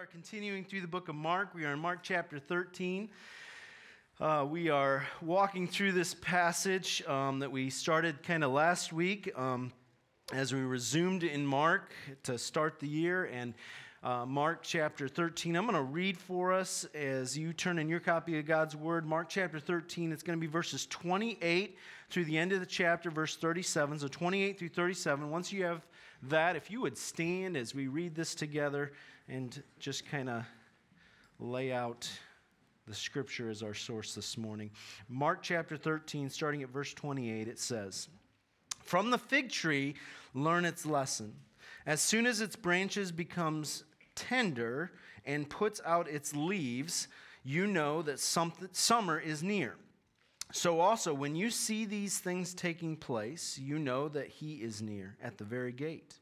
are 0.00 0.06
continuing 0.06 0.64
through 0.64 0.80
the 0.80 0.88
book 0.88 1.10
of 1.10 1.14
Mark. 1.14 1.54
We 1.54 1.66
are 1.66 1.74
in 1.74 1.78
Mark 1.78 1.98
chapter 2.02 2.38
13. 2.38 3.10
Uh, 4.18 4.46
we 4.48 4.70
are 4.70 5.06
walking 5.20 5.68
through 5.68 5.92
this 5.92 6.14
passage 6.14 7.06
um, 7.06 7.40
that 7.40 7.52
we 7.52 7.68
started 7.68 8.22
kind 8.22 8.42
of 8.42 8.50
last 8.50 8.94
week 8.94 9.30
um, 9.36 9.70
as 10.32 10.54
we 10.54 10.60
resumed 10.60 11.22
in 11.22 11.44
Mark 11.44 11.92
to 12.22 12.38
start 12.38 12.80
the 12.80 12.88
year. 12.88 13.26
And 13.26 13.52
uh, 14.02 14.24
Mark 14.24 14.60
chapter 14.62 15.06
13, 15.06 15.54
I'm 15.54 15.64
going 15.64 15.74
to 15.74 15.82
read 15.82 16.16
for 16.16 16.50
us 16.50 16.86
as 16.94 17.36
you 17.36 17.52
turn 17.52 17.78
in 17.78 17.86
your 17.86 18.00
copy 18.00 18.38
of 18.38 18.46
God's 18.46 18.74
Word. 18.74 19.04
Mark 19.04 19.28
chapter 19.28 19.60
13, 19.60 20.12
it's 20.12 20.22
going 20.22 20.38
to 20.38 20.40
be 20.40 20.50
verses 20.50 20.86
28 20.86 21.76
through 22.08 22.24
the 22.24 22.38
end 22.38 22.52
of 22.52 22.60
the 22.60 22.66
chapter, 22.66 23.10
verse 23.10 23.36
37. 23.36 23.98
So 23.98 24.08
28 24.08 24.58
through 24.58 24.70
37. 24.70 25.30
Once 25.30 25.52
you 25.52 25.64
have 25.64 25.86
that, 26.22 26.56
if 26.56 26.70
you 26.70 26.80
would 26.80 26.96
stand 26.96 27.54
as 27.54 27.74
we 27.74 27.86
read 27.86 28.14
this 28.14 28.34
together 28.34 28.92
and 29.30 29.62
just 29.78 30.06
kind 30.06 30.28
of 30.28 30.44
lay 31.38 31.72
out 31.72 32.10
the 32.86 32.94
scripture 32.94 33.48
as 33.48 33.62
our 33.62 33.74
source 33.74 34.14
this 34.14 34.36
morning. 34.36 34.70
Mark 35.08 35.42
chapter 35.42 35.76
13, 35.76 36.28
starting 36.28 36.62
at 36.62 36.70
verse 36.70 36.92
28, 36.92 37.46
it 37.46 37.58
says, 37.58 38.08
From 38.82 39.10
the 39.10 39.18
fig 39.18 39.50
tree, 39.50 39.94
learn 40.34 40.64
its 40.64 40.84
lesson. 40.84 41.34
As 41.86 42.00
soon 42.00 42.26
as 42.26 42.40
its 42.40 42.56
branches 42.56 43.12
becomes 43.12 43.84
tender 44.16 44.90
and 45.24 45.48
puts 45.48 45.80
out 45.86 46.08
its 46.08 46.34
leaves, 46.34 47.06
you 47.44 47.66
know 47.66 48.02
that 48.02 48.18
summer 48.18 49.18
is 49.18 49.42
near. 49.42 49.76
So, 50.52 50.80
also, 50.80 51.14
when 51.14 51.36
you 51.36 51.48
see 51.50 51.84
these 51.84 52.18
things 52.18 52.54
taking 52.54 52.96
place, 52.96 53.56
you 53.56 53.78
know 53.78 54.08
that 54.08 54.26
he 54.26 54.54
is 54.54 54.82
near 54.82 55.16
at 55.22 55.38
the 55.38 55.44
very 55.44 55.70
gate. 55.70 56.18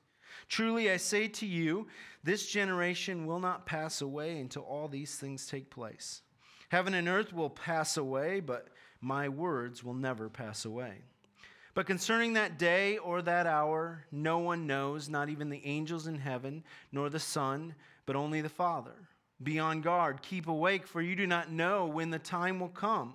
Truly, 0.48 0.90
I 0.90 0.96
say 0.96 1.28
to 1.28 1.46
you, 1.46 1.86
this 2.24 2.46
generation 2.50 3.26
will 3.26 3.40
not 3.40 3.66
pass 3.66 4.00
away 4.00 4.38
until 4.38 4.62
all 4.62 4.88
these 4.88 5.16
things 5.16 5.46
take 5.46 5.70
place. 5.70 6.22
Heaven 6.70 6.94
and 6.94 7.08
earth 7.08 7.32
will 7.32 7.50
pass 7.50 7.96
away, 7.96 8.40
but 8.40 8.68
my 9.00 9.28
words 9.28 9.84
will 9.84 9.94
never 9.94 10.28
pass 10.28 10.64
away. 10.64 11.02
But 11.74 11.86
concerning 11.86 12.32
that 12.32 12.58
day 12.58 12.98
or 12.98 13.22
that 13.22 13.46
hour, 13.46 14.04
no 14.10 14.38
one 14.38 14.66
knows, 14.66 15.08
not 15.08 15.28
even 15.28 15.48
the 15.48 15.64
angels 15.64 16.06
in 16.06 16.18
heaven, 16.18 16.64
nor 16.90 17.08
the 17.08 17.20
Son, 17.20 17.74
but 18.04 18.16
only 18.16 18.40
the 18.40 18.48
Father. 18.48 18.96
Be 19.42 19.58
on 19.58 19.80
guard, 19.80 20.20
keep 20.22 20.48
awake, 20.48 20.86
for 20.86 21.00
you 21.00 21.14
do 21.14 21.26
not 21.26 21.52
know 21.52 21.86
when 21.86 22.10
the 22.10 22.18
time 22.18 22.58
will 22.58 22.68
come. 22.68 23.14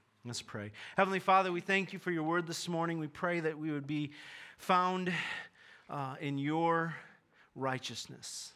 Let's 0.23 0.43
pray. 0.43 0.71
Heavenly 0.97 1.17
Father, 1.17 1.51
we 1.51 1.61
thank 1.61 1.93
you 1.93 1.97
for 1.97 2.11
your 2.11 2.21
word 2.21 2.45
this 2.45 2.69
morning. 2.69 2.99
We 2.99 3.07
pray 3.07 3.39
that 3.39 3.57
we 3.57 3.71
would 3.71 3.87
be 3.87 4.11
found 4.59 5.11
uh, 5.89 6.13
in 6.21 6.37
your 6.37 6.93
righteousness. 7.55 8.53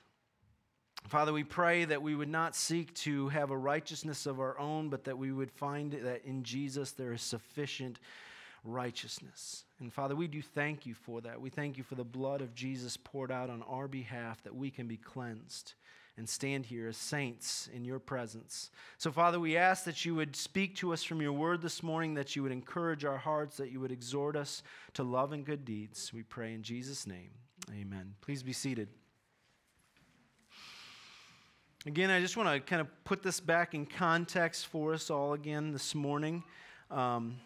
Father, 1.08 1.34
we 1.34 1.44
pray 1.44 1.86
that 1.86 2.04
we 2.04 2.14
would 2.14 2.30
not 2.30 2.56
seek 2.56 2.94
to 2.94 3.30
have 3.30 3.50
a 3.50 3.58
righteousness 3.58 4.28
of 4.28 4.40
our 4.40 4.60
own, 4.60 4.90
but 4.90 5.06
that 5.06 5.18
we 5.18 5.32
would 5.32 5.50
find 5.50 5.94
that 5.94 6.24
in 6.24 6.44
Jesus 6.44 6.92
there 6.92 7.14
is 7.14 7.24
sufficient 7.24 8.00
righteousness. 8.64 9.64
And 9.80 9.92
Father, 9.92 10.16
we 10.16 10.28
do 10.28 10.44
thank 10.44 10.86
you 10.86 10.94
for 10.94 11.20
that. 11.22 11.42
We 11.42 11.50
thank 11.50 11.80
you 11.80 11.84
for 11.84 11.96
the 11.96 12.04
blood 12.04 12.42
of 12.42 12.54
Jesus 12.54 12.96
poured 12.96 13.32
out 13.32 13.50
on 13.50 13.64
our 13.64 13.88
behalf 13.88 14.44
that 14.44 14.56
we 14.56 14.70
can 14.70 14.86
be 14.86 14.98
cleansed 14.98 15.74
and 16.18 16.28
stand 16.30 16.66
here 16.66 16.88
as 16.88 16.98
saints 16.98 17.70
in 17.74 17.84
your 17.84 18.00
presence. 18.00 18.72
So, 18.98 19.12
Father, 19.12 19.40
we 19.40 19.58
ask 19.58 19.84
that 19.84 20.06
you 20.06 20.16
would 20.16 20.36
speak 20.36 20.76
to 20.78 20.94
us 20.94 21.04
from 21.04 21.22
your 21.22 21.34
word 21.34 21.62
this 21.62 21.84
morning, 21.84 22.14
that 22.14 22.36
you 22.36 22.44
would 22.44 22.52
encourage 22.52 23.04
our 23.04 23.18
hearts, 23.18 23.58
that 23.58 23.72
you 23.72 23.80
would 23.82 23.92
exhort 23.92 24.36
us 24.36 24.64
to 24.94 25.04
love 25.04 25.34
and 25.34 25.46
good 25.46 25.66
deeds. 25.66 26.14
We 26.14 26.24
pray 26.24 26.54
in 26.54 26.64
Jesus' 26.64 27.06
name. 27.06 27.32
Amen. 27.72 28.14
Please 28.22 28.44
be 28.44 28.54
seated. 28.54 28.88
Again, 31.86 32.10
I 32.10 32.20
just 32.20 32.36
want 32.36 32.50
to 32.50 32.60
kind 32.60 32.82
of 32.82 32.88
put 33.04 33.22
this 33.22 33.40
back 33.40 33.74
in 33.76 33.86
context 33.86 34.68
for 34.68 34.94
us 34.94 35.10
all 35.10 35.34
again 35.34 35.72
this 35.72 35.94
morning. 35.94 36.44
Um, 36.90 37.38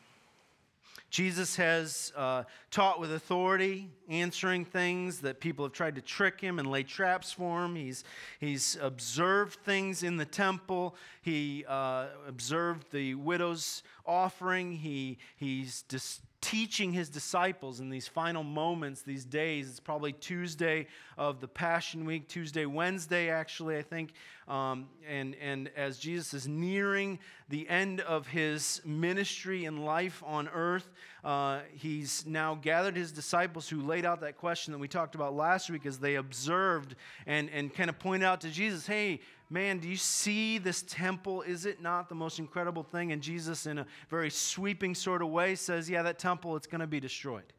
Jesus 1.10 1.56
has 1.56 2.14
uh, 2.16 2.44
taught 2.70 3.00
with 3.00 3.12
authority, 3.12 3.90
answering 4.10 4.64
things 4.64 5.22
that 5.22 5.40
people 5.40 5.66
have 5.66 5.74
tried 5.74 5.96
to 5.96 6.02
trick 6.02 6.40
him 6.40 6.60
and 6.60 6.70
lay 6.70 6.84
traps 6.84 7.32
for 7.32 7.66
him. 7.66 7.76
He's, 7.76 8.04
he's 8.40 8.78
observed 8.80 9.60
things 9.62 10.04
in 10.04 10.18
the 10.18 10.26
temple. 10.26 10.96
He 11.24 11.66
uh, 11.68 12.08
observed 12.28 12.92
the 12.92 13.16
widow's 13.16 13.82
offering. 14.06 14.74
He, 14.74 15.18
he's 15.36 15.82
dis- 15.84 16.22
teaching 16.42 16.94
his 16.94 17.10
disciples 17.10 17.80
in 17.80 17.90
these 17.90 18.08
final 18.08 18.44
moments, 18.44 19.02
these 19.02 19.26
days. 19.26 19.70
It's 19.70 19.80
probably 19.80 20.14
Tuesday 20.14 20.88
of 21.18 21.42
the 21.42 21.48
Passion 21.48 22.06
Week, 22.06 22.28
Tuesday, 22.28 22.66
Wednesday, 22.66 23.30
actually, 23.30 23.78
I 23.78 23.82
think. 23.82 24.14
Um, 24.48 24.88
and, 25.08 25.36
and 25.42 25.70
as 25.76 26.00
Jesus 26.00 26.34
is 26.34 26.48
nearing 26.48 27.20
the 27.50 27.68
end 27.70 28.02
of 28.02 28.26
his 28.28 28.82
ministry 28.86 29.66
and 29.66 29.86
life 29.86 30.24
on 30.26 30.48
earth, 30.48 30.90
uh, 31.24 31.60
he's 31.74 32.26
now 32.26 32.56
gathered 32.56 32.96
his 32.96 33.12
disciples 33.12 33.68
who 33.68 33.82
laid 33.82 34.06
out 34.06 34.22
that 34.22 34.38
question 34.38 34.72
that 34.72 34.80
we 34.80 34.88
talked 34.88 35.16
about 35.16 35.36
last 35.36 35.70
week 35.70 35.86
as 35.86 36.00
they 36.00 36.16
observed 36.16 36.96
and, 37.28 37.50
and 37.50 37.74
kind 37.74 37.90
of 37.90 38.00
pointed 38.00 38.26
out 38.26 38.42
to 38.42 38.50
Jesus, 38.50 38.88
hey, 38.88 39.20
man, 39.50 39.80
do 39.80 39.88
you 39.88 39.96
see 39.96 40.58
this 40.58 40.84
temple? 40.84 41.42
Is 41.42 41.66
it 41.66 41.82
not 41.82 42.10
the 42.10 42.16
most 42.16 42.40
incredible 42.40 42.84
thing? 42.84 43.12
And 43.12 43.22
Jesus, 43.22 43.66
in 43.66 43.80
a 43.80 43.86
very 44.10 44.30
sweeping 44.30 44.94
sort 44.94 45.22
of 45.22 45.30
way, 45.30 45.56
says, 45.56 45.90
yeah, 45.90 46.04
that 46.04 46.20
temple, 46.20 46.56
it's 46.56 46.68
going 46.68 46.82
to 46.82 46.88
be 46.88 47.00
destroyed. 47.00 47.52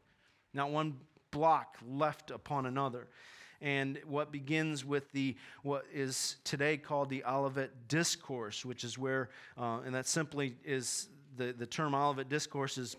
Not 0.53 0.71
one 0.71 0.97
block 1.31 1.77
left 1.87 2.31
upon 2.31 2.65
another. 2.65 3.07
And 3.61 3.99
what 4.07 4.31
begins 4.31 4.83
with 4.83 5.11
the 5.11 5.35
what 5.61 5.85
is 5.93 6.37
today 6.43 6.77
called 6.77 7.09
the 7.09 7.23
Olivet 7.25 7.87
Discourse, 7.87 8.65
which 8.65 8.83
is 8.83 8.97
where, 8.97 9.29
uh, 9.57 9.81
and 9.85 9.93
that 9.93 10.07
simply 10.07 10.55
is 10.65 11.09
the, 11.37 11.53
the 11.53 11.67
term 11.67 11.93
Olivet 11.93 12.27
Discourse 12.27 12.77
is 12.77 12.97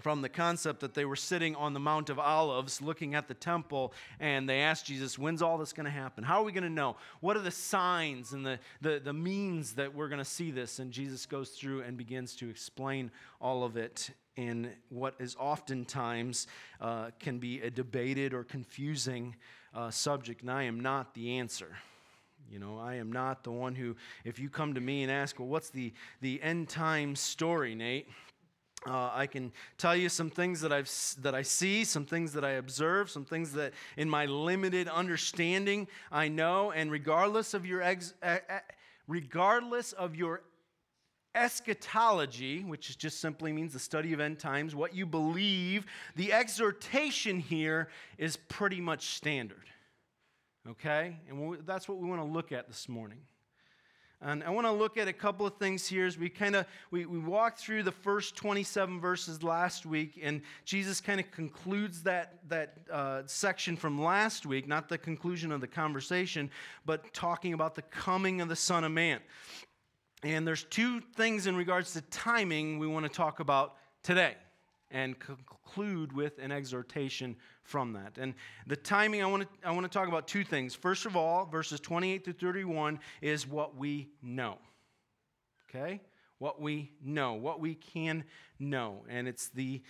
from 0.00 0.22
the 0.22 0.28
concept 0.28 0.80
that 0.80 0.94
they 0.94 1.04
were 1.04 1.16
sitting 1.16 1.54
on 1.54 1.74
the 1.74 1.80
Mount 1.80 2.10
of 2.10 2.18
Olives 2.18 2.80
looking 2.80 3.14
at 3.14 3.28
the 3.28 3.34
temple, 3.34 3.92
and 4.18 4.48
they 4.48 4.60
asked 4.60 4.86
Jesus, 4.86 5.18
When's 5.18 5.42
all 5.42 5.58
this 5.58 5.72
going 5.72 5.84
to 5.84 5.90
happen? 5.90 6.24
How 6.24 6.40
are 6.40 6.44
we 6.44 6.52
going 6.52 6.64
to 6.64 6.70
know? 6.70 6.96
What 7.20 7.36
are 7.36 7.42
the 7.42 7.50
signs 7.50 8.32
and 8.32 8.44
the, 8.44 8.58
the, 8.80 9.00
the 9.02 9.12
means 9.12 9.74
that 9.74 9.94
we're 9.94 10.08
going 10.08 10.18
to 10.18 10.24
see 10.24 10.50
this? 10.50 10.78
And 10.78 10.92
Jesus 10.92 11.26
goes 11.26 11.50
through 11.50 11.82
and 11.82 11.96
begins 11.96 12.34
to 12.36 12.48
explain 12.48 13.10
all 13.40 13.64
of 13.64 13.76
it 13.76 14.10
in 14.36 14.70
what 14.88 15.14
is 15.18 15.36
oftentimes 15.38 16.46
uh, 16.80 17.10
can 17.20 17.38
be 17.38 17.60
a 17.60 17.70
debated 17.70 18.32
or 18.32 18.44
confusing 18.44 19.36
uh, 19.74 19.90
subject. 19.90 20.40
And 20.42 20.50
I 20.50 20.64
am 20.64 20.80
not 20.80 21.14
the 21.14 21.38
answer. 21.38 21.76
You 22.50 22.58
know, 22.58 22.78
I 22.78 22.96
am 22.96 23.12
not 23.12 23.44
the 23.44 23.50
one 23.50 23.74
who, 23.74 23.96
if 24.24 24.38
you 24.38 24.50
come 24.50 24.74
to 24.74 24.80
me 24.80 25.02
and 25.02 25.12
ask, 25.12 25.38
well, 25.38 25.48
what's 25.48 25.70
the, 25.70 25.92
the 26.20 26.42
end 26.42 26.68
time 26.68 27.14
story, 27.16 27.74
Nate? 27.74 28.08
Uh, 28.84 29.10
I 29.14 29.26
can 29.26 29.52
tell 29.78 29.94
you 29.94 30.08
some 30.08 30.28
things 30.28 30.60
that, 30.62 30.72
I've, 30.72 30.90
that 31.22 31.34
I 31.34 31.42
see, 31.42 31.84
some 31.84 32.04
things 32.04 32.32
that 32.32 32.44
I 32.44 32.52
observe, 32.52 33.10
some 33.10 33.24
things 33.24 33.52
that 33.52 33.72
in 33.96 34.10
my 34.10 34.26
limited 34.26 34.88
understanding 34.88 35.86
I 36.10 36.28
know. 36.28 36.72
And 36.72 36.90
regardless 36.90 37.54
of 37.54 37.64
your, 37.64 37.80
ex, 37.80 38.14
regardless 39.06 39.92
of 39.92 40.16
your 40.16 40.42
eschatology, 41.34 42.64
which 42.64 42.98
just 42.98 43.20
simply 43.20 43.52
means 43.52 43.72
the 43.72 43.78
study 43.78 44.12
of 44.12 44.20
end 44.20 44.40
times, 44.40 44.74
what 44.74 44.94
you 44.94 45.06
believe, 45.06 45.86
the 46.16 46.32
exhortation 46.32 47.38
here 47.38 47.88
is 48.18 48.36
pretty 48.36 48.80
much 48.80 49.14
standard. 49.14 49.64
Okay? 50.68 51.16
And 51.28 51.58
that's 51.66 51.88
what 51.88 51.98
we 51.98 52.08
want 52.08 52.20
to 52.20 52.28
look 52.28 52.50
at 52.50 52.66
this 52.66 52.88
morning. 52.88 53.18
And 54.24 54.44
I 54.44 54.50
want 54.50 54.66
to 54.68 54.72
look 54.72 54.96
at 54.96 55.08
a 55.08 55.12
couple 55.12 55.46
of 55.46 55.56
things 55.56 55.86
here 55.86 56.06
as 56.06 56.16
we 56.16 56.28
kind 56.28 56.54
of 56.54 56.66
we, 56.92 57.06
we 57.06 57.18
walked 57.18 57.58
through 57.58 57.82
the 57.82 57.92
first 57.92 58.36
27 58.36 59.00
verses 59.00 59.42
last 59.42 59.84
week, 59.84 60.20
and 60.22 60.42
Jesus 60.64 61.00
kind 61.00 61.18
of 61.18 61.30
concludes 61.32 62.02
that, 62.04 62.38
that 62.48 62.78
uh, 62.90 63.22
section 63.26 63.76
from 63.76 64.00
last 64.00 64.46
week, 64.46 64.68
not 64.68 64.88
the 64.88 64.98
conclusion 64.98 65.50
of 65.50 65.60
the 65.60 65.66
conversation, 65.66 66.50
but 66.86 67.12
talking 67.12 67.52
about 67.52 67.74
the 67.74 67.82
coming 67.82 68.40
of 68.40 68.48
the 68.48 68.56
Son 68.56 68.84
of 68.84 68.92
Man. 68.92 69.18
And 70.22 70.46
there's 70.46 70.64
two 70.64 71.00
things 71.16 71.48
in 71.48 71.56
regards 71.56 71.92
to 71.94 72.00
timing 72.02 72.78
we 72.78 72.86
want 72.86 73.04
to 73.04 73.10
talk 73.10 73.40
about 73.40 73.74
today 74.04 74.36
and 74.92 75.18
conclude 75.18 76.12
with 76.12 76.38
an 76.38 76.52
exhortation 76.52 77.34
from 77.64 77.94
that. 77.94 78.18
And 78.18 78.34
the 78.66 78.76
timing, 78.76 79.22
I 79.22 79.26
want 79.26 79.42
to, 79.42 79.48
I 79.68 79.72
want 79.72 79.84
to 79.84 79.98
talk 79.98 80.06
about 80.06 80.28
two 80.28 80.44
things. 80.44 80.74
First 80.74 81.06
of 81.06 81.16
all, 81.16 81.46
verses 81.46 81.80
28 81.80 82.24
to 82.26 82.32
31 82.32 83.00
is 83.20 83.46
what 83.46 83.76
we 83.76 84.10
know. 84.22 84.58
Okay? 85.68 86.00
what 86.42 86.60
we 86.60 86.90
know, 87.00 87.34
what 87.34 87.60
we 87.60 87.76
can 87.76 88.24
know. 88.58 89.04
And 89.08 89.28
it's 89.28 89.46
the, 89.50 89.80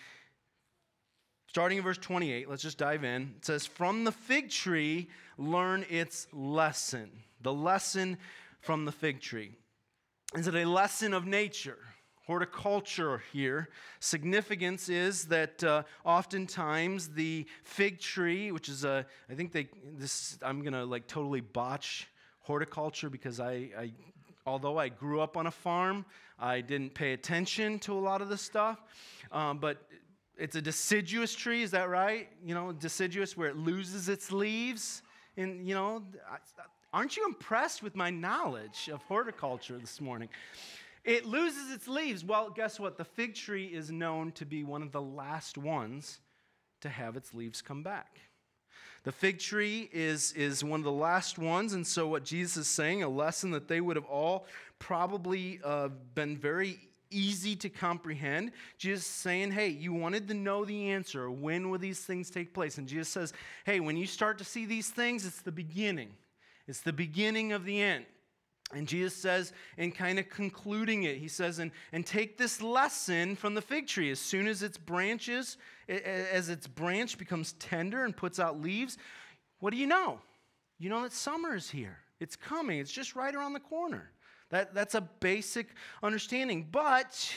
starting 1.46 1.78
in 1.78 1.84
verse 1.84 1.96
28, 1.96 2.46
let's 2.46 2.60
just 2.60 2.76
dive 2.76 3.04
in. 3.04 3.32
It 3.38 3.46
says, 3.46 3.64
From 3.64 4.04
the 4.04 4.12
fig 4.12 4.50
tree, 4.50 5.08
learn 5.38 5.86
its 5.88 6.26
lesson. 6.30 7.10
The 7.40 7.54
lesson 7.54 8.18
from 8.60 8.84
the 8.84 8.92
fig 8.92 9.22
tree. 9.22 9.56
Is 10.34 10.46
it 10.46 10.54
a 10.54 10.66
lesson 10.66 11.14
of 11.14 11.24
nature? 11.24 11.78
Horticulture 12.26 13.22
here. 13.32 13.68
Significance 14.00 14.88
is 14.88 15.24
that 15.26 15.62
uh, 15.64 15.82
oftentimes 16.04 17.08
the 17.08 17.46
fig 17.64 18.00
tree, 18.00 18.52
which 18.52 18.68
is 18.68 18.84
a, 18.84 19.04
I 19.30 19.34
think 19.34 19.52
they, 19.52 19.68
this, 19.96 20.38
I'm 20.42 20.62
gonna 20.62 20.84
like 20.84 21.06
totally 21.06 21.40
botch 21.40 22.08
horticulture 22.40 23.10
because 23.10 23.40
I, 23.40 23.70
I 23.76 23.92
although 24.46 24.78
I 24.78 24.88
grew 24.88 25.20
up 25.20 25.36
on 25.36 25.46
a 25.46 25.50
farm, 25.50 26.04
I 26.38 26.60
didn't 26.60 26.94
pay 26.94 27.12
attention 27.12 27.78
to 27.80 27.92
a 27.92 28.00
lot 28.00 28.22
of 28.22 28.28
this 28.28 28.42
stuff. 28.42 28.82
Um, 29.30 29.58
but 29.58 29.86
it's 30.36 30.56
a 30.56 30.62
deciduous 30.62 31.34
tree, 31.34 31.62
is 31.62 31.70
that 31.72 31.88
right? 31.88 32.28
You 32.44 32.54
know, 32.54 32.72
deciduous 32.72 33.36
where 33.36 33.48
it 33.48 33.56
loses 33.56 34.08
its 34.08 34.32
leaves. 34.32 35.02
And, 35.36 35.66
you 35.66 35.74
know, 35.74 36.02
aren't 36.92 37.16
you 37.16 37.24
impressed 37.26 37.82
with 37.82 37.94
my 37.94 38.10
knowledge 38.10 38.90
of 38.92 39.02
horticulture 39.02 39.78
this 39.78 40.00
morning? 40.00 40.28
It 41.04 41.26
loses 41.26 41.72
its 41.72 41.88
leaves. 41.88 42.24
Well, 42.24 42.50
guess 42.50 42.78
what? 42.78 42.96
The 42.96 43.04
fig 43.04 43.34
tree 43.34 43.66
is 43.66 43.90
known 43.90 44.32
to 44.32 44.46
be 44.46 44.62
one 44.62 44.82
of 44.82 44.92
the 44.92 45.02
last 45.02 45.58
ones 45.58 46.20
to 46.80 46.88
have 46.88 47.16
its 47.16 47.34
leaves 47.34 47.60
come 47.60 47.82
back. 47.82 48.20
The 49.04 49.12
fig 49.12 49.40
tree 49.40 49.90
is, 49.92 50.32
is 50.34 50.62
one 50.62 50.78
of 50.78 50.84
the 50.84 50.92
last 50.92 51.36
ones, 51.36 51.72
and 51.72 51.84
so 51.84 52.06
what 52.06 52.24
Jesus 52.24 52.56
is 52.56 52.68
saying, 52.68 53.02
a 53.02 53.08
lesson 53.08 53.50
that 53.50 53.66
they 53.66 53.80
would 53.80 53.96
have 53.96 54.04
all 54.04 54.46
probably 54.78 55.58
uh, 55.64 55.88
been 56.14 56.36
very 56.36 56.78
easy 57.10 57.56
to 57.56 57.68
comprehend. 57.68 58.52
Jesus 58.78 59.04
saying, 59.04 59.50
hey, 59.50 59.68
you 59.68 59.92
wanted 59.92 60.28
to 60.28 60.34
know 60.34 60.64
the 60.64 60.90
answer. 60.90 61.30
When 61.30 61.68
will 61.68 61.80
these 61.80 62.00
things 62.00 62.30
take 62.30 62.54
place? 62.54 62.78
And 62.78 62.86
Jesus 62.86 63.08
says, 63.08 63.32
hey, 63.64 63.80
when 63.80 63.96
you 63.96 64.06
start 64.06 64.38
to 64.38 64.44
see 64.44 64.66
these 64.66 64.88
things, 64.88 65.26
it's 65.26 65.42
the 65.42 65.52
beginning. 65.52 66.10
It's 66.68 66.80
the 66.80 66.92
beginning 66.92 67.52
of 67.52 67.64
the 67.64 67.82
end. 67.82 68.06
And 68.72 68.88
Jesus 68.88 69.14
says, 69.14 69.52
in 69.76 69.92
kind 69.92 70.18
of 70.18 70.30
concluding 70.30 71.02
it, 71.02 71.18
he 71.18 71.28
says, 71.28 71.58
and, 71.58 71.70
and 71.92 72.06
take 72.06 72.38
this 72.38 72.62
lesson 72.62 73.36
from 73.36 73.54
the 73.54 73.60
fig 73.60 73.86
tree. 73.86 74.10
As 74.10 74.18
soon 74.18 74.46
as 74.46 74.62
its 74.62 74.78
branches, 74.78 75.58
as 75.88 76.48
its 76.48 76.66
branch 76.66 77.18
becomes 77.18 77.52
tender 77.54 78.04
and 78.04 78.16
puts 78.16 78.40
out 78.40 78.60
leaves, 78.60 78.96
what 79.60 79.70
do 79.70 79.76
you 79.76 79.86
know? 79.86 80.20
You 80.78 80.88
know 80.88 81.02
that 81.02 81.12
summer 81.12 81.54
is 81.54 81.70
here. 81.70 81.98
It's 82.18 82.34
coming. 82.34 82.78
It's 82.78 82.92
just 82.92 83.14
right 83.14 83.34
around 83.34 83.52
the 83.52 83.60
corner. 83.60 84.10
That, 84.50 84.74
that's 84.74 84.94
a 84.94 85.00
basic 85.00 85.68
understanding. 86.02 86.66
But 86.72 87.32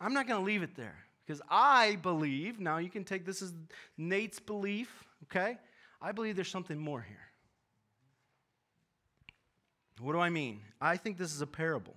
I'm 0.00 0.12
not 0.12 0.26
going 0.26 0.40
to 0.40 0.44
leave 0.44 0.62
it 0.62 0.74
there 0.74 0.96
because 1.24 1.40
I 1.48 1.96
believe, 2.02 2.58
now 2.58 2.78
you 2.78 2.90
can 2.90 3.04
take 3.04 3.24
this 3.24 3.40
as 3.40 3.52
Nate's 3.96 4.40
belief, 4.40 5.04
okay? 5.24 5.58
I 6.02 6.10
believe 6.12 6.34
there's 6.34 6.50
something 6.50 6.78
more 6.78 7.00
here. 7.00 7.29
What 10.00 10.12
do 10.12 10.18
I 10.18 10.30
mean? 10.30 10.60
I 10.80 10.96
think 10.96 11.18
this 11.18 11.34
is 11.34 11.42
a 11.42 11.46
parable. 11.46 11.94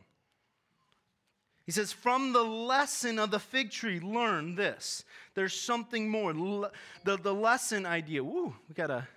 He 1.66 1.72
says, 1.72 1.94
From 1.94 2.34
the 2.34 2.44
lesson 2.44 3.20
of 3.20 3.32
the 3.32 3.40
fig 3.40 3.72
tree, 3.72 4.00
learn 4.00 4.56
this. 4.56 5.04
There's 5.36 5.54
something 5.54 6.10
more. 6.10 6.34
The, 6.34 7.18
the 7.18 7.34
lesson 7.34 7.86
idea. 7.86 8.24
Woo, 8.24 8.54
we 8.68 8.76
got 8.76 8.92
a 8.92 9.08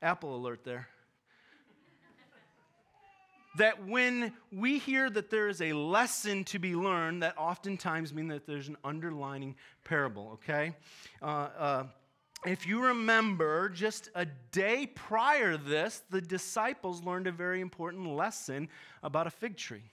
Apple 0.00 0.36
alert 0.36 0.64
there. 0.64 0.88
that 3.56 3.86
when 3.86 4.32
we 4.50 4.78
hear 4.78 5.08
that 5.08 5.30
there 5.30 5.48
is 5.48 5.60
a 5.60 5.72
lesson 5.72 6.44
to 6.44 6.58
be 6.58 6.74
learned, 6.74 7.22
that 7.22 7.34
oftentimes 7.38 8.12
means 8.12 8.30
that 8.30 8.46
there's 8.46 8.68
an 8.68 8.76
underlining 8.84 9.54
parable, 9.84 10.32
okay? 10.34 10.74
Uh, 11.22 11.26
uh, 11.26 11.84
if 12.46 12.66
you 12.66 12.82
remember, 12.82 13.68
just 13.70 14.10
a 14.14 14.26
day 14.52 14.86
prior 14.86 15.52
to 15.52 15.58
this, 15.58 16.02
the 16.10 16.20
disciples 16.20 17.02
learned 17.02 17.26
a 17.26 17.32
very 17.32 17.60
important 17.60 18.06
lesson 18.14 18.68
about 19.02 19.26
a 19.26 19.30
fig 19.30 19.56
tree. 19.56 19.90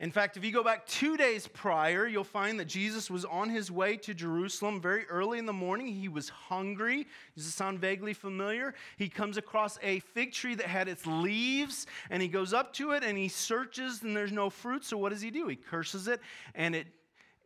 In 0.00 0.10
fact, 0.10 0.36
if 0.36 0.44
you 0.44 0.50
go 0.50 0.64
back 0.64 0.84
two 0.84 1.16
days 1.16 1.46
prior, 1.46 2.08
you'll 2.08 2.24
find 2.24 2.58
that 2.58 2.64
Jesus 2.64 3.08
was 3.08 3.24
on 3.24 3.48
his 3.48 3.70
way 3.70 3.96
to 3.98 4.12
Jerusalem 4.12 4.80
very 4.80 5.06
early 5.06 5.38
in 5.38 5.46
the 5.46 5.52
morning. 5.52 5.86
He 5.86 6.08
was 6.08 6.28
hungry. 6.28 7.06
Does 7.36 7.44
this 7.44 7.54
sound 7.54 7.78
vaguely 7.78 8.12
familiar? 8.12 8.74
He 8.96 9.08
comes 9.08 9.36
across 9.36 9.78
a 9.80 10.00
fig 10.00 10.32
tree 10.32 10.56
that 10.56 10.66
had 10.66 10.88
its 10.88 11.06
leaves, 11.06 11.86
and 12.10 12.20
he 12.20 12.26
goes 12.26 12.52
up 12.52 12.72
to 12.74 12.90
it 12.90 13.04
and 13.04 13.16
he 13.16 13.28
searches, 13.28 14.02
and 14.02 14.16
there's 14.16 14.32
no 14.32 14.50
fruit. 14.50 14.84
So 14.84 14.98
what 14.98 15.10
does 15.10 15.22
he 15.22 15.30
do? 15.30 15.46
He 15.46 15.54
curses 15.54 16.08
it, 16.08 16.20
and 16.56 16.74
it, 16.74 16.88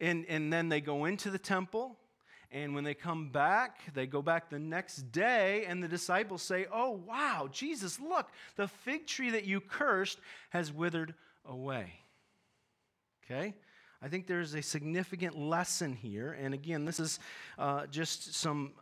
and, 0.01 0.25
and 0.27 0.51
then 0.51 0.71
they 0.71 0.81
go 0.81 1.05
into 1.05 1.31
the 1.31 1.39
temple 1.39 1.99
and 2.57 2.75
when 2.75 2.85
they 2.85 2.95
come 2.95 3.29
back, 3.29 3.81
they 3.93 4.07
go 4.07 4.23
back 4.23 4.49
the 4.49 4.59
next 4.59 5.13
day, 5.13 5.67
and 5.67 5.83
the 5.83 5.89
disciples 5.89 6.41
say, 6.41 6.65
Oh, 6.73 7.03
wow, 7.07 7.51
Jesus, 7.53 8.01
look, 8.01 8.31
the 8.57 8.67
fig 8.67 9.07
tree 9.07 9.29
that 9.31 9.45
you 9.45 9.61
cursed 9.61 10.19
has 10.49 10.73
withered 10.73 11.13
away. 11.45 11.93
Okay? 13.25 13.53
I 14.01 14.09
think 14.09 14.27
there's 14.27 14.55
a 14.55 14.63
significant 14.63 15.39
lesson 15.39 15.93
here. 15.95 16.33
And 16.33 16.55
again, 16.55 16.87
this 16.87 16.99
is 16.99 17.19
uh, 17.59 17.89
just 17.89 18.35
some 18.35 18.73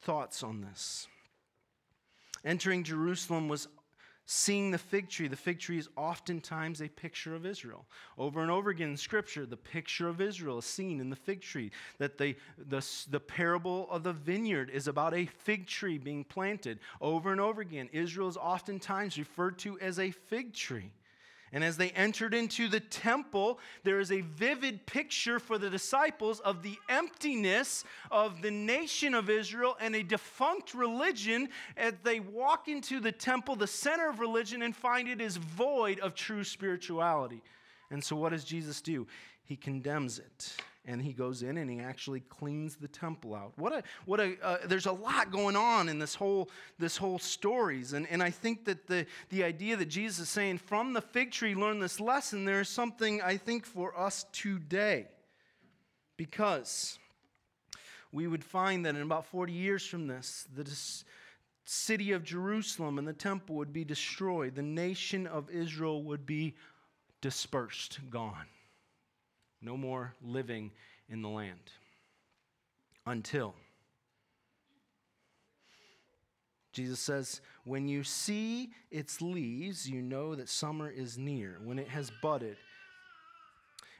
thoughts 0.00 0.42
on 0.42 0.62
this. 0.62 1.06
Entering 2.46 2.82
Jerusalem 2.82 3.46
was 3.46 3.68
seeing 4.26 4.70
the 4.70 4.78
fig 4.78 5.08
tree. 5.08 5.28
The 5.28 5.36
fig 5.36 5.58
tree 5.58 5.78
is 5.78 5.88
oftentimes 5.96 6.80
a 6.80 6.88
picture 6.88 7.34
of 7.34 7.44
Israel. 7.44 7.86
Over 8.16 8.42
and 8.42 8.50
over 8.50 8.70
again 8.70 8.90
in 8.90 8.96
Scripture, 8.96 9.46
the 9.46 9.56
picture 9.56 10.08
of 10.08 10.20
Israel 10.20 10.58
is 10.58 10.64
seen 10.64 11.00
in 11.00 11.10
the 11.10 11.16
fig 11.16 11.40
tree. 11.40 11.70
That 11.98 12.18
the, 12.18 12.36
the, 12.56 12.86
the 13.10 13.20
parable 13.20 13.90
of 13.90 14.02
the 14.02 14.12
vineyard 14.12 14.70
is 14.70 14.88
about 14.88 15.14
a 15.14 15.26
fig 15.26 15.66
tree 15.66 15.98
being 15.98 16.24
planted. 16.24 16.78
Over 17.00 17.32
and 17.32 17.40
over 17.40 17.60
again, 17.60 17.88
Israel 17.92 18.28
is 18.28 18.36
oftentimes 18.36 19.18
referred 19.18 19.58
to 19.60 19.78
as 19.80 19.98
a 19.98 20.10
fig 20.10 20.54
tree. 20.54 20.92
And 21.52 21.62
as 21.62 21.76
they 21.76 21.90
entered 21.90 22.32
into 22.32 22.66
the 22.66 22.80
temple, 22.80 23.58
there 23.84 24.00
is 24.00 24.10
a 24.10 24.22
vivid 24.22 24.86
picture 24.86 25.38
for 25.38 25.58
the 25.58 25.68
disciples 25.68 26.40
of 26.40 26.62
the 26.62 26.78
emptiness 26.88 27.84
of 28.10 28.40
the 28.40 28.50
nation 28.50 29.12
of 29.12 29.28
Israel 29.28 29.76
and 29.78 29.94
a 29.94 30.02
defunct 30.02 30.72
religion 30.72 31.50
as 31.76 31.92
they 32.02 32.20
walk 32.20 32.68
into 32.68 33.00
the 33.00 33.12
temple, 33.12 33.54
the 33.54 33.66
center 33.66 34.08
of 34.08 34.18
religion, 34.18 34.62
and 34.62 34.74
find 34.74 35.08
it 35.08 35.20
is 35.20 35.36
void 35.36 36.00
of 36.00 36.14
true 36.14 36.42
spirituality. 36.42 37.42
And 37.90 38.02
so, 38.02 38.16
what 38.16 38.30
does 38.30 38.44
Jesus 38.44 38.80
do? 38.80 39.06
He 39.44 39.56
condemns 39.56 40.18
it 40.18 40.56
and 40.84 41.00
he 41.00 41.12
goes 41.12 41.42
in 41.42 41.58
and 41.58 41.70
he 41.70 41.78
actually 41.78 42.20
cleans 42.20 42.76
the 42.76 42.88
temple 42.88 43.34
out. 43.34 43.52
What 43.56 43.72
a 43.72 43.82
what 44.04 44.20
a 44.20 44.36
uh, 44.42 44.58
there's 44.66 44.86
a 44.86 44.92
lot 44.92 45.30
going 45.30 45.56
on 45.56 45.88
in 45.88 45.98
this 45.98 46.14
whole 46.14 46.50
this 46.78 46.96
whole 46.96 47.18
stories, 47.18 47.92
and 47.92 48.06
and 48.08 48.22
I 48.22 48.30
think 48.30 48.64
that 48.64 48.86
the 48.86 49.06
the 49.30 49.44
idea 49.44 49.76
that 49.76 49.86
Jesus 49.86 50.20
is 50.20 50.28
saying 50.28 50.58
from 50.58 50.92
the 50.92 51.00
fig 51.00 51.30
tree 51.30 51.54
learn 51.54 51.78
this 51.78 52.00
lesson. 52.00 52.44
There 52.44 52.60
is 52.60 52.68
something 52.68 53.22
I 53.22 53.36
think 53.36 53.64
for 53.64 53.96
us 53.98 54.26
today, 54.32 55.06
because 56.16 56.98
we 58.10 58.26
would 58.26 58.44
find 58.44 58.84
that 58.84 58.94
in 58.94 59.02
about 59.02 59.26
40 59.26 59.52
years 59.52 59.86
from 59.86 60.06
this, 60.06 60.46
the 60.54 60.70
city 61.64 62.12
of 62.12 62.24
Jerusalem 62.24 62.98
and 62.98 63.08
the 63.08 63.14
temple 63.14 63.56
would 63.56 63.72
be 63.72 63.84
destroyed. 63.84 64.56
The 64.56 64.62
nation 64.62 65.26
of 65.26 65.48
Israel 65.48 66.02
would 66.02 66.26
be 66.26 66.56
dispersed, 67.22 68.00
gone 68.10 68.46
no 69.62 69.76
more 69.76 70.14
living 70.22 70.70
in 71.08 71.22
the 71.22 71.28
land 71.28 71.70
until 73.06 73.54
Jesus 76.72 77.00
says, 77.00 77.40
When 77.64 77.86
you 77.86 78.02
see 78.02 78.70
its 78.90 79.20
leaves, 79.20 79.88
you 79.88 80.00
know 80.02 80.34
that 80.34 80.48
summer 80.48 80.90
is 80.90 81.18
near, 81.18 81.58
when 81.62 81.78
it 81.78 81.88
has 81.88 82.10
budded. 82.22 82.56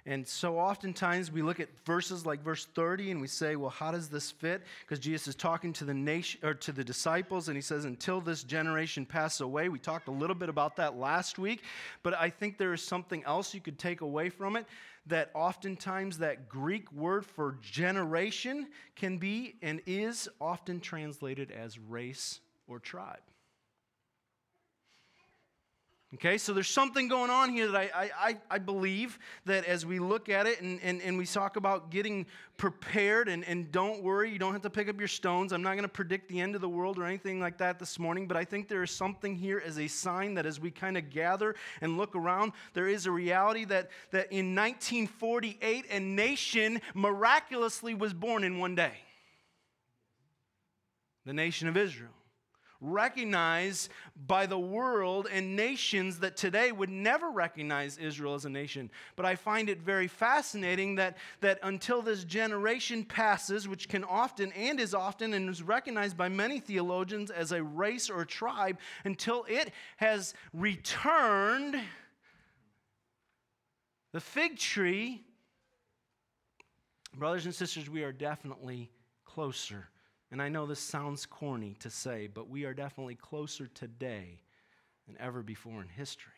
And 0.04 0.26
so 0.26 0.58
oftentimes 0.58 1.30
we 1.30 1.42
look 1.42 1.60
at 1.60 1.68
verses 1.86 2.26
like 2.26 2.42
verse 2.42 2.64
30 2.64 3.12
and 3.12 3.20
we 3.20 3.28
say, 3.28 3.54
well, 3.54 3.70
how 3.70 3.92
does 3.92 4.08
this 4.08 4.32
fit? 4.32 4.62
Because 4.80 4.98
Jesus 4.98 5.28
is 5.28 5.34
talking 5.36 5.72
to 5.74 5.84
the 5.84 5.94
nation 5.94 6.40
or 6.42 6.54
to 6.54 6.72
the 6.72 6.82
disciples 6.82 7.48
and 7.48 7.56
he 7.56 7.62
says, 7.62 7.84
until 7.84 8.20
this 8.20 8.42
generation 8.42 9.06
pass 9.06 9.40
away. 9.40 9.68
We 9.68 9.78
talked 9.78 10.08
a 10.08 10.12
little 10.12 10.34
bit 10.34 10.48
about 10.48 10.74
that 10.76 10.96
last 10.96 11.38
week, 11.38 11.62
but 12.02 12.14
I 12.14 12.30
think 12.30 12.58
there 12.58 12.72
is 12.72 12.82
something 12.82 13.22
else 13.24 13.54
you 13.54 13.60
could 13.60 13.78
take 13.78 14.00
away 14.00 14.28
from 14.28 14.56
it 14.56 14.66
that 15.06 15.30
oftentimes 15.34 16.18
that 16.18 16.48
Greek 16.48 16.90
word 16.92 17.24
for 17.24 17.56
generation 17.60 18.68
can 18.96 19.18
be 19.18 19.54
and 19.62 19.80
is 19.86 20.28
often 20.40 20.80
translated 20.80 21.52
as 21.52 21.78
race 21.78 22.40
or 22.66 22.80
tribe. 22.80 23.20
Okay, 26.14 26.36
so 26.36 26.52
there's 26.52 26.68
something 26.68 27.08
going 27.08 27.30
on 27.30 27.48
here 27.48 27.68
that 27.68 27.90
I, 27.96 28.10
I, 28.18 28.36
I 28.50 28.58
believe 28.58 29.18
that 29.46 29.64
as 29.64 29.86
we 29.86 29.98
look 29.98 30.28
at 30.28 30.46
it 30.46 30.60
and, 30.60 30.78
and, 30.82 31.00
and 31.00 31.16
we 31.16 31.24
talk 31.24 31.56
about 31.56 31.90
getting 31.90 32.26
prepared, 32.58 33.30
and, 33.30 33.42
and 33.46 33.72
don't 33.72 34.02
worry, 34.02 34.30
you 34.30 34.38
don't 34.38 34.52
have 34.52 34.60
to 34.62 34.70
pick 34.70 34.90
up 34.90 34.98
your 34.98 35.08
stones. 35.08 35.54
I'm 35.54 35.62
not 35.62 35.72
going 35.72 35.84
to 35.84 35.88
predict 35.88 36.28
the 36.28 36.38
end 36.38 36.54
of 36.54 36.60
the 36.60 36.68
world 36.68 36.98
or 36.98 37.04
anything 37.04 37.40
like 37.40 37.56
that 37.58 37.78
this 37.78 37.98
morning, 37.98 38.26
but 38.26 38.36
I 38.36 38.44
think 38.44 38.68
there 38.68 38.82
is 38.82 38.90
something 38.90 39.34
here 39.34 39.62
as 39.64 39.78
a 39.78 39.88
sign 39.88 40.34
that 40.34 40.44
as 40.44 40.60
we 40.60 40.70
kind 40.70 40.98
of 40.98 41.08
gather 41.08 41.54
and 41.80 41.96
look 41.96 42.14
around, 42.14 42.52
there 42.74 42.88
is 42.88 43.06
a 43.06 43.10
reality 43.10 43.64
that, 43.64 43.90
that 44.10 44.30
in 44.30 44.54
1948, 44.54 45.86
a 45.90 45.98
nation 45.98 46.82
miraculously 46.92 47.94
was 47.94 48.12
born 48.12 48.44
in 48.44 48.58
one 48.58 48.74
day 48.74 48.92
the 51.24 51.32
nation 51.32 51.68
of 51.68 51.76
Israel 51.76 52.10
recognized 52.82 53.90
by 54.26 54.44
the 54.44 54.58
world 54.58 55.28
and 55.32 55.56
nations 55.56 56.18
that 56.18 56.36
today 56.36 56.72
would 56.72 56.90
never 56.90 57.30
recognize 57.30 57.96
Israel 57.96 58.34
as 58.34 58.44
a 58.44 58.50
nation. 58.50 58.90
But 59.16 59.24
I 59.24 59.36
find 59.36 59.68
it 59.68 59.80
very 59.80 60.08
fascinating 60.08 60.96
that, 60.96 61.16
that 61.40 61.60
until 61.62 62.02
this 62.02 62.24
generation 62.24 63.04
passes, 63.04 63.68
which 63.68 63.88
can 63.88 64.04
often 64.04 64.52
and 64.52 64.80
is 64.80 64.94
often 64.94 65.32
and 65.32 65.48
is 65.48 65.62
recognized 65.62 66.16
by 66.16 66.28
many 66.28 66.58
theologians 66.58 67.30
as 67.30 67.52
a 67.52 67.62
race 67.62 68.10
or 68.10 68.24
tribe, 68.24 68.78
until 69.04 69.46
it 69.48 69.70
has 69.98 70.34
returned, 70.52 71.80
the 74.12 74.20
fig 74.20 74.58
tree, 74.58 75.22
brothers 77.16 77.46
and 77.46 77.54
sisters, 77.54 77.88
we 77.88 78.02
are 78.02 78.12
definitely 78.12 78.90
closer 79.24 79.88
and 80.32 80.40
I 80.40 80.48
know 80.48 80.64
this 80.64 80.80
sounds 80.80 81.26
corny 81.26 81.76
to 81.80 81.90
say, 81.90 82.26
but 82.26 82.48
we 82.48 82.64
are 82.64 82.72
definitely 82.72 83.16
closer 83.16 83.66
today 83.66 84.40
than 85.06 85.16
ever 85.20 85.42
before 85.42 85.82
in 85.82 85.88
history. 85.88 86.31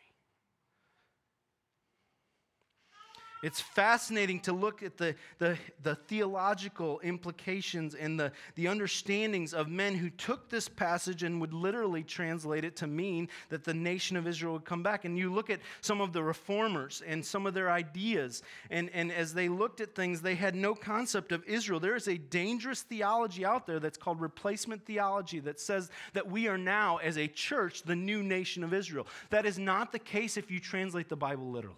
It's 3.45 3.61
fascinating 3.61 4.39
to 4.39 4.53
look 4.53 4.81
at 4.81 4.97
the, 4.97 5.13
the, 5.37 5.55
the, 5.83 5.93
theological 5.93 6.99
implications 7.01 7.93
and 7.93 8.19
the, 8.19 8.31
the 8.55 8.67
understandings 8.67 9.53
of 9.53 9.67
men 9.67 9.93
who 9.93 10.09
took 10.09 10.49
this 10.49 10.67
passage 10.67 11.21
and 11.21 11.39
would 11.39 11.53
literally 11.53 12.01
translate 12.01 12.63
it 12.65 12.75
to 12.77 12.87
mean 12.87 13.29
that 13.49 13.63
the 13.63 13.73
nation 13.75 14.17
of 14.17 14.25
Israel 14.25 14.53
would 14.53 14.65
come 14.65 14.81
back. 14.81 15.05
And 15.05 15.15
you 15.15 15.31
look 15.31 15.51
at 15.51 15.59
some 15.81 16.01
of 16.01 16.11
the 16.11 16.23
reformers 16.23 17.03
and 17.05 17.23
some 17.23 17.45
of 17.45 17.53
their 17.53 17.69
ideas, 17.69 18.41
and, 18.71 18.89
and 18.95 19.11
as 19.11 19.35
they 19.35 19.47
looked 19.47 19.79
at 19.79 19.93
things, 19.93 20.23
they 20.23 20.33
had 20.33 20.55
no 20.55 20.73
concept 20.73 21.31
of 21.31 21.43
Israel. 21.45 21.79
There 21.79 21.95
is 21.95 22.07
a 22.07 22.17
dangerous 22.17 22.81
theology 22.81 23.45
out 23.45 23.67
there 23.67 23.79
that's 23.79 23.99
called 23.99 24.21
replacement 24.21 24.87
theology 24.87 25.39
that 25.41 25.59
says 25.59 25.91
that 26.13 26.31
we 26.31 26.47
are 26.47 26.57
now, 26.57 26.97
as 26.97 27.19
a 27.19 27.27
church, 27.27 27.83
the 27.83 27.95
new 27.95 28.23
nation 28.23 28.63
of 28.63 28.73
Israel. 28.73 29.05
That 29.29 29.45
is 29.45 29.59
not 29.59 29.91
the 29.91 29.99
case 29.99 30.35
if 30.35 30.49
you 30.49 30.59
translate 30.59 31.09
the 31.09 31.15
Bible 31.15 31.51
literally. 31.51 31.77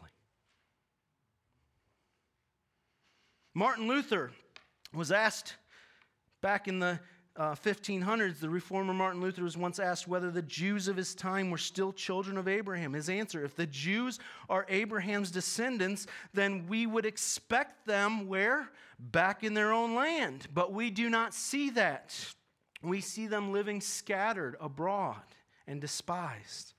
Martin 3.58 3.88
Luther 3.88 4.30
was 4.94 5.12
asked 5.12 5.56
back 6.44 6.68
in 6.68 6.78
the 6.78 7.00
uh, 7.36 7.56
1500s, 7.56 8.40
the 8.40 8.48
reformer 8.48 8.94
Martin 8.94 9.20
Luther 9.20 9.42
was 9.42 9.58
once 9.58 9.80
asked 9.80 10.08
whether 10.08 10.30
the 10.30 10.44
Jews 10.44 10.88
of 10.88 10.96
his 10.96 11.16
time 11.16 11.50
were 11.50 11.58
still 11.58 11.92
children 11.92 12.38
of 12.38 12.48
Abraham. 12.48 12.94
His 12.94 13.10
answer 13.10 13.44
if 13.44 13.56
the 13.56 13.66
Jews 13.66 14.20
are 14.48 14.68
Abraham's 14.70 15.32
descendants, 15.32 16.06
then 16.36 16.68
we 16.68 16.86
would 16.86 17.08
expect 17.08 17.88
them 17.88 18.28
where? 18.28 18.70
Back 19.00 19.44
in 19.44 19.56
their 19.56 19.74
own 19.74 19.96
land. 19.96 20.46
But 20.54 20.72
we 20.72 20.92
do 20.92 21.10
not 21.10 21.34
see 21.34 21.72
that. 21.72 22.16
We 22.84 23.02
see 23.02 23.26
them 23.26 23.52
living 23.52 23.82
scattered 23.82 24.56
abroad 24.62 25.16
and 25.66 25.82
despised. 25.82 26.76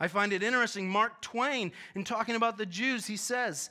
I 0.00 0.08
find 0.08 0.32
it 0.32 0.42
interesting. 0.42 0.88
Mark 0.88 1.20
Twain, 1.20 1.72
in 1.94 2.04
talking 2.04 2.36
about 2.36 2.56
the 2.56 2.64
Jews, 2.64 3.04
he 3.04 3.18
says, 3.18 3.68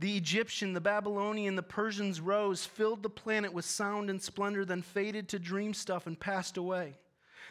the 0.00 0.16
Egyptian, 0.16 0.72
the 0.72 0.80
Babylonian, 0.80 1.56
the 1.56 1.62
Persians 1.62 2.22
rose, 2.22 2.64
filled 2.64 3.02
the 3.02 3.10
planet 3.10 3.52
with 3.52 3.66
sound 3.66 4.08
and 4.08 4.20
splendor, 4.20 4.64
then 4.64 4.80
faded 4.80 5.28
to 5.28 5.38
dream 5.38 5.74
stuff 5.74 6.06
and 6.06 6.18
passed 6.18 6.56
away. 6.56 6.94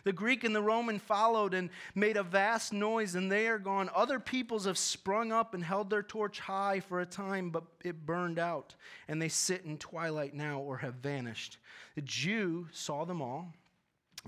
The 0.03 0.13
Greek 0.13 0.43
and 0.43 0.55
the 0.55 0.61
Roman 0.61 0.97
followed 0.97 1.53
and 1.53 1.69
made 1.93 2.17
a 2.17 2.23
vast 2.23 2.73
noise, 2.73 3.13
and 3.13 3.31
they 3.31 3.47
are 3.47 3.59
gone. 3.59 3.89
Other 3.93 4.19
peoples 4.19 4.65
have 4.65 4.77
sprung 4.77 5.31
up 5.31 5.53
and 5.53 5.63
held 5.63 5.89
their 5.89 6.01
torch 6.01 6.39
high 6.39 6.79
for 6.79 7.01
a 7.01 7.05
time, 7.05 7.51
but 7.51 7.65
it 7.83 8.05
burned 8.05 8.39
out, 8.39 8.73
and 9.07 9.21
they 9.21 9.29
sit 9.29 9.65
in 9.65 9.77
twilight 9.77 10.33
now 10.33 10.59
or 10.59 10.77
have 10.77 10.95
vanished. 10.95 11.57
The 11.95 12.01
Jew 12.01 12.67
saw 12.71 13.05
them 13.05 13.21
all 13.21 13.53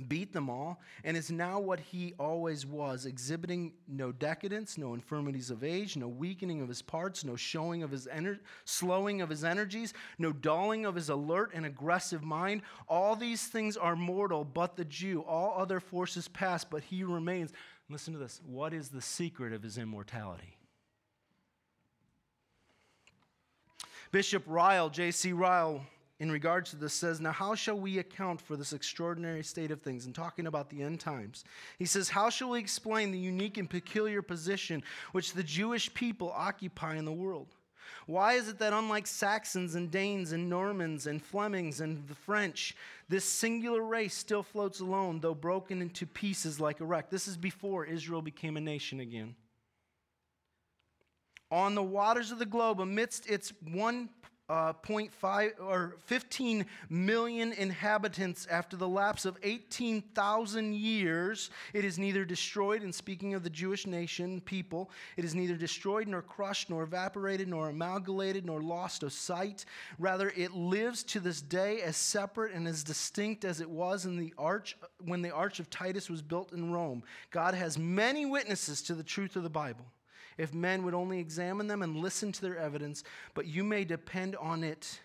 beat 0.01 0.33
them 0.33 0.49
all, 0.49 0.81
and 1.03 1.15
is 1.15 1.31
now 1.31 1.59
what 1.59 1.79
he 1.79 2.13
always 2.19 2.65
was, 2.65 3.05
exhibiting 3.05 3.73
no 3.87 4.11
decadence, 4.11 4.77
no 4.77 4.93
infirmities 4.93 5.49
of 5.49 5.63
age, 5.63 5.97
no 5.97 6.07
weakening 6.07 6.61
of 6.61 6.67
his 6.67 6.81
parts, 6.81 7.23
no 7.23 7.35
showing 7.35 7.83
of 7.83 7.91
his 7.91 8.07
ener- 8.07 8.39
slowing 8.65 9.21
of 9.21 9.29
his 9.29 9.43
energies, 9.43 9.93
no 10.17 10.31
dulling 10.31 10.85
of 10.85 10.95
his 10.95 11.09
alert 11.09 11.51
and 11.53 11.65
aggressive 11.65 12.23
mind. 12.23 12.61
All 12.87 13.15
these 13.15 13.47
things 13.47 13.77
are 13.77 13.95
mortal, 13.95 14.43
but 14.43 14.75
the 14.75 14.85
Jew. 14.85 15.21
All 15.21 15.59
other 15.59 15.79
forces 15.79 16.27
pass, 16.27 16.63
but 16.63 16.83
he 16.83 17.03
remains. 17.03 17.51
Listen 17.89 18.13
to 18.13 18.19
this. 18.19 18.41
What 18.45 18.73
is 18.73 18.89
the 18.89 19.01
secret 19.01 19.53
of 19.53 19.63
his 19.63 19.77
immortality? 19.77 20.57
Bishop 24.11 24.43
Ryle, 24.45 24.89
J.C. 24.89 25.31
Ryle, 25.31 25.85
in 26.21 26.31
regards 26.31 26.69
to 26.69 26.75
this 26.75 26.93
says, 26.93 27.19
Now, 27.19 27.31
how 27.31 27.55
shall 27.55 27.79
we 27.79 27.97
account 27.97 28.39
for 28.39 28.55
this 28.55 28.73
extraordinary 28.73 29.43
state 29.43 29.71
of 29.71 29.81
things? 29.81 30.05
And 30.05 30.13
talking 30.13 30.45
about 30.45 30.69
the 30.69 30.83
end 30.83 30.99
times, 30.99 31.43
he 31.79 31.85
says, 31.85 32.09
How 32.09 32.29
shall 32.29 32.51
we 32.51 32.59
explain 32.59 33.09
the 33.09 33.17
unique 33.17 33.57
and 33.57 33.67
peculiar 33.67 34.21
position 34.21 34.83
which 35.13 35.33
the 35.33 35.41
Jewish 35.41 35.91
people 35.95 36.31
occupy 36.33 36.95
in 36.95 37.05
the 37.05 37.11
world? 37.11 37.55
Why 38.05 38.33
is 38.33 38.49
it 38.49 38.59
that, 38.59 38.71
unlike 38.71 39.07
Saxons 39.07 39.73
and 39.73 39.89
Danes 39.89 40.31
and 40.31 40.47
Normans 40.47 41.07
and 41.07 41.23
Flemings 41.23 41.81
and 41.81 42.07
the 42.07 42.13
French, 42.13 42.75
this 43.09 43.25
singular 43.25 43.81
race 43.81 44.13
still 44.13 44.43
floats 44.43 44.79
alone, 44.79 45.21
though 45.21 45.33
broken 45.33 45.81
into 45.81 46.05
pieces 46.05 46.59
like 46.59 46.81
a 46.81 46.85
wreck? 46.85 47.09
This 47.09 47.27
is 47.27 47.35
before 47.35 47.83
Israel 47.83 48.21
became 48.21 48.57
a 48.57 48.61
nation 48.61 48.99
again. 48.99 49.35
On 51.49 51.73
the 51.73 51.81
waters 51.81 52.31
of 52.31 52.37
the 52.37 52.45
globe, 52.45 52.79
amidst 52.79 53.27
its 53.27 53.51
one 53.73 54.09
uh, 54.49 54.73
0.5 54.85 55.51
or 55.61 55.95
15 56.05 56.65
million 56.89 57.53
inhabitants 57.53 58.47
after 58.49 58.75
the 58.75 58.87
lapse 58.87 59.25
of 59.25 59.37
18,000 59.43 60.75
years. 60.75 61.49
It 61.73 61.85
is 61.85 61.97
neither 61.97 62.25
destroyed, 62.25 62.81
and 62.81 62.93
speaking 62.93 63.33
of 63.33 63.43
the 63.43 63.49
Jewish 63.49 63.87
nation, 63.87 64.41
people, 64.41 64.91
it 65.15 65.23
is 65.23 65.33
neither 65.33 65.55
destroyed 65.55 66.07
nor 66.07 66.21
crushed 66.21 66.69
nor 66.69 66.83
evaporated 66.83 67.47
nor 67.47 67.69
amalgamated 67.69 68.45
nor 68.45 68.61
lost 68.61 69.03
of 69.03 69.13
sight. 69.13 69.65
Rather, 69.97 70.33
it 70.35 70.51
lives 70.53 71.03
to 71.03 71.19
this 71.19 71.41
day 71.41 71.81
as 71.81 71.95
separate 71.95 72.53
and 72.53 72.67
as 72.67 72.83
distinct 72.83 73.45
as 73.45 73.61
it 73.61 73.69
was 73.69 74.05
in 74.05 74.17
the 74.17 74.33
arch 74.37 74.77
when 75.05 75.21
the 75.21 75.31
arch 75.31 75.59
of 75.59 75.69
Titus 75.69 76.09
was 76.09 76.21
built 76.21 76.51
in 76.51 76.71
Rome. 76.71 77.03
God 77.29 77.53
has 77.53 77.77
many 77.77 78.25
witnesses 78.25 78.81
to 78.83 78.95
the 78.95 79.03
truth 79.03 79.35
of 79.35 79.43
the 79.43 79.49
Bible 79.49 79.85
if 80.37 80.53
men 80.53 80.83
would 80.83 80.93
only 80.93 81.19
examine 81.19 81.67
them 81.67 81.81
and 81.81 81.97
listen 81.97 82.31
to 82.31 82.41
their 82.41 82.57
evidence, 82.57 83.03
but 83.33 83.47
you 83.47 83.63
may 83.63 83.83
depend 83.83 84.35
on 84.35 84.63
it. 84.63 84.99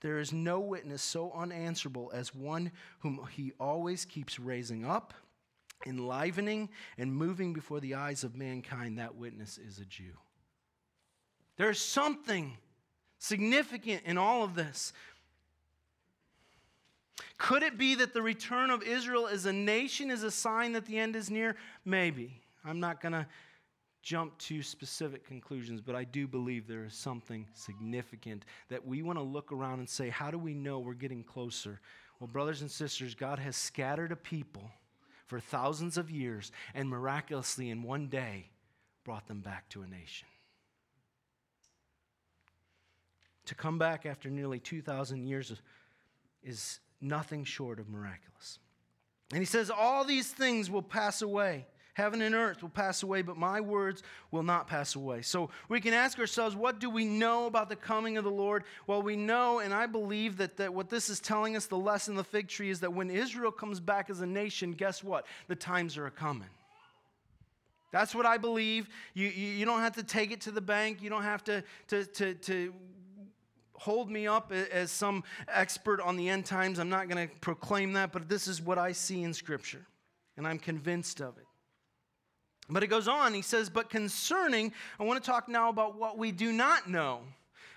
There 0.00 0.18
is 0.18 0.32
no 0.32 0.60
witness 0.60 1.02
so 1.02 1.32
unanswerable 1.32 2.10
as 2.14 2.34
one 2.34 2.72
whom 3.00 3.26
he 3.32 3.52
always 3.58 4.04
keeps 4.04 4.38
raising 4.38 4.84
up, 4.84 5.14
enlivening, 5.86 6.68
and 6.98 7.14
moving 7.14 7.52
before 7.52 7.80
the 7.80 7.94
eyes 7.94 8.24
of 8.24 8.36
mankind. 8.36 8.98
That 8.98 9.16
witness 9.16 9.58
is 9.58 9.78
a 9.78 9.84
Jew. 9.84 10.12
There's 11.56 11.80
something 11.80 12.56
significant 13.18 14.02
in 14.04 14.18
all 14.18 14.44
of 14.44 14.54
this. 14.54 14.92
Could 17.38 17.62
it 17.62 17.78
be 17.78 17.94
that 17.96 18.14
the 18.14 18.22
return 18.22 18.70
of 18.70 18.82
Israel 18.82 19.26
as 19.26 19.46
a 19.46 19.52
nation 19.52 20.10
is 20.10 20.22
a 20.22 20.30
sign 20.30 20.72
that 20.72 20.86
the 20.86 20.98
end 20.98 21.16
is 21.16 21.30
near? 21.30 21.56
Maybe. 21.84 22.40
I'm 22.64 22.80
not 22.80 23.00
going 23.00 23.12
to 23.12 23.26
jump 24.06 24.38
to 24.38 24.62
specific 24.62 25.26
conclusions, 25.26 25.80
but 25.80 25.96
I 25.96 26.04
do 26.04 26.28
believe 26.28 26.68
there 26.68 26.84
is 26.84 26.94
something 26.94 27.44
significant 27.54 28.44
that 28.68 28.86
we 28.86 29.02
want 29.02 29.18
to 29.18 29.22
look 29.24 29.50
around 29.50 29.80
and 29.80 29.88
say, 29.88 30.10
how 30.10 30.30
do 30.30 30.38
we 30.38 30.54
know 30.54 30.78
we're 30.78 30.94
getting 30.94 31.24
closer? 31.24 31.80
Well, 32.20 32.28
brothers 32.28 32.60
and 32.60 32.70
sisters, 32.70 33.16
God 33.16 33.40
has 33.40 33.56
scattered 33.56 34.12
a 34.12 34.16
people 34.16 34.70
for 35.26 35.40
thousands 35.40 35.98
of 35.98 36.08
years 36.08 36.52
and 36.72 36.88
miraculously 36.88 37.68
in 37.68 37.82
one 37.82 38.06
day 38.06 38.48
brought 39.02 39.26
them 39.26 39.40
back 39.40 39.68
to 39.70 39.82
a 39.82 39.88
nation. 39.88 40.28
To 43.46 43.56
come 43.56 43.76
back 43.76 44.06
after 44.06 44.30
nearly 44.30 44.60
2,000 44.60 45.26
years 45.26 45.52
is 46.44 46.78
nothing 47.00 47.42
short 47.42 47.80
of 47.80 47.88
miraculous. 47.88 48.60
And 49.32 49.40
he 49.40 49.46
says, 49.46 49.68
All 49.68 50.04
these 50.04 50.30
things 50.30 50.70
will 50.70 50.82
pass 50.82 51.22
away. 51.22 51.66
Heaven 51.96 52.20
and 52.20 52.34
earth 52.34 52.60
will 52.60 52.68
pass 52.68 53.02
away, 53.02 53.22
but 53.22 53.38
my 53.38 53.58
words 53.58 54.02
will 54.30 54.42
not 54.42 54.66
pass 54.66 54.96
away. 54.96 55.22
So 55.22 55.48
we 55.70 55.80
can 55.80 55.94
ask 55.94 56.18
ourselves, 56.18 56.54
what 56.54 56.78
do 56.78 56.90
we 56.90 57.06
know 57.06 57.46
about 57.46 57.70
the 57.70 57.76
coming 57.76 58.18
of 58.18 58.24
the 58.24 58.30
Lord? 58.30 58.64
Well, 58.86 59.00
we 59.00 59.16
know, 59.16 59.60
and 59.60 59.72
I 59.72 59.86
believe 59.86 60.36
that, 60.36 60.58
that 60.58 60.74
what 60.74 60.90
this 60.90 61.08
is 61.08 61.20
telling 61.20 61.56
us, 61.56 61.64
the 61.64 61.78
lesson 61.78 62.12
of 62.12 62.18
the 62.18 62.24
fig 62.24 62.48
tree, 62.48 62.68
is 62.68 62.80
that 62.80 62.92
when 62.92 63.08
Israel 63.08 63.50
comes 63.50 63.80
back 63.80 64.10
as 64.10 64.20
a 64.20 64.26
nation, 64.26 64.72
guess 64.72 65.02
what? 65.02 65.24
The 65.48 65.54
times 65.54 65.96
are 65.96 66.04
a 66.04 66.10
coming. 66.10 66.50
That's 67.92 68.14
what 68.14 68.26
I 68.26 68.36
believe. 68.36 68.90
You, 69.14 69.28
you, 69.28 69.48
you, 69.52 69.64
don't 69.64 69.80
have 69.80 69.94
to 69.94 70.02
take 70.02 70.32
it 70.32 70.42
to 70.42 70.50
the 70.50 70.60
bank. 70.60 71.02
You 71.02 71.08
don't 71.08 71.22
have 71.22 71.44
to, 71.44 71.64
to, 71.88 72.04
to, 72.04 72.34
to 72.34 72.74
hold 73.72 74.10
me 74.10 74.26
up 74.26 74.52
as 74.52 74.90
some 74.90 75.24
expert 75.48 76.02
on 76.02 76.18
the 76.18 76.28
end 76.28 76.44
times. 76.44 76.78
I'm 76.78 76.90
not 76.90 77.08
going 77.08 77.26
to 77.26 77.34
proclaim 77.36 77.94
that, 77.94 78.12
but 78.12 78.28
this 78.28 78.48
is 78.48 78.60
what 78.60 78.76
I 78.76 78.92
see 78.92 79.22
in 79.22 79.32
Scripture, 79.32 79.86
and 80.36 80.46
I'm 80.46 80.58
convinced 80.58 81.22
of 81.22 81.38
it. 81.38 81.45
But 82.68 82.82
it 82.82 82.88
goes 82.88 83.06
on, 83.06 83.32
he 83.32 83.42
says, 83.42 83.70
But 83.70 83.90
concerning, 83.90 84.72
I 84.98 85.04
want 85.04 85.22
to 85.22 85.30
talk 85.30 85.48
now 85.48 85.68
about 85.68 85.96
what 85.98 86.18
we 86.18 86.32
do 86.32 86.52
not 86.52 86.88
know. 86.88 87.20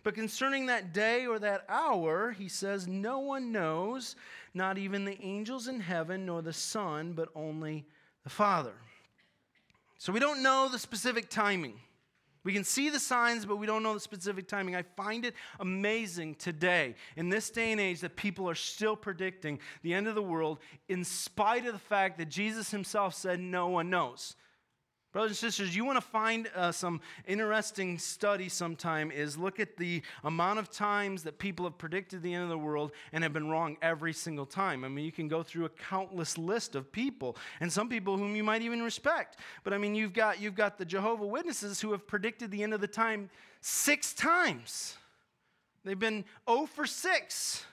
But 0.04 0.16
concerning 0.16 0.68
that 0.68 0.94
day 0.94 1.28
or 1.28 1.40
that 1.40 1.66
hour, 1.70 2.32
he 2.32 2.48
says, 2.48 2.88
No 2.88 3.20
one 3.20 3.52
knows, 3.52 4.16
not 4.54 4.78
even 4.78 5.06
the 5.06 5.22
angels 5.22 5.68
in 5.68 5.80
heaven, 5.80 6.26
nor 6.26 6.42
the 6.42 6.54
Son, 6.54 7.14
but 7.14 7.30
only 7.36 7.86
the 8.24 8.30
Father. 8.30 8.74
So 9.98 10.12
we 10.14 10.20
don't 10.20 10.42
know 10.42 10.70
the 10.72 10.80
specific 10.80 11.30
timing. 11.30 11.74
We 12.44 12.54
can 12.54 12.64
see 12.64 12.90
the 12.90 13.00
signs, 13.00 13.46
but 13.46 13.58
we 13.58 13.68
don't 13.68 13.84
know 13.84 13.94
the 13.94 14.00
specific 14.00 14.48
timing. 14.48 14.76
I 14.76 14.82
find 14.82 15.26
it 15.26 15.36
amazing 15.60 16.36
today, 16.36 16.96
in 17.18 17.30
this 17.30 17.50
day 17.50 17.74
and 17.74 17.82
age, 17.82 18.00
that 18.00 18.16
people 18.16 18.50
are 18.50 18.56
still 18.56 18.96
predicting 18.96 19.60
the 19.84 19.94
end 19.94 20.08
of 20.08 20.16
the 20.16 20.22
world, 20.24 20.60
in 20.88 21.04
spite 21.04 21.68
of 21.68 21.74
the 21.74 21.80
fact 21.80 22.18
that 22.18 22.30
Jesus 22.30 22.72
himself 22.72 23.14
said 23.14 23.42
no 23.42 23.68
one 23.68 23.90
knows. 23.90 24.36
Brothers 25.12 25.32
and 25.32 25.38
sisters, 25.38 25.76
you 25.76 25.86
want 25.86 25.98
to 25.98 26.06
find 26.06 26.52
uh, 26.56 26.72
some 26.72 27.02
interesting 27.28 27.98
study 27.98 28.48
sometime 28.48 29.10
is 29.10 29.40
look 29.40 29.60
at 29.60 29.76
the 29.76 30.04
amount 30.24 30.60
of 30.60 30.70
times 30.70 31.24
that 31.24 31.40
people 31.40 31.66
have 31.66 31.80
predicted 31.80 32.22
the 32.22 32.32
end 32.32 32.44
of 32.44 32.50
the 32.50 32.58
world 32.60 32.92
and 33.12 33.24
have 33.24 33.34
been 33.34 33.50
wrong 33.50 33.76
every 33.82 34.14
single 34.14 34.46
time. 34.46 34.84
I 34.84 34.88
mean, 34.88 35.04
you 35.04 35.12
can 35.12 35.28
go 35.28 35.42
through 35.42 35.66
a 35.66 35.70
countless 35.70 36.38
list 36.38 36.76
of 36.76 36.92
people 36.92 37.38
and 37.60 37.74
some 37.74 37.90
people 37.90 38.18
whom 38.18 38.36
you 38.36 38.44
might 38.44 38.62
even 38.62 38.84
respect. 38.84 39.38
But 39.64 39.74
I 39.74 39.80
mean, 39.80 39.96
you've 39.96 40.14
got 40.14 40.40
you've 40.40 40.54
got 40.54 40.78
the 40.78 40.86
Jehovah 40.86 41.26
Witnesses 41.26 41.82
who 41.82 41.92
have 41.92 42.06
predicted 42.06 42.52
the 42.52 42.62
end 42.62 42.76
of 42.76 42.82
the 42.82 42.88
time 42.88 43.32
6 43.62 44.14
times. 44.14 44.96
They've 45.84 45.98
been 45.98 46.24
0 46.48 46.68
for 46.68 46.86
6. 46.86 47.66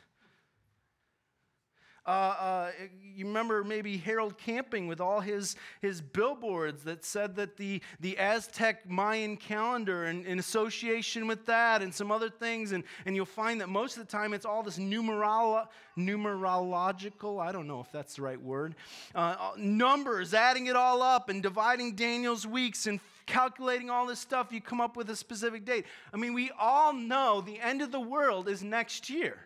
Uh, 2.07 2.11
uh, 2.11 2.71
you 3.17 3.27
remember 3.27 3.65
maybe 3.65 3.97
Harold 3.97 4.39
Camping 4.39 4.87
with 4.87 5.01
all 5.01 5.21
his, 5.21 5.57
his 5.81 6.01
billboards 6.01 6.85
that 6.85 7.05
said 7.05 7.35
that 7.37 7.57
the, 7.57 7.83
the 7.99 8.17
Aztec 8.19 8.89
Mayan 8.89 9.37
calendar 9.37 10.05
and 10.05 10.25
in 10.25 10.39
association 10.39 11.27
with 11.27 11.47
that 11.47 11.83
and 11.83 11.93
some 11.93 12.13
other 12.13 12.31
things. 12.31 12.73
And, 12.73 12.85
and 13.07 13.17
you'll 13.17 13.25
find 13.25 13.61
that 13.61 13.69
most 13.69 13.97
of 13.97 14.07
the 14.07 14.11
time 14.11 14.35
it's 14.35 14.47
all 14.47 14.63
this 14.63 14.79
numerolo- 14.79 15.67
numerological, 15.99 17.41
I 17.41 17.51
don't 17.51 17.67
know 17.67 17.81
if 17.81 17.91
that's 17.91 18.17
the 18.17 18.23
right 18.23 18.41
word, 18.41 18.77
uh, 19.15 19.53
numbers, 19.57 20.33
adding 20.33 20.67
it 20.67 20.77
all 20.77 21.03
up 21.03 21.29
and 21.29 21.43
dividing 21.43 21.97
Daniel's 21.97 22.47
weeks 22.47 22.87
and 22.87 23.01
calculating 23.25 23.91
all 23.91 24.07
this 24.07 24.21
stuff. 24.21 24.53
You 24.53 24.61
come 24.61 24.81
up 24.81 24.97
with 24.97 25.11
a 25.11 25.17
specific 25.17 25.65
date. 25.65 25.87
I 26.15 26.19
mean, 26.19 26.35
we 26.35 26.53
all 26.59 26.93
know 26.93 27.41
the 27.41 27.59
end 27.59 27.83
of 27.83 27.91
the 27.91 28.01
world 28.01 28.49
is 28.49 28.63
next 28.63 29.11
year 29.11 29.46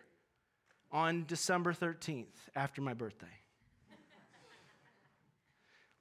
on 0.91 1.25
December 1.27 1.73
13th 1.73 2.25
after 2.55 2.81
my 2.81 2.93
birthday. 2.93 3.27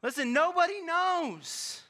Listen, 0.03 0.33
nobody 0.33 0.81
knows. 0.83 1.83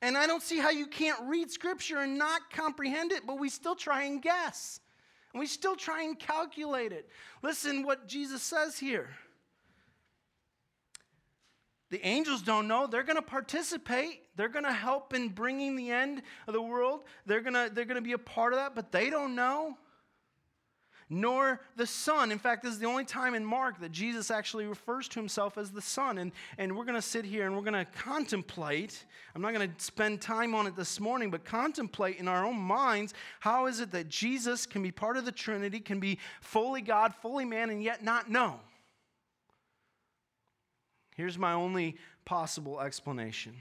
And 0.00 0.18
I 0.18 0.26
don't 0.26 0.42
see 0.42 0.58
how 0.58 0.70
you 0.70 0.86
can't 0.86 1.20
read 1.28 1.50
scripture 1.50 1.98
and 1.98 2.18
not 2.18 2.50
comprehend 2.50 3.12
it, 3.12 3.24
but 3.24 3.38
we 3.38 3.48
still 3.48 3.76
try 3.76 4.04
and 4.04 4.20
guess. 4.20 4.80
And 5.32 5.40
we 5.40 5.46
still 5.46 5.76
try 5.76 6.02
and 6.02 6.18
calculate 6.18 6.92
it. 6.92 7.08
Listen 7.42 7.84
what 7.84 8.08
Jesus 8.08 8.42
says 8.42 8.78
here. 8.78 9.10
The 11.90 12.04
angels 12.04 12.42
don't 12.42 12.66
know. 12.66 12.86
They're 12.86 13.04
going 13.04 13.16
to 13.16 13.22
participate. 13.22 14.22
They're 14.34 14.48
going 14.48 14.64
to 14.64 14.72
help 14.72 15.14
in 15.14 15.28
bringing 15.28 15.76
the 15.76 15.90
end 15.90 16.22
of 16.48 16.54
the 16.54 16.62
world. 16.62 17.04
They're 17.26 17.42
going 17.42 17.54
to, 17.54 17.70
they're 17.72 17.84
going 17.84 17.96
to 17.96 18.02
be 18.02 18.12
a 18.12 18.18
part 18.18 18.54
of 18.54 18.58
that, 18.58 18.74
but 18.74 18.90
they 18.90 19.08
don't 19.08 19.34
know 19.34 19.76
nor 21.12 21.60
the 21.76 21.86
Son. 21.86 22.32
In 22.32 22.38
fact, 22.38 22.62
this 22.62 22.72
is 22.72 22.78
the 22.78 22.86
only 22.86 23.04
time 23.04 23.34
in 23.34 23.44
Mark 23.44 23.78
that 23.80 23.92
Jesus 23.92 24.30
actually 24.30 24.64
refers 24.64 25.08
to 25.08 25.20
himself 25.20 25.58
as 25.58 25.70
the 25.70 25.82
Son. 25.82 26.16
And, 26.16 26.32
and 26.56 26.74
we're 26.76 26.86
going 26.86 26.96
to 26.96 27.02
sit 27.02 27.24
here 27.24 27.46
and 27.46 27.54
we're 27.54 27.62
going 27.62 27.84
to 27.84 27.90
contemplate. 27.92 29.04
I'm 29.34 29.42
not 29.42 29.52
going 29.52 29.70
to 29.70 29.84
spend 29.84 30.22
time 30.22 30.54
on 30.54 30.66
it 30.66 30.74
this 30.74 30.98
morning, 30.98 31.30
but 31.30 31.44
contemplate 31.44 32.16
in 32.16 32.28
our 32.28 32.46
own 32.46 32.58
minds 32.58 33.12
how 33.40 33.66
is 33.66 33.80
it 33.80 33.90
that 33.92 34.08
Jesus 34.08 34.64
can 34.64 34.82
be 34.82 34.90
part 34.90 35.18
of 35.18 35.26
the 35.26 35.32
Trinity, 35.32 35.80
can 35.80 36.00
be 36.00 36.18
fully 36.40 36.80
God, 36.80 37.14
fully 37.14 37.44
man, 37.44 37.68
and 37.68 37.82
yet 37.82 38.02
not 38.02 38.30
know? 38.30 38.60
Here's 41.14 41.36
my 41.36 41.52
only 41.52 41.96
possible 42.24 42.80
explanation 42.80 43.56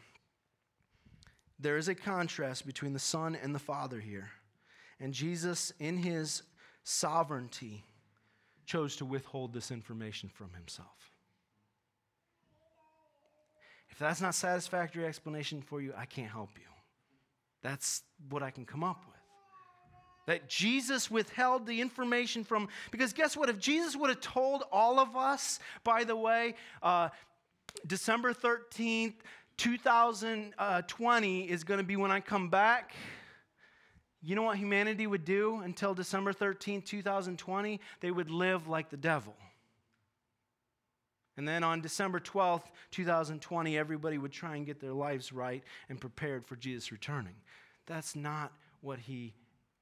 there 1.59 1.77
is 1.77 1.89
a 1.89 1.93
contrast 1.93 2.65
between 2.65 2.93
the 2.93 2.97
Son 2.97 3.35
and 3.35 3.53
the 3.53 3.59
Father 3.59 3.99
here. 3.99 4.31
And 4.99 5.13
Jesus, 5.13 5.71
in 5.79 5.97
his 5.97 6.41
sovereignty, 6.83 7.83
chose 8.65 8.95
to 8.97 9.05
withhold 9.05 9.53
this 9.53 9.71
information 9.71 10.29
from 10.29 10.51
himself. 10.53 11.11
If 13.89 13.99
that's 13.99 14.21
not 14.21 14.33
satisfactory 14.33 15.05
explanation 15.05 15.61
for 15.61 15.81
you, 15.81 15.93
I 15.97 16.05
can't 16.05 16.31
help 16.31 16.51
you. 16.55 16.67
That's 17.61 18.03
what 18.29 18.41
I 18.41 18.49
can 18.49 18.65
come 18.65 18.83
up 18.83 19.03
with. 19.07 19.17
That 20.27 20.47
Jesus 20.47 21.11
withheld 21.11 21.65
the 21.65 21.81
information 21.81 22.43
from, 22.43 22.69
because 22.91 23.11
guess 23.11 23.35
what? 23.35 23.49
If 23.49 23.59
Jesus 23.59 23.95
would 23.95 24.09
have 24.09 24.21
told 24.21 24.63
all 24.71 24.99
of 24.99 25.15
us, 25.15 25.59
by 25.83 26.03
the 26.03 26.15
way, 26.15 26.55
uh, 26.81 27.09
December 27.85 28.33
13th, 28.33 29.15
2020 29.57 31.49
is 31.49 31.63
going 31.63 31.77
to 31.79 31.83
be 31.83 31.95
when 31.95 32.11
I 32.11 32.19
come 32.19 32.49
back 32.49 32.93
you 34.23 34.35
know 34.35 34.43
what 34.43 34.57
humanity 34.57 35.07
would 35.07 35.25
do 35.25 35.61
until 35.63 35.93
December 35.93 36.31
13, 36.31 36.81
2020? 36.83 37.79
They 38.01 38.11
would 38.11 38.29
live 38.29 38.67
like 38.67 38.89
the 38.89 38.97
devil. 38.97 39.35
And 41.37 41.47
then 41.47 41.63
on 41.63 41.81
December 41.81 42.19
12th, 42.19 42.65
2020, 42.91 43.77
everybody 43.77 44.17
would 44.17 44.31
try 44.31 44.57
and 44.57 44.65
get 44.65 44.79
their 44.79 44.93
lives 44.93 45.31
right 45.31 45.63
and 45.89 45.99
prepared 45.99 46.45
for 46.45 46.55
Jesus 46.55 46.91
returning. 46.91 47.35
That's 47.87 48.15
not 48.15 48.51
what 48.81 48.99
he 48.99 49.33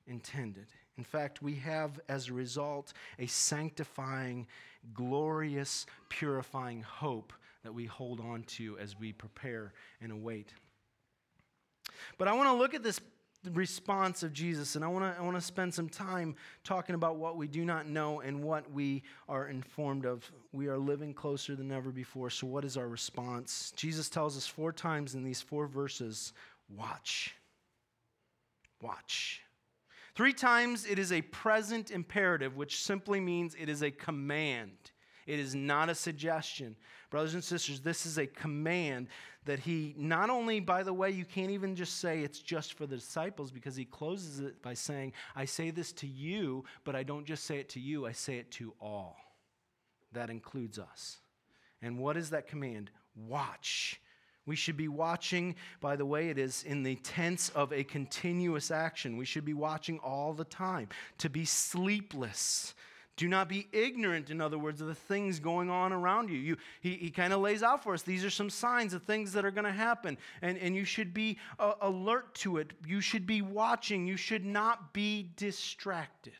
intended. 0.07 0.67
In 0.97 1.03
fact, 1.03 1.41
we 1.41 1.55
have, 1.55 1.99
as 2.07 2.29
a 2.29 2.33
result, 2.33 2.93
a 3.17 3.25
sanctifying, 3.25 4.47
glorious, 4.93 5.85
purifying 6.07 6.81
hope 6.81 7.33
that 7.63 7.73
we 7.73 7.85
hold 7.85 8.19
on 8.19 8.43
to 8.43 8.77
as 8.77 8.97
we 8.97 9.11
prepare 9.11 9.73
and 10.01 10.11
await. 10.11 10.53
But 12.17 12.27
I 12.27 12.33
want 12.33 12.49
to 12.49 12.53
look 12.53 12.73
at 12.73 12.83
this 12.83 12.99
response 13.53 14.23
of 14.23 14.33
Jesus. 14.33 14.75
And 14.75 14.83
I 14.83 14.87
want 14.87 15.05
to 15.05 15.19
I 15.19 15.23
want 15.23 15.35
to 15.35 15.41
spend 15.41 15.73
some 15.73 15.89
time 15.89 16.35
talking 16.63 16.95
about 16.95 17.17
what 17.17 17.37
we 17.37 17.47
do 17.47 17.63
not 17.65 17.87
know 17.87 18.19
and 18.19 18.43
what 18.43 18.71
we 18.71 19.03
are 19.27 19.47
informed 19.47 20.05
of. 20.05 20.29
We 20.51 20.67
are 20.67 20.77
living 20.77 21.13
closer 21.13 21.55
than 21.55 21.71
ever 21.71 21.91
before. 21.91 22.29
So 22.29 22.47
what 22.47 22.65
is 22.65 22.77
our 22.77 22.87
response? 22.87 23.73
Jesus 23.75 24.09
tells 24.09 24.37
us 24.37 24.47
four 24.47 24.71
times 24.71 25.15
in 25.15 25.23
these 25.23 25.41
four 25.41 25.67
verses, 25.67 26.33
watch. 26.69 27.35
Watch. 28.81 29.41
Three 30.15 30.33
times 30.33 30.85
it 30.85 30.99
is 30.99 31.13
a 31.13 31.21
present 31.21 31.91
imperative, 31.91 32.57
which 32.57 32.83
simply 32.83 33.19
means 33.19 33.55
it 33.57 33.69
is 33.69 33.83
a 33.83 33.91
command. 33.91 34.77
It 35.27 35.39
is 35.39 35.53
not 35.53 35.89
a 35.89 35.95
suggestion. 35.95 36.75
Brothers 37.09 37.35
and 37.35 37.43
sisters, 37.43 37.81
this 37.81 38.05
is 38.05 38.17
a 38.17 38.25
command 38.25 39.07
that 39.45 39.59
he 39.59 39.95
not 39.97 40.29
only, 40.29 40.59
by 40.59 40.83
the 40.83 40.93
way, 40.93 41.09
you 41.09 41.25
can't 41.25 41.51
even 41.51 41.75
just 41.75 41.99
say 41.99 42.21
it's 42.21 42.39
just 42.39 42.73
for 42.73 42.85
the 42.85 42.97
disciples 42.97 43.51
because 43.51 43.75
he 43.75 43.85
closes 43.85 44.39
it 44.39 44.61
by 44.61 44.73
saying, 44.73 45.13
I 45.35 45.45
say 45.45 45.71
this 45.71 45.91
to 45.93 46.07
you, 46.07 46.65
but 46.83 46.95
I 46.95 47.03
don't 47.03 47.25
just 47.25 47.45
say 47.45 47.57
it 47.57 47.69
to 47.69 47.79
you, 47.79 48.05
I 48.05 48.11
say 48.11 48.37
it 48.37 48.51
to 48.51 48.73
all. 48.81 49.17
That 50.11 50.29
includes 50.29 50.77
us. 50.77 51.19
And 51.81 51.99
what 51.99 52.17
is 52.17 52.31
that 52.31 52.47
command? 52.47 52.91
Watch. 53.15 54.01
We 54.45 54.55
should 54.55 54.77
be 54.77 54.87
watching, 54.87 55.55
by 55.79 55.95
the 55.95 56.05
way, 56.05 56.29
it 56.29 56.37
is 56.37 56.63
in 56.63 56.83
the 56.83 56.95
tense 56.95 57.49
of 57.49 57.71
a 57.71 57.83
continuous 57.83 58.71
action. 58.71 59.15
We 59.15 59.25
should 59.25 59.45
be 59.45 59.53
watching 59.53 59.99
all 59.99 60.33
the 60.33 60.43
time, 60.43 60.89
to 61.19 61.29
be 61.29 61.45
sleepless, 61.45 62.73
do 63.19 63.27
not 63.27 63.49
be 63.49 63.67
ignorant, 63.73 64.29
in 64.29 64.39
other 64.39 64.57
words, 64.57 64.79
of 64.79 64.87
the 64.87 64.95
things 64.95 65.41
going 65.41 65.69
on 65.69 65.91
around 65.91 66.29
you. 66.29 66.37
you 66.37 66.57
he 66.79 66.95
he 66.95 67.11
kind 67.11 67.33
of 67.33 67.41
lays 67.41 67.61
out 67.61 67.83
for 67.83 67.93
us 67.93 68.01
these 68.01 68.23
are 68.23 68.29
some 68.29 68.49
signs 68.49 68.93
of 68.93 69.03
things 69.03 69.33
that 69.33 69.43
are 69.43 69.51
going 69.51 69.65
to 69.65 69.73
happen, 69.73 70.17
and, 70.41 70.57
and 70.57 70.73
you 70.73 70.85
should 70.85 71.13
be 71.13 71.37
uh, 71.59 71.73
alert 71.81 72.33
to 72.35 72.57
it. 72.59 72.71
You 72.87 73.01
should 73.01 73.27
be 73.27 73.41
watching. 73.41 74.07
You 74.07 74.15
should 74.15 74.45
not 74.45 74.93
be 74.93 75.31
distracted. 75.35 76.31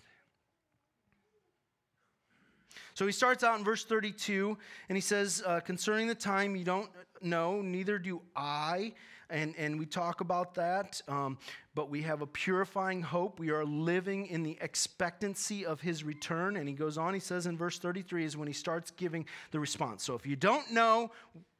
So 2.93 3.05
he 3.05 3.11
starts 3.11 3.43
out 3.43 3.59
in 3.59 3.65
verse 3.65 3.83
32, 3.83 4.57
and 4.87 4.95
he 4.95 5.01
says, 5.01 5.43
uh, 5.45 5.59
Concerning 5.59 6.07
the 6.07 6.15
time 6.15 6.55
you 6.55 6.63
don't 6.63 6.89
know, 7.21 7.61
neither 7.61 7.99
do 7.99 8.21
I. 8.37 8.93
and, 9.29 9.55
and 9.57 9.77
we 9.79 9.85
talk 9.85 10.21
about 10.21 10.55
that. 10.55 11.01
Um, 11.07 11.37
but 11.75 11.89
we 11.89 12.01
have 12.01 12.21
a 12.21 12.27
purifying 12.27 13.01
hope. 13.01 13.39
We 13.39 13.51
are 13.51 13.63
living 13.63 14.27
in 14.27 14.43
the 14.43 14.57
expectancy 14.59 15.65
of 15.65 15.79
his 15.79 16.03
return. 16.03 16.57
And 16.57 16.67
he 16.67 16.73
goes 16.73 16.97
on, 16.97 17.13
he 17.13 17.19
says 17.19 17.45
in 17.45 17.57
verse 17.57 17.79
33 17.79 18.25
is 18.25 18.35
when 18.35 18.47
he 18.47 18.53
starts 18.53 18.91
giving 18.91 19.25
the 19.51 19.59
response. 19.59 20.03
So 20.03 20.15
if 20.15 20.25
you 20.25 20.35
don't 20.35 20.71
know 20.71 21.11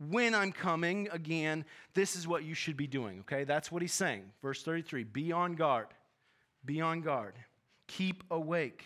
when 0.10 0.34
I'm 0.34 0.52
coming 0.52 1.08
again, 1.12 1.64
this 1.94 2.16
is 2.16 2.28
what 2.28 2.44
you 2.44 2.54
should 2.54 2.76
be 2.76 2.88
doing, 2.88 3.20
okay? 3.22 3.44
That's 3.44 3.72
what 3.72 3.82
he's 3.82 3.94
saying. 3.94 4.24
Verse 4.42 4.64
33 4.64 5.04
Be 5.04 5.32
on 5.32 5.54
guard, 5.54 5.88
be 6.66 6.82
on 6.82 7.02
guard, 7.02 7.36
keep 7.88 8.24
awake, 8.32 8.84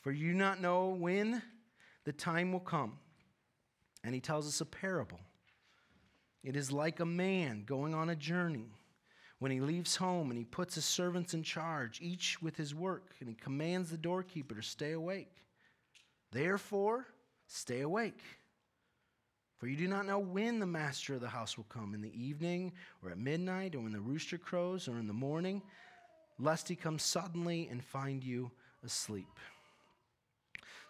for 0.00 0.12
you 0.12 0.34
not 0.34 0.60
know 0.60 0.88
when 0.88 1.42
the 2.04 2.12
time 2.12 2.52
will 2.52 2.60
come. 2.60 2.98
And 4.04 4.14
he 4.14 4.20
tells 4.20 4.46
us 4.46 4.60
a 4.60 4.66
parable. 4.66 5.20
It 6.42 6.56
is 6.56 6.72
like 6.72 7.00
a 7.00 7.06
man 7.06 7.64
going 7.64 7.94
on 7.94 8.10
a 8.10 8.16
journey 8.16 8.72
when 9.38 9.52
he 9.52 9.60
leaves 9.60 9.96
home 9.96 10.30
and 10.30 10.38
he 10.38 10.44
puts 10.44 10.74
his 10.74 10.84
servants 10.84 11.34
in 11.34 11.42
charge, 11.42 12.00
each 12.00 12.40
with 12.42 12.56
his 12.56 12.74
work, 12.74 13.14
and 13.20 13.28
he 13.28 13.34
commands 13.34 13.90
the 13.90 13.96
doorkeeper 13.96 14.54
to 14.54 14.62
stay 14.62 14.92
awake. 14.92 15.32
Therefore, 16.30 17.06
stay 17.46 17.80
awake. 17.80 18.20
For 19.58 19.68
you 19.68 19.76
do 19.76 19.86
not 19.86 20.06
know 20.06 20.18
when 20.18 20.58
the 20.58 20.66
master 20.66 21.14
of 21.14 21.20
the 21.20 21.28
house 21.28 21.56
will 21.56 21.66
come, 21.68 21.94
in 21.94 22.02
the 22.02 22.20
evening, 22.20 22.72
or 23.02 23.10
at 23.10 23.18
midnight, 23.18 23.76
or 23.76 23.80
when 23.80 23.92
the 23.92 24.00
rooster 24.00 24.38
crows, 24.38 24.88
or 24.88 24.98
in 24.98 25.06
the 25.06 25.12
morning, 25.12 25.62
lest 26.38 26.68
he 26.68 26.74
come 26.74 26.98
suddenly 26.98 27.68
and 27.70 27.84
find 27.84 28.24
you 28.24 28.50
asleep. 28.84 29.38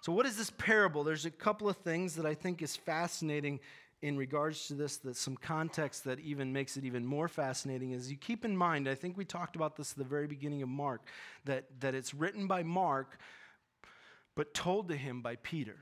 So, 0.00 0.12
what 0.12 0.26
is 0.26 0.36
this 0.36 0.50
parable? 0.50 1.04
There's 1.04 1.26
a 1.26 1.30
couple 1.30 1.68
of 1.68 1.76
things 1.76 2.16
that 2.16 2.26
I 2.26 2.34
think 2.34 2.62
is 2.62 2.74
fascinating 2.74 3.60
in 4.02 4.16
regards 4.16 4.66
to 4.66 4.74
this, 4.74 4.96
that 4.98 5.16
some 5.16 5.36
context 5.36 6.04
that 6.04 6.18
even 6.18 6.52
makes 6.52 6.76
it 6.76 6.84
even 6.84 7.06
more 7.06 7.28
fascinating 7.28 7.92
is 7.92 8.10
you 8.10 8.16
keep 8.16 8.44
in 8.44 8.56
mind, 8.56 8.88
I 8.88 8.96
think 8.96 9.16
we 9.16 9.24
talked 9.24 9.54
about 9.54 9.76
this 9.76 9.92
at 9.92 9.98
the 9.98 10.04
very 10.04 10.26
beginning 10.26 10.60
of 10.62 10.68
Mark, 10.68 11.02
that, 11.44 11.64
that 11.80 11.94
it's 11.94 12.12
written 12.12 12.48
by 12.48 12.64
Mark, 12.64 13.18
but 14.34 14.52
told 14.54 14.88
to 14.88 14.96
him 14.96 15.22
by 15.22 15.36
Peter. 15.36 15.76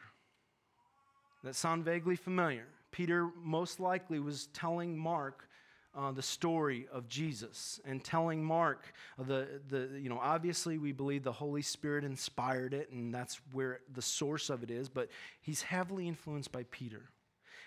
That 1.42 1.56
sound 1.56 1.86
vaguely 1.86 2.16
familiar. 2.16 2.66
Peter 2.92 3.30
most 3.42 3.80
likely 3.80 4.20
was 4.20 4.48
telling 4.48 4.98
Mark 4.98 5.48
uh, 5.96 6.12
the 6.12 6.22
story 6.22 6.86
of 6.92 7.08
Jesus 7.08 7.80
and 7.86 8.04
telling 8.04 8.44
Mark 8.44 8.92
the, 9.18 9.48
the, 9.70 9.88
you 9.98 10.10
know, 10.10 10.18
obviously 10.20 10.76
we 10.76 10.92
believe 10.92 11.22
the 11.22 11.32
Holy 11.32 11.62
Spirit 11.62 12.04
inspired 12.04 12.74
it 12.74 12.90
and 12.92 13.12
that's 13.12 13.40
where 13.52 13.80
the 13.94 14.02
source 14.02 14.50
of 14.50 14.62
it 14.62 14.70
is, 14.70 14.88
but 14.88 15.08
he's 15.40 15.62
heavily 15.62 16.06
influenced 16.06 16.52
by 16.52 16.64
Peter. 16.70 17.10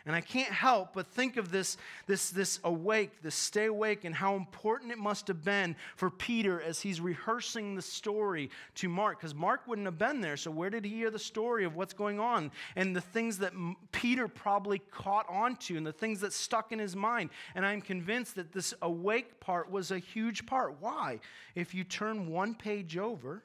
And 0.05 0.13
I 0.13 0.19
can't 0.19 0.51
help 0.51 0.93
but 0.93 1.07
think 1.07 1.37
of 1.37 1.49
this, 1.49 1.77
this, 2.07 2.29
this 2.29 2.59
awake, 2.65 3.21
this 3.21 3.35
stay 3.35 3.65
awake, 3.67 4.03
and 4.03 4.13
how 4.13 4.35
important 4.35 4.91
it 4.91 4.97
must 4.97 5.29
have 5.29 5.45
been 5.45 5.77
for 5.95 6.09
Peter 6.09 6.61
as 6.61 6.81
he's 6.81 6.99
rehearsing 6.99 7.75
the 7.75 7.81
story 7.81 8.49
to 8.75 8.89
Mark, 8.89 9.19
because 9.19 9.33
Mark 9.33 9.65
wouldn't 9.65 9.87
have 9.87 9.97
been 9.97 10.19
there. 10.19 10.35
So, 10.35 10.51
where 10.51 10.69
did 10.69 10.83
he 10.83 10.91
hear 10.91 11.09
the 11.09 11.17
story 11.17 11.63
of 11.63 11.77
what's 11.77 11.93
going 11.93 12.19
on? 12.19 12.51
And 12.75 12.93
the 12.93 13.01
things 13.01 13.37
that 13.37 13.53
Peter 13.93 14.27
probably 14.27 14.79
caught 14.91 15.25
onto, 15.29 15.77
and 15.77 15.87
the 15.87 15.93
things 15.93 16.19
that 16.19 16.33
stuck 16.33 16.73
in 16.73 16.79
his 16.79 16.97
mind. 16.97 17.29
And 17.55 17.65
I'm 17.65 17.81
convinced 17.81 18.35
that 18.35 18.51
this 18.51 18.73
awake 18.81 19.39
part 19.39 19.71
was 19.71 19.91
a 19.91 19.99
huge 19.99 20.45
part. 20.45 20.75
Why? 20.81 21.21
If 21.55 21.73
you 21.73 21.85
turn 21.85 22.27
one 22.27 22.55
page 22.55 22.97
over 22.97 23.41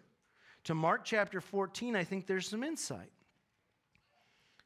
to 0.65 0.75
Mark 0.75 1.05
chapter 1.05 1.41
14, 1.41 1.95
I 1.95 2.03
think 2.03 2.27
there's 2.27 2.49
some 2.49 2.65
insight. 2.65 3.11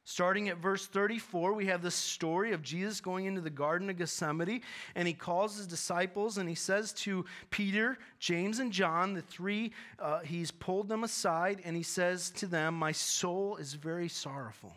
Starting 0.05 0.49
at 0.49 0.57
verse 0.57 0.85
34, 0.85 1.53
we 1.53 1.67
have 1.67 1.81
the 1.81 1.89
story 1.89 2.51
of 2.51 2.61
Jesus 2.61 2.99
going 2.99 3.25
into 3.25 3.39
the 3.39 3.49
Garden 3.49 3.89
of 3.89 3.97
Gethsemane, 3.97 4.61
and 4.95 5.07
he 5.07 5.13
calls 5.13 5.55
his 5.55 5.65
disciples 5.65 6.37
and 6.37 6.49
he 6.49 6.55
says 6.55 6.91
to 6.93 7.23
Peter, 7.51 7.97
James, 8.19 8.59
and 8.59 8.73
John, 8.73 9.13
the 9.13 9.21
three, 9.21 9.71
uh, 9.99 10.19
he's 10.19 10.51
pulled 10.51 10.89
them 10.89 11.05
aside 11.05 11.61
and 11.63 11.77
he 11.77 11.83
says 11.83 12.31
to 12.31 12.47
them, 12.47 12.73
My 12.73 12.91
soul 12.91 13.55
is 13.55 13.75
very 13.75 14.09
sorrowful, 14.09 14.75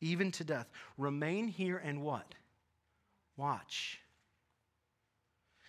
even 0.00 0.30
to 0.32 0.44
death. 0.44 0.70
Remain 0.96 1.48
here 1.48 1.78
and 1.78 2.00
what? 2.02 2.36
Watch. 3.36 4.01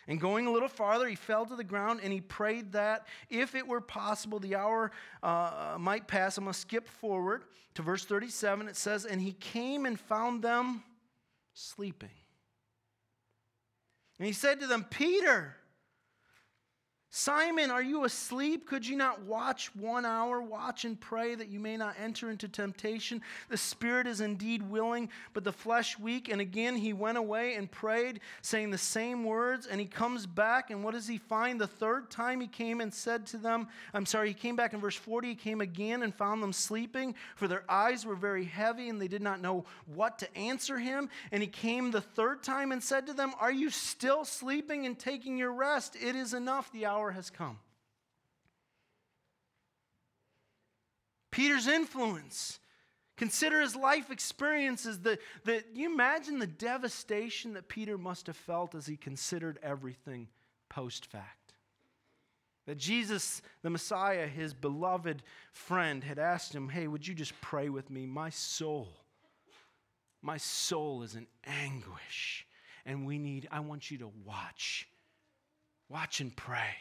And 0.07 0.19
going 0.19 0.47
a 0.47 0.51
little 0.51 0.67
farther, 0.67 1.07
he 1.07 1.15
fell 1.15 1.45
to 1.45 1.55
the 1.55 1.63
ground 1.63 2.01
and 2.03 2.11
he 2.11 2.19
prayed 2.19 2.73
that 2.73 3.07
if 3.29 3.55
it 3.55 3.67
were 3.67 3.81
possible, 3.81 4.39
the 4.39 4.55
hour 4.55 4.91
uh, 5.21 5.77
might 5.79 6.07
pass. 6.07 6.37
I'm 6.37 6.43
going 6.43 6.53
to 6.53 6.59
skip 6.59 6.87
forward 6.87 7.43
to 7.75 7.81
verse 7.81 8.03
37. 8.03 8.67
It 8.67 8.75
says, 8.75 9.05
And 9.05 9.21
he 9.21 9.31
came 9.31 9.85
and 9.85 9.99
found 9.99 10.41
them 10.41 10.83
sleeping. 11.53 12.09
And 14.19 14.27
he 14.27 14.33
said 14.33 14.59
to 14.59 14.67
them, 14.67 14.85
Peter, 14.89 15.55
Simon, 17.15 17.69
are 17.69 17.83
you 17.83 18.05
asleep? 18.05 18.65
Could 18.65 18.87
you 18.87 18.95
not 18.95 19.21
watch 19.21 19.69
one 19.75 20.03
hour? 20.03 20.41
Watch 20.41 20.83
and 20.83 20.99
pray 20.99 21.35
that 21.35 21.47
you 21.47 21.59
may 21.59 21.77
not 21.77 21.93
enter 21.99 22.31
into 22.31 22.47
temptation. 22.47 23.21
The 23.49 23.57
spirit 23.57 24.07
is 24.07 24.19
indeed 24.19 24.67
willing, 24.67 25.09
but 25.35 25.43
the 25.43 25.51
flesh 25.51 25.99
weak. 25.99 26.27
And 26.27 26.41
again, 26.41 26.75
he 26.75 26.91
went 26.91 27.19
away 27.19 27.53
and 27.53 27.69
prayed, 27.69 28.21
saying 28.41 28.71
the 28.71 28.79
same 28.79 29.25
words. 29.25 29.67
And 29.67 29.79
he 29.79 29.85
comes 29.85 30.25
back, 30.25 30.71
and 30.71 30.83
what 30.83 30.95
does 30.95 31.07
he 31.07 31.19
find? 31.19 31.61
The 31.61 31.67
third 31.67 32.09
time 32.09 32.41
he 32.41 32.47
came 32.47 32.81
and 32.81 32.91
said 32.91 33.27
to 33.27 33.37
them, 33.37 33.67
I'm 33.93 34.07
sorry, 34.07 34.29
he 34.29 34.33
came 34.33 34.55
back 34.55 34.73
in 34.73 34.79
verse 34.79 34.95
40. 34.95 35.27
He 35.27 35.35
came 35.35 35.61
again 35.61 36.01
and 36.01 36.15
found 36.15 36.41
them 36.41 36.51
sleeping, 36.51 37.13
for 37.35 37.47
their 37.47 37.63
eyes 37.69 38.07
were 38.07 38.15
very 38.15 38.45
heavy, 38.45 38.89
and 38.89 38.99
they 38.99 39.07
did 39.07 39.21
not 39.21 39.39
know 39.39 39.65
what 39.85 40.17
to 40.17 40.35
answer 40.35 40.79
him. 40.79 41.09
And 41.31 41.43
he 41.43 41.47
came 41.47 41.91
the 41.91 42.01
third 42.01 42.41
time 42.41 42.71
and 42.71 42.81
said 42.81 43.05
to 43.05 43.13
them, 43.13 43.33
Are 43.39 43.51
you 43.51 43.69
still 43.69 44.25
sleeping 44.25 44.87
and 44.87 44.97
taking 44.97 45.37
your 45.37 45.53
rest? 45.53 45.95
It 45.95 46.15
is 46.15 46.33
enough. 46.33 46.71
The 46.71 46.87
hour 46.87 47.02
has 47.11 47.29
come. 47.29 47.59
Peter's 51.31 51.67
influence. 51.67 52.59
Consider 53.17 53.61
his 53.61 53.75
life 53.75 54.11
experiences. 54.11 54.99
The, 54.99 55.19
the, 55.45 55.63
you 55.73 55.91
imagine 55.91 56.39
the 56.39 56.47
devastation 56.47 57.53
that 57.53 57.67
Peter 57.67 57.97
must 57.97 58.27
have 58.27 58.37
felt 58.37 58.75
as 58.75 58.85
he 58.85 58.97
considered 58.97 59.59
everything 59.61 60.27
post 60.69 61.05
fact. 61.05 61.53
That 62.65 62.77
Jesus, 62.77 63.41
the 63.61 63.69
Messiah, 63.69 64.25
his 64.25 64.53
beloved 64.53 65.21
friend, 65.51 66.03
had 66.03 66.17
asked 66.17 66.53
him, 66.53 66.69
Hey, 66.69 66.87
would 66.87 67.05
you 67.05 67.13
just 67.13 67.39
pray 67.41 67.69
with 67.69 67.89
me? 67.89 68.05
My 68.05 68.29
soul, 68.29 68.89
my 70.21 70.37
soul 70.37 71.03
is 71.03 71.15
in 71.15 71.27
anguish. 71.45 72.47
And 72.85 73.05
we 73.05 73.17
need, 73.17 73.47
I 73.51 73.59
want 73.61 73.91
you 73.91 73.97
to 73.99 74.11
watch. 74.25 74.87
Watch 75.89 76.19
and 76.21 76.35
pray. 76.35 76.75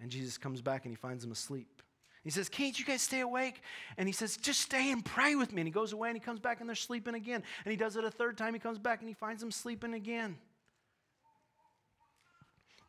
And 0.00 0.10
Jesus 0.10 0.38
comes 0.38 0.62
back 0.62 0.84
and 0.84 0.92
he 0.92 0.96
finds 0.96 1.22
them 1.22 1.32
asleep. 1.32 1.82
He 2.24 2.30
says, 2.30 2.48
Can't 2.48 2.78
you 2.78 2.84
guys 2.84 3.02
stay 3.02 3.20
awake? 3.20 3.62
And 3.96 4.08
he 4.08 4.12
says, 4.12 4.36
Just 4.36 4.60
stay 4.60 4.92
and 4.92 5.04
pray 5.04 5.34
with 5.34 5.52
me. 5.52 5.62
And 5.62 5.68
he 5.68 5.72
goes 5.72 5.92
away 5.92 6.08
and 6.08 6.16
he 6.16 6.20
comes 6.20 6.40
back 6.40 6.60
and 6.60 6.68
they're 6.68 6.76
sleeping 6.76 7.14
again. 7.14 7.42
And 7.64 7.70
he 7.70 7.76
does 7.76 7.96
it 7.96 8.04
a 8.04 8.10
third 8.10 8.36
time. 8.36 8.54
He 8.54 8.60
comes 8.60 8.78
back 8.78 9.00
and 9.00 9.08
he 9.08 9.14
finds 9.14 9.40
them 9.40 9.50
sleeping 9.50 9.94
again. 9.94 10.36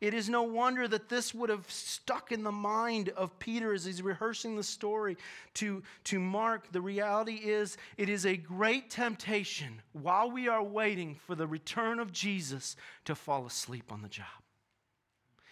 It 0.00 0.14
is 0.14 0.30
no 0.30 0.44
wonder 0.44 0.88
that 0.88 1.10
this 1.10 1.34
would 1.34 1.50
have 1.50 1.70
stuck 1.70 2.32
in 2.32 2.42
the 2.42 2.52
mind 2.52 3.10
of 3.10 3.38
Peter 3.38 3.74
as 3.74 3.84
he's 3.84 4.00
rehearsing 4.00 4.56
the 4.56 4.62
story 4.62 5.18
to, 5.54 5.82
to 6.04 6.18
Mark. 6.18 6.72
The 6.72 6.80
reality 6.80 7.34
is, 7.34 7.76
it 7.98 8.08
is 8.08 8.24
a 8.24 8.36
great 8.36 8.88
temptation 8.88 9.82
while 9.92 10.30
we 10.30 10.48
are 10.48 10.62
waiting 10.62 11.18
for 11.26 11.34
the 11.34 11.46
return 11.46 11.98
of 11.98 12.12
Jesus 12.12 12.76
to 13.04 13.14
fall 13.14 13.44
asleep 13.44 13.92
on 13.92 14.00
the 14.00 14.08
job. 14.08 14.26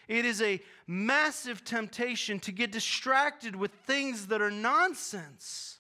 It 0.09 0.25
is 0.25 0.41
a 0.43 0.61
massive 0.87 1.65
temptation 1.65 2.41
to 2.41 2.53
get 2.53 2.73
distracted 2.73 3.55
with 3.55 3.71
things 3.87 4.29
that 4.29 4.41
are 4.41 4.51
nonsense. 4.51 5.79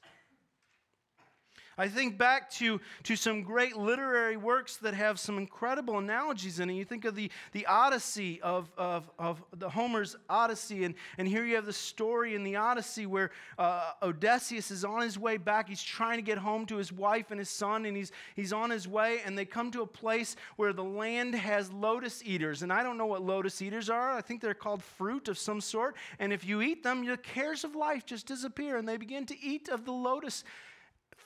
I 1.79 1.87
think 1.89 2.19
back 2.19 2.51
to, 2.55 2.81
to 3.05 3.15
some 3.15 3.43
great 3.43 3.77
literary 3.77 4.37
works 4.37 4.79
that 4.79 4.95
have 4.95 5.21
some 5.21 5.39
incredible 5.39 5.99
analogies 5.99 6.59
in 6.59 6.69
it. 6.69 6.75
You 6.75 6.85
think 6.85 7.05
of 7.05 7.15
the, 7.15 7.31
the 7.53 7.67
Odyssey 7.67 8.41
of, 8.43 8.69
of, 8.77 9.09
of 9.17 9.45
the 9.57 9.69
Homer's 9.69 10.17
Odyssey, 10.29 10.83
and, 10.83 10.97
and 11.19 11.29
here 11.29 11.45
you 11.45 11.55
have 11.55 11.67
the 11.67 11.73
story 11.73 12.35
in 12.35 12.43
the 12.43 12.57
Odyssey 12.57 13.07
where 13.07 13.31
uh, 13.59 13.93
Odysseus 14.03 14.73
is 14.73 14.85
on 14.85 15.03
his 15.03 15.17
way 15.19 15.37
back. 15.37 15.69
He's 15.69 15.83
trying 15.83 16.19
to 16.19 16.23
get 16.23 16.37
home 16.37 16.67
to 16.67 16.77
his 16.77 16.93
wife 16.93 17.31
and 17.31 17.39
his 17.39 17.49
son, 17.49 17.87
and 17.87 17.97
he's, 17.97 18.11
he's 18.35 18.53
on 18.53 18.71
his 18.71 18.89
way, 18.89 19.21
and 19.25 19.39
they 19.39 19.45
come 19.45 19.71
to 19.71 19.83
a 19.83 19.87
place 19.87 20.35
where 20.57 20.73
the 20.73 20.83
land 20.85 21.37
has 21.37 21.73
lotus 21.73 22.23
eaters. 22.25 22.63
And 22.63 22.73
I 22.73 22.83
don't 22.83 22.99
know 22.99 23.07
what 23.07 23.23
lotus 23.23 23.63
eaters 23.63 23.89
are. 23.89 24.11
I 24.11 24.21
think 24.21 24.41
they're 24.41 24.53
called 24.53 24.83
fruit 24.83 25.29
of 25.29 25.39
some 25.39 25.61
sort. 25.61 25.95
And 26.19 26.33
if 26.33 26.45
you 26.45 26.61
eat 26.61 26.83
them, 26.83 27.07
the 27.07 27.17
cares 27.17 27.63
of 27.63 27.77
life 27.77 28.05
just 28.05 28.27
disappear, 28.27 28.79
and 28.79 28.89
they 28.89 28.97
begin 28.97 29.27
to 29.27 29.41
eat 29.41 29.69
of 29.69 29.85
the 29.85 29.93
lotus 29.93 30.43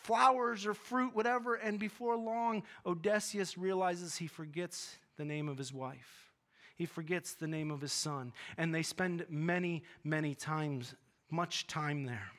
flowers 0.03 0.67
or 0.67 0.75
fruit, 0.75 1.15
whatever. 1.15 1.55
And 1.55 1.79
before 1.79 2.17
long, 2.17 2.63
Odysseus 2.85 3.57
realizes 3.57 4.17
he 4.17 4.27
forgets 4.27 4.97
the 5.17 5.25
name 5.25 5.49
of 5.49 5.59
his 5.59 5.73
wife. 5.73 6.31
He 6.77 6.87
forgets 6.87 7.35
the 7.35 7.47
name 7.47 7.71
of 7.71 7.81
his 7.81 7.93
son. 7.93 8.33
And 8.57 8.75
they 8.75 8.83
spend 8.83 9.27
many, 9.29 9.85
many 10.05 10.35
times, 10.35 10.95
much 11.31 11.67
time 11.67 12.05
there. 12.05 12.31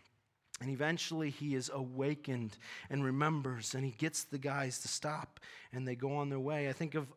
And 0.62 0.70
eventually 0.70 1.30
he 1.30 1.56
is 1.56 1.70
awakened 1.74 2.58
and 2.90 3.04
remembers, 3.04 3.76
and 3.76 3.84
he 3.84 3.92
gets 3.92 4.24
the 4.24 4.38
guys 4.38 4.80
to 4.80 4.88
stop, 4.88 5.40
and 5.74 5.88
they 5.88 5.96
go 5.96 6.16
on 6.16 6.30
their 6.30 6.40
way. 6.40 6.70
I 6.70 6.74
think 6.74 6.96
of 6.96 7.08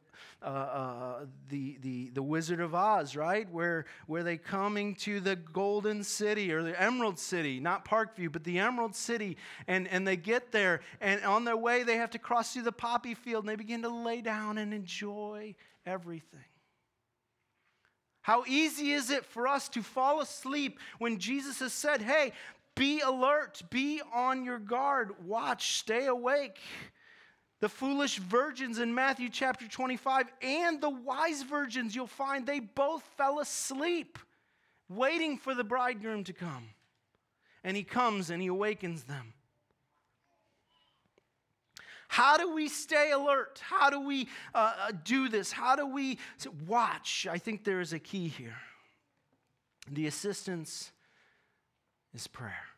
uh, 0.42 0.44
uh, 0.44 1.14
the, 1.48 1.79
the, 1.81 2.11
the 2.11 2.22
Wizard 2.22 2.61
of 2.61 2.74
Oz, 2.74 3.16
right? 3.16 3.50
Where, 3.50 3.87
where 4.07 4.22
they 4.22 4.37
coming 4.37 4.94
to 4.96 5.20
the 5.20 5.37
Golden 5.37 6.02
City 6.05 6.52
or 6.52 6.62
the 6.62 6.81
Emerald 6.81 7.18
City, 7.18 7.61
not 7.61 7.85
Parkview, 7.85 8.33
but 8.33 8.44
the 8.44 8.59
Emerald 8.59 8.94
City. 8.94 9.37
And, 9.66 9.88
and 9.88 10.07
they 10.07 10.16
get 10.16 10.52
there, 10.52 10.81
and 11.00 11.24
on 11.24 11.44
their 11.44 11.57
way, 11.57 11.83
they 11.83 11.96
have 11.96 12.11
to 12.11 12.18
cross 12.18 12.52
through 12.52 12.62
the 12.62 12.72
poppy 12.72 13.14
field, 13.14 13.44
and 13.44 13.48
they 13.48 13.57
begin 13.57 13.83
to 13.83 13.88
lay 13.88 14.20
down 14.20 14.59
and 14.59 14.72
enjoy 14.72 15.55
everything. 15.85 16.40
How 18.22 18.42
easy 18.48 18.90
is 18.90 19.11
it 19.11 19.24
for 19.24 19.46
us 19.46 19.68
to 19.68 19.83
fall 19.85 20.20
asleep 20.20 20.81
when 20.98 21.20
Jesus 21.20 21.61
has 21.61 21.72
said, 21.72 22.02
Hey, 22.02 22.33
be 22.74 23.00
alert, 23.00 23.62
be 23.70 24.02
on 24.12 24.44
your 24.44 24.59
guard, 24.59 25.12
watch, 25.24 25.79
stay 25.79 26.07
awake. 26.07 26.59
The 27.61 27.69
foolish 27.69 28.19
virgins 28.19 28.79
in 28.79 28.95
Matthew 28.95 29.31
chapter 29.31 29.66
25 29.66 30.27
and 30.42 30.81
the 30.81 30.90
wise 30.90 31.42
virgins, 31.42 31.95
you'll 31.95 32.07
find 32.07 32.47
they 32.47 32.61
both 32.61 33.03
fell 33.16 33.40
asleep 33.40 34.19
waiting 34.88 35.38
for 35.38 35.55
the 35.55 35.64
bridegroom 35.64 36.25
to 36.25 36.33
come. 36.33 36.69
And 37.64 37.77
he 37.77 37.83
comes 37.83 38.31
and 38.31 38.42
he 38.42 38.49
awakens 38.49 39.05
them. 39.05 39.33
How 42.09 42.37
do 42.37 42.55
we 42.55 42.69
stay 42.69 43.11
alert? 43.11 43.61
How 43.62 43.90
do 43.90 44.01
we 44.01 44.29
uh, 44.55 44.73
uh 44.79 44.92
do 45.05 45.29
this? 45.29 45.51
How 45.51 45.75
do 45.75 45.87
we 45.87 46.19
watch? 46.66 47.27
I 47.29 47.38
think 47.38 47.64
there 47.64 47.81
is 47.81 47.92
a 47.92 47.99
key 47.99 48.29
here. 48.29 48.57
The 49.90 50.07
assistance 50.07 50.92
is 52.14 52.27
prayer. 52.27 52.76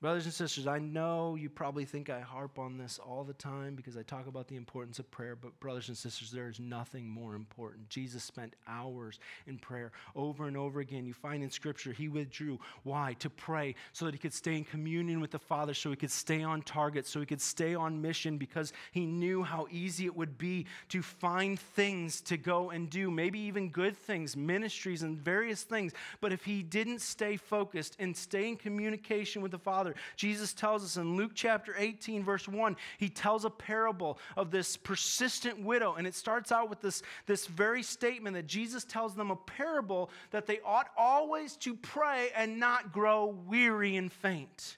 Brothers 0.00 0.26
and 0.26 0.34
sisters, 0.34 0.68
I 0.68 0.78
know 0.78 1.34
you 1.34 1.50
probably 1.50 1.84
think 1.84 2.08
I 2.08 2.20
harp 2.20 2.60
on 2.60 2.78
this 2.78 3.00
all 3.04 3.24
the 3.24 3.32
time 3.32 3.74
because 3.74 3.96
I 3.96 4.02
talk 4.02 4.28
about 4.28 4.46
the 4.46 4.54
importance 4.54 5.00
of 5.00 5.10
prayer, 5.10 5.34
but 5.34 5.58
brothers 5.58 5.88
and 5.88 5.96
sisters, 5.96 6.30
there 6.30 6.48
is 6.48 6.60
nothing 6.60 7.08
more 7.08 7.34
important. 7.34 7.88
Jesus 7.88 8.22
spent 8.22 8.54
hours 8.68 9.18
in 9.48 9.58
prayer 9.58 9.90
over 10.14 10.46
and 10.46 10.56
over 10.56 10.78
again. 10.78 11.04
You 11.04 11.14
find 11.14 11.42
in 11.42 11.50
Scripture, 11.50 11.92
he 11.92 12.06
withdrew. 12.06 12.60
Why? 12.84 13.16
To 13.18 13.28
pray 13.28 13.74
so 13.92 14.04
that 14.04 14.14
he 14.14 14.18
could 14.18 14.32
stay 14.32 14.56
in 14.56 14.62
communion 14.62 15.20
with 15.20 15.32
the 15.32 15.38
Father, 15.40 15.74
so 15.74 15.90
he 15.90 15.96
could 15.96 16.12
stay 16.12 16.44
on 16.44 16.62
target, 16.62 17.04
so 17.04 17.18
he 17.18 17.26
could 17.26 17.40
stay 17.40 17.74
on 17.74 18.00
mission 18.00 18.38
because 18.38 18.72
he 18.92 19.04
knew 19.04 19.42
how 19.42 19.66
easy 19.68 20.04
it 20.04 20.16
would 20.16 20.38
be 20.38 20.66
to 20.90 21.02
find 21.02 21.58
things 21.58 22.20
to 22.20 22.36
go 22.36 22.70
and 22.70 22.88
do, 22.88 23.10
maybe 23.10 23.40
even 23.40 23.68
good 23.68 23.96
things, 23.96 24.36
ministries, 24.36 25.02
and 25.02 25.18
various 25.18 25.64
things. 25.64 25.92
But 26.20 26.32
if 26.32 26.44
he 26.44 26.62
didn't 26.62 27.00
stay 27.00 27.36
focused 27.36 27.96
and 27.98 28.16
stay 28.16 28.46
in 28.46 28.56
communication 28.56 29.42
with 29.42 29.50
the 29.50 29.58
Father, 29.58 29.87
Father. 29.88 30.00
Jesus 30.16 30.52
tells 30.52 30.84
us 30.84 30.96
in 30.96 31.16
Luke 31.16 31.32
chapter 31.34 31.74
18, 31.76 32.24
verse 32.24 32.48
1, 32.48 32.76
he 32.98 33.08
tells 33.08 33.44
a 33.44 33.50
parable 33.50 34.18
of 34.36 34.50
this 34.50 34.76
persistent 34.76 35.60
widow. 35.62 35.94
And 35.94 36.06
it 36.06 36.14
starts 36.14 36.52
out 36.52 36.70
with 36.70 36.80
this, 36.80 37.02
this 37.26 37.46
very 37.46 37.82
statement 37.82 38.34
that 38.34 38.46
Jesus 38.46 38.84
tells 38.84 39.14
them 39.14 39.30
a 39.30 39.36
parable 39.36 40.10
that 40.30 40.46
they 40.46 40.60
ought 40.64 40.88
always 40.96 41.56
to 41.58 41.74
pray 41.74 42.28
and 42.36 42.58
not 42.58 42.92
grow 42.92 43.26
weary 43.46 43.96
and 43.96 44.12
faint. 44.12 44.76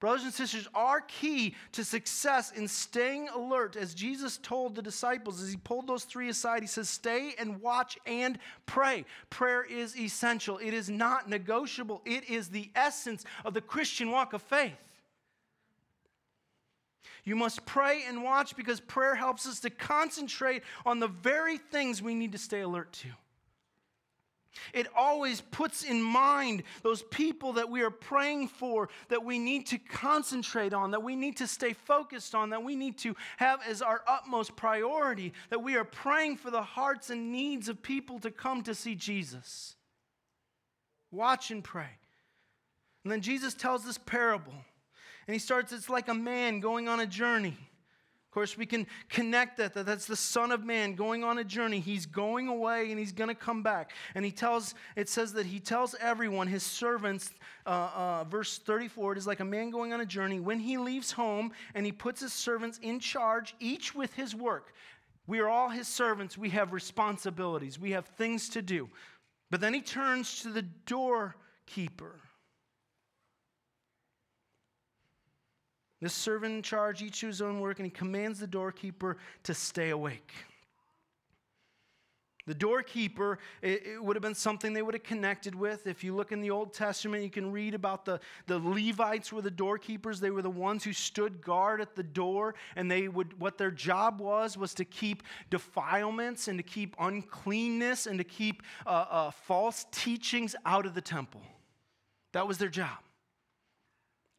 Brothers 0.00 0.24
and 0.24 0.32
sisters, 0.32 0.66
our 0.74 1.02
key 1.02 1.54
to 1.72 1.84
success 1.84 2.52
in 2.52 2.66
staying 2.66 3.28
alert, 3.28 3.76
as 3.76 3.92
Jesus 3.92 4.38
told 4.38 4.74
the 4.74 4.80
disciples, 4.80 5.42
as 5.42 5.50
he 5.50 5.58
pulled 5.58 5.86
those 5.86 6.04
three 6.04 6.30
aside, 6.30 6.62
he 6.62 6.66
says, 6.66 6.88
Stay 6.88 7.34
and 7.38 7.60
watch 7.60 7.98
and 8.06 8.38
pray. 8.64 9.04
Prayer 9.28 9.62
is 9.62 9.94
essential, 9.98 10.56
it 10.56 10.72
is 10.72 10.88
not 10.88 11.28
negotiable, 11.28 12.00
it 12.06 12.30
is 12.30 12.48
the 12.48 12.70
essence 12.74 13.24
of 13.44 13.52
the 13.52 13.60
Christian 13.60 14.10
walk 14.10 14.32
of 14.32 14.40
faith. 14.40 14.72
You 17.22 17.36
must 17.36 17.66
pray 17.66 18.04
and 18.08 18.24
watch 18.24 18.56
because 18.56 18.80
prayer 18.80 19.14
helps 19.14 19.46
us 19.46 19.60
to 19.60 19.70
concentrate 19.70 20.62
on 20.86 20.98
the 20.98 21.08
very 21.08 21.58
things 21.58 22.00
we 22.00 22.14
need 22.14 22.32
to 22.32 22.38
stay 22.38 22.62
alert 22.62 22.90
to. 22.94 23.08
It 24.72 24.88
always 24.96 25.40
puts 25.40 25.84
in 25.84 26.02
mind 26.02 26.64
those 26.82 27.02
people 27.02 27.54
that 27.54 27.70
we 27.70 27.82
are 27.82 27.90
praying 27.90 28.48
for, 28.48 28.88
that 29.08 29.24
we 29.24 29.38
need 29.38 29.66
to 29.66 29.78
concentrate 29.78 30.72
on, 30.72 30.90
that 30.90 31.02
we 31.02 31.16
need 31.16 31.36
to 31.38 31.46
stay 31.46 31.72
focused 31.72 32.34
on, 32.34 32.50
that 32.50 32.62
we 32.62 32.76
need 32.76 32.98
to 32.98 33.14
have 33.36 33.60
as 33.66 33.80
our 33.80 34.02
utmost 34.08 34.56
priority, 34.56 35.32
that 35.50 35.62
we 35.62 35.76
are 35.76 35.84
praying 35.84 36.36
for 36.36 36.50
the 36.50 36.62
hearts 36.62 37.10
and 37.10 37.32
needs 37.32 37.68
of 37.68 37.82
people 37.82 38.18
to 38.20 38.30
come 38.30 38.62
to 38.62 38.74
see 38.74 38.94
Jesus. 38.94 39.76
Watch 41.12 41.50
and 41.50 41.62
pray. 41.62 41.98
And 43.04 43.12
then 43.12 43.20
Jesus 43.20 43.54
tells 43.54 43.84
this 43.84 43.98
parable, 43.98 44.54
and 45.26 45.34
he 45.34 45.38
starts 45.38 45.72
it's 45.72 45.88
like 45.88 46.08
a 46.08 46.14
man 46.14 46.60
going 46.60 46.88
on 46.88 47.00
a 47.00 47.06
journey. 47.06 47.56
Of 48.30 48.34
course, 48.34 48.56
we 48.56 48.64
can 48.64 48.86
connect 49.08 49.56
that, 49.56 49.74
that 49.74 49.86
that's 49.86 50.06
the 50.06 50.14
Son 50.14 50.52
of 50.52 50.64
Man 50.64 50.94
going 50.94 51.24
on 51.24 51.38
a 51.38 51.42
journey. 51.42 51.80
He's 51.80 52.06
going 52.06 52.46
away 52.46 52.92
and 52.92 52.96
he's 52.96 53.10
going 53.10 53.26
to 53.26 53.34
come 53.34 53.64
back. 53.64 53.90
And 54.14 54.24
he 54.24 54.30
tells, 54.30 54.76
it 54.94 55.08
says 55.08 55.32
that 55.32 55.46
he 55.46 55.58
tells 55.58 55.96
everyone, 55.98 56.46
his 56.46 56.62
servants, 56.62 57.32
uh, 57.66 57.90
uh, 57.92 58.24
verse 58.30 58.58
34, 58.58 59.14
it 59.14 59.18
is 59.18 59.26
like 59.26 59.40
a 59.40 59.44
man 59.44 59.70
going 59.70 59.92
on 59.92 60.00
a 60.00 60.06
journey. 60.06 60.38
When 60.38 60.60
he 60.60 60.78
leaves 60.78 61.10
home 61.10 61.50
and 61.74 61.84
he 61.84 61.90
puts 61.90 62.20
his 62.20 62.32
servants 62.32 62.78
in 62.82 63.00
charge, 63.00 63.56
each 63.58 63.96
with 63.96 64.14
his 64.14 64.32
work. 64.32 64.74
We 65.26 65.40
are 65.40 65.48
all 65.48 65.68
his 65.68 65.88
servants. 65.88 66.38
We 66.38 66.50
have 66.50 66.72
responsibilities, 66.72 67.80
we 67.80 67.90
have 67.90 68.06
things 68.06 68.48
to 68.50 68.62
do. 68.62 68.88
But 69.50 69.60
then 69.60 69.74
he 69.74 69.80
turns 69.80 70.42
to 70.42 70.50
the 70.50 70.62
doorkeeper 70.86 72.19
The 76.00 76.08
servant 76.08 76.54
in 76.54 76.62
charge, 76.62 77.02
each 77.02 77.20
to 77.20 77.26
his 77.26 77.42
own 77.42 77.60
work, 77.60 77.78
and 77.78 77.86
he 77.86 77.90
commands 77.90 78.40
the 78.40 78.46
doorkeeper 78.46 79.18
to 79.44 79.54
stay 79.54 79.90
awake. 79.90 80.32
The 82.46 82.54
doorkeeper, 82.54 83.38
it, 83.62 83.86
it, 83.86 84.02
would 84.02 84.16
have 84.16 84.22
been 84.22 84.34
something 84.34 84.72
they 84.72 84.82
would 84.82 84.94
have 84.94 85.02
connected 85.02 85.54
with. 85.54 85.86
If 85.86 86.02
you 86.02 86.16
look 86.16 86.32
in 86.32 86.40
the 86.40 86.50
Old 86.50 86.72
Testament, 86.72 87.22
you 87.22 87.30
can 87.30 87.52
read 87.52 87.74
about 87.74 88.04
the, 88.04 88.18
the 88.46 88.58
Levites 88.58 89.32
were 89.32 89.42
the 89.42 89.50
doorkeepers. 89.50 90.20
They 90.20 90.30
were 90.30 90.42
the 90.42 90.50
ones 90.50 90.82
who 90.82 90.92
stood 90.92 91.42
guard 91.42 91.80
at 91.80 91.94
the 91.94 92.02
door, 92.02 92.54
and 92.76 92.90
they 92.90 93.08
would 93.08 93.38
what 93.38 93.58
their 93.58 93.70
job 93.70 94.20
was 94.20 94.56
was 94.56 94.74
to 94.74 94.84
keep 94.84 95.22
defilements 95.50 96.48
and 96.48 96.58
to 96.58 96.62
keep 96.62 96.96
uncleanness 96.98 98.06
and 98.06 98.18
to 98.18 98.24
keep 98.24 98.62
uh, 98.86 99.04
uh, 99.10 99.30
false 99.30 99.86
teachings 99.92 100.56
out 100.64 100.86
of 100.86 100.94
the 100.94 101.02
temple. 101.02 101.42
That 102.32 102.48
was 102.48 102.58
their 102.58 102.68
job. 102.68 102.98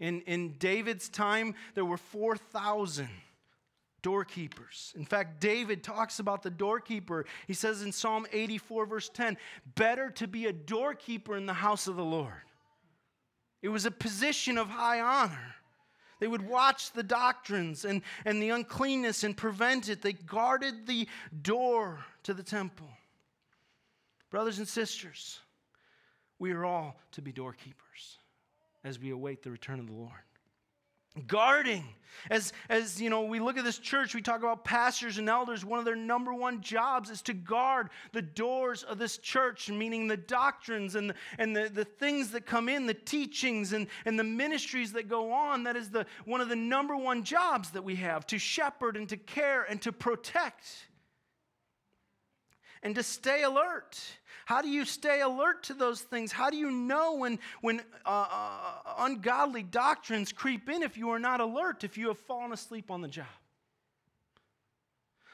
In, 0.01 0.21
in 0.21 0.53
David's 0.53 1.09
time, 1.09 1.53
there 1.75 1.85
were 1.85 1.95
4,000 1.95 3.07
doorkeepers. 4.01 4.93
In 4.97 5.05
fact, 5.05 5.39
David 5.39 5.83
talks 5.83 6.17
about 6.17 6.41
the 6.41 6.49
doorkeeper. 6.49 7.25
He 7.45 7.53
says 7.53 7.83
in 7.83 7.91
Psalm 7.91 8.25
84, 8.33 8.87
verse 8.87 9.09
10, 9.09 9.37
better 9.75 10.09
to 10.09 10.27
be 10.27 10.47
a 10.47 10.53
doorkeeper 10.53 11.37
in 11.37 11.45
the 11.45 11.53
house 11.53 11.85
of 11.85 11.97
the 11.97 12.03
Lord. 12.03 12.33
It 13.61 13.69
was 13.69 13.85
a 13.85 13.91
position 13.91 14.57
of 14.57 14.67
high 14.67 14.99
honor. 14.99 15.55
They 16.19 16.27
would 16.27 16.47
watch 16.47 16.93
the 16.93 17.03
doctrines 17.03 17.85
and, 17.85 18.01
and 18.25 18.41
the 18.41 18.49
uncleanness 18.49 19.23
and 19.23 19.37
prevent 19.37 19.87
it. 19.87 20.01
They 20.01 20.13
guarded 20.13 20.87
the 20.87 21.07
door 21.43 22.03
to 22.23 22.33
the 22.33 22.43
temple. 22.43 22.89
Brothers 24.31 24.57
and 24.57 24.67
sisters, 24.67 25.39
we 26.39 26.53
are 26.53 26.65
all 26.65 26.99
to 27.11 27.21
be 27.21 27.31
doorkeepers 27.31 28.17
as 28.83 28.99
we 28.99 29.11
await 29.11 29.43
the 29.43 29.51
return 29.51 29.79
of 29.79 29.87
the 29.87 29.93
Lord. 29.93 30.11
Guarding. 31.27 31.83
As, 32.29 32.53
as 32.69 33.01
you 33.01 33.09
know, 33.09 33.23
we 33.23 33.41
look 33.41 33.57
at 33.57 33.65
this 33.65 33.79
church, 33.79 34.15
we 34.15 34.21
talk 34.21 34.39
about 34.39 34.63
pastors 34.63 35.17
and 35.17 35.27
elders. 35.27 35.65
One 35.65 35.79
of 35.79 35.83
their 35.83 35.95
number 35.95 36.33
one 36.33 36.61
jobs 36.61 37.09
is 37.09 37.21
to 37.23 37.33
guard 37.33 37.89
the 38.13 38.21
doors 38.21 38.83
of 38.83 38.97
this 38.97 39.17
church, 39.17 39.69
meaning 39.69 40.07
the 40.07 40.15
doctrines 40.15 40.95
and, 40.95 41.09
the, 41.09 41.15
and 41.37 41.53
the, 41.53 41.69
the 41.69 41.83
things 41.83 42.31
that 42.31 42.45
come 42.45 42.69
in, 42.69 42.85
the 42.85 42.93
teachings 42.93 43.73
and, 43.73 43.87
and 44.05 44.17
the 44.17 44.23
ministries 44.23 44.93
that 44.93 45.09
go 45.09 45.33
on. 45.33 45.63
That 45.63 45.75
is 45.75 45.89
the, 45.89 46.05
one 46.23 46.39
of 46.39 46.47
the 46.47 46.55
number 46.55 46.95
one 46.95 47.23
jobs 47.23 47.71
that 47.71 47.83
we 47.83 47.95
have 47.95 48.25
to 48.27 48.39
shepherd 48.39 48.95
and 48.95 49.09
to 49.09 49.17
care 49.17 49.63
and 49.63 49.81
to 49.81 49.91
protect 49.91 50.87
and 52.83 52.95
to 52.95 53.03
stay 53.03 53.43
alert. 53.43 53.99
How 54.45 54.61
do 54.61 54.69
you 54.69 54.85
stay 54.85 55.21
alert 55.21 55.63
to 55.63 55.73
those 55.73 56.01
things? 56.01 56.31
How 56.31 56.49
do 56.49 56.57
you 56.57 56.71
know 56.71 57.15
when, 57.15 57.39
when 57.61 57.81
uh, 58.05 58.27
uh, 58.29 58.93
ungodly 58.99 59.63
doctrines 59.63 60.31
creep 60.31 60.67
in 60.67 60.83
if 60.83 60.97
you 60.97 61.09
are 61.11 61.19
not 61.19 61.39
alert, 61.39 61.83
if 61.83 61.97
you 61.97 62.07
have 62.07 62.19
fallen 62.19 62.51
asleep 62.51 62.91
on 62.91 63.01
the 63.01 63.07
job? 63.07 63.27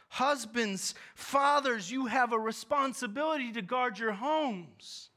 Husbands, 0.10 0.96
fathers, 1.16 1.92
you 1.92 2.06
have 2.06 2.32
a 2.32 2.40
responsibility 2.40 3.52
to 3.54 3.62
guard 3.62 4.00
your 4.00 4.14
homes, 4.14 5.10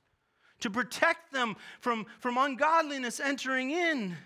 to 0.60 0.70
protect 0.70 1.32
them 1.32 1.56
from, 1.80 2.06
from 2.20 2.38
ungodliness 2.38 3.20
entering 3.20 3.70
in. 3.70 4.16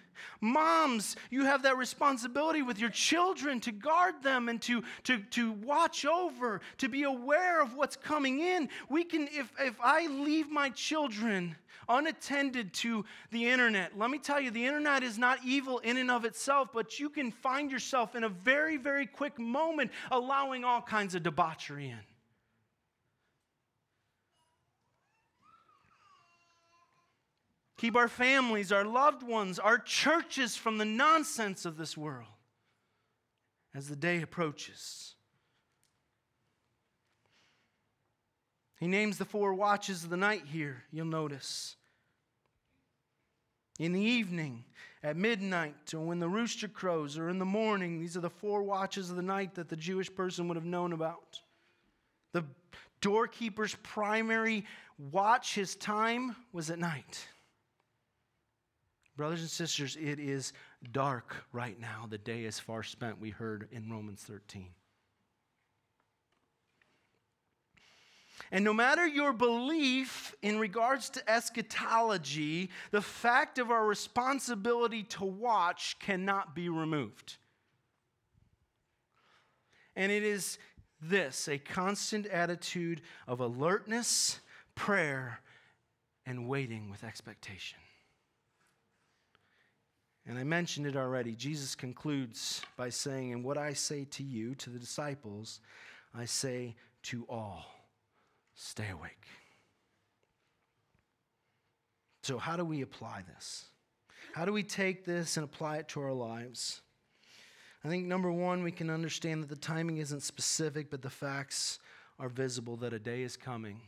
Moms, 0.40 1.16
you 1.30 1.44
have 1.44 1.62
that 1.62 1.76
responsibility 1.76 2.62
with 2.62 2.78
your 2.78 2.90
children 2.90 3.60
to 3.60 3.72
guard 3.72 4.22
them 4.22 4.48
and 4.48 4.60
to, 4.62 4.82
to, 5.04 5.18
to 5.30 5.52
watch 5.52 6.04
over, 6.04 6.60
to 6.78 6.88
be 6.88 7.04
aware 7.04 7.62
of 7.62 7.74
what's 7.74 7.96
coming 7.96 8.40
in. 8.40 8.68
We 8.88 9.04
can, 9.04 9.28
if, 9.32 9.50
if 9.58 9.74
I 9.82 10.06
leave 10.06 10.50
my 10.50 10.70
children 10.70 11.56
unattended 11.88 12.72
to 12.72 13.04
the 13.30 13.46
internet, 13.46 13.98
let 13.98 14.10
me 14.10 14.18
tell 14.18 14.40
you, 14.40 14.50
the 14.50 14.64
internet 14.64 15.02
is 15.02 15.18
not 15.18 15.38
evil 15.44 15.78
in 15.80 15.96
and 15.96 16.10
of 16.10 16.24
itself, 16.24 16.68
but 16.72 16.98
you 16.98 17.08
can 17.10 17.30
find 17.30 17.70
yourself 17.70 18.14
in 18.14 18.24
a 18.24 18.28
very, 18.28 18.76
very 18.76 19.06
quick 19.06 19.38
moment 19.38 19.90
allowing 20.10 20.64
all 20.64 20.80
kinds 20.80 21.14
of 21.14 21.22
debauchery 21.22 21.88
in. 21.88 22.13
Keep 27.76 27.96
our 27.96 28.08
families, 28.08 28.70
our 28.70 28.84
loved 28.84 29.22
ones, 29.22 29.58
our 29.58 29.78
churches 29.78 30.56
from 30.56 30.78
the 30.78 30.84
nonsense 30.84 31.64
of 31.64 31.76
this 31.76 31.96
world 31.96 32.28
as 33.74 33.88
the 33.88 33.96
day 33.96 34.22
approaches. 34.22 35.14
He 38.78 38.86
names 38.86 39.18
the 39.18 39.24
four 39.24 39.54
watches 39.54 40.04
of 40.04 40.10
the 40.10 40.16
night 40.16 40.44
here, 40.46 40.84
you'll 40.92 41.06
notice. 41.06 41.76
In 43.78 43.92
the 43.92 44.00
evening, 44.00 44.64
at 45.02 45.16
midnight, 45.16 45.92
or 45.94 46.00
when 46.00 46.20
the 46.20 46.28
rooster 46.28 46.68
crows, 46.68 47.18
or 47.18 47.28
in 47.28 47.38
the 47.38 47.44
morning, 47.44 47.98
these 47.98 48.16
are 48.16 48.20
the 48.20 48.30
four 48.30 48.62
watches 48.62 49.10
of 49.10 49.16
the 49.16 49.22
night 49.22 49.54
that 49.54 49.68
the 49.68 49.76
Jewish 49.76 50.14
person 50.14 50.46
would 50.46 50.56
have 50.56 50.64
known 50.64 50.92
about. 50.92 51.40
The 52.32 52.44
doorkeeper's 53.00 53.74
primary 53.82 54.64
watch, 54.98 55.54
his 55.54 55.74
time, 55.74 56.36
was 56.52 56.70
at 56.70 56.78
night. 56.78 57.26
Brothers 59.16 59.40
and 59.42 59.50
sisters, 59.50 59.96
it 60.00 60.18
is 60.18 60.52
dark 60.90 61.36
right 61.52 61.78
now. 61.78 62.06
The 62.08 62.18
day 62.18 62.44
is 62.44 62.58
far 62.58 62.82
spent, 62.82 63.20
we 63.20 63.30
heard 63.30 63.68
in 63.70 63.90
Romans 63.90 64.22
13. 64.22 64.70
And 68.50 68.64
no 68.64 68.72
matter 68.72 69.06
your 69.06 69.32
belief 69.32 70.34
in 70.42 70.58
regards 70.58 71.10
to 71.10 71.30
eschatology, 71.30 72.70
the 72.90 73.00
fact 73.00 73.58
of 73.58 73.70
our 73.70 73.86
responsibility 73.86 75.04
to 75.04 75.24
watch 75.24 75.96
cannot 76.00 76.54
be 76.54 76.68
removed. 76.68 77.36
And 79.96 80.10
it 80.10 80.24
is 80.24 80.58
this 81.00 81.48
a 81.48 81.58
constant 81.58 82.26
attitude 82.26 83.02
of 83.28 83.40
alertness, 83.40 84.40
prayer, 84.74 85.40
and 86.26 86.48
waiting 86.48 86.90
with 86.90 87.04
expectation. 87.04 87.78
And 90.26 90.38
I 90.38 90.44
mentioned 90.44 90.86
it 90.86 90.96
already. 90.96 91.34
Jesus 91.34 91.74
concludes 91.74 92.62
by 92.76 92.88
saying, 92.88 93.32
And 93.32 93.44
what 93.44 93.58
I 93.58 93.74
say 93.74 94.06
to 94.12 94.22
you, 94.22 94.54
to 94.56 94.70
the 94.70 94.78
disciples, 94.78 95.60
I 96.14 96.24
say 96.24 96.76
to 97.04 97.26
all 97.28 97.66
stay 98.54 98.88
awake. 98.90 99.26
So, 102.22 102.38
how 102.38 102.56
do 102.56 102.64
we 102.64 102.80
apply 102.80 103.22
this? 103.34 103.66
How 104.32 104.44
do 104.44 104.52
we 104.52 104.62
take 104.62 105.04
this 105.04 105.36
and 105.36 105.44
apply 105.44 105.78
it 105.78 105.88
to 105.88 106.00
our 106.00 106.12
lives? 106.12 106.80
I 107.84 107.88
think 107.88 108.06
number 108.06 108.32
one, 108.32 108.62
we 108.62 108.72
can 108.72 108.88
understand 108.88 109.42
that 109.42 109.50
the 109.50 109.56
timing 109.56 109.98
isn't 109.98 110.22
specific, 110.22 110.90
but 110.90 111.02
the 111.02 111.10
facts 111.10 111.78
are 112.18 112.30
visible 112.30 112.76
that 112.78 112.94
a 112.94 112.98
day 112.98 113.22
is 113.22 113.36
coming 113.36 113.80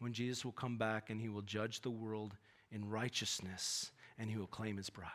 when 0.00 0.12
Jesus 0.12 0.44
will 0.44 0.52
come 0.52 0.76
back 0.76 1.08
and 1.08 1.20
he 1.20 1.28
will 1.28 1.42
judge 1.42 1.80
the 1.80 1.90
world 1.90 2.36
in 2.72 2.88
righteousness 2.88 3.92
and 4.18 4.28
he 4.28 4.36
will 4.36 4.48
claim 4.48 4.76
his 4.76 4.90
bride 4.90 5.08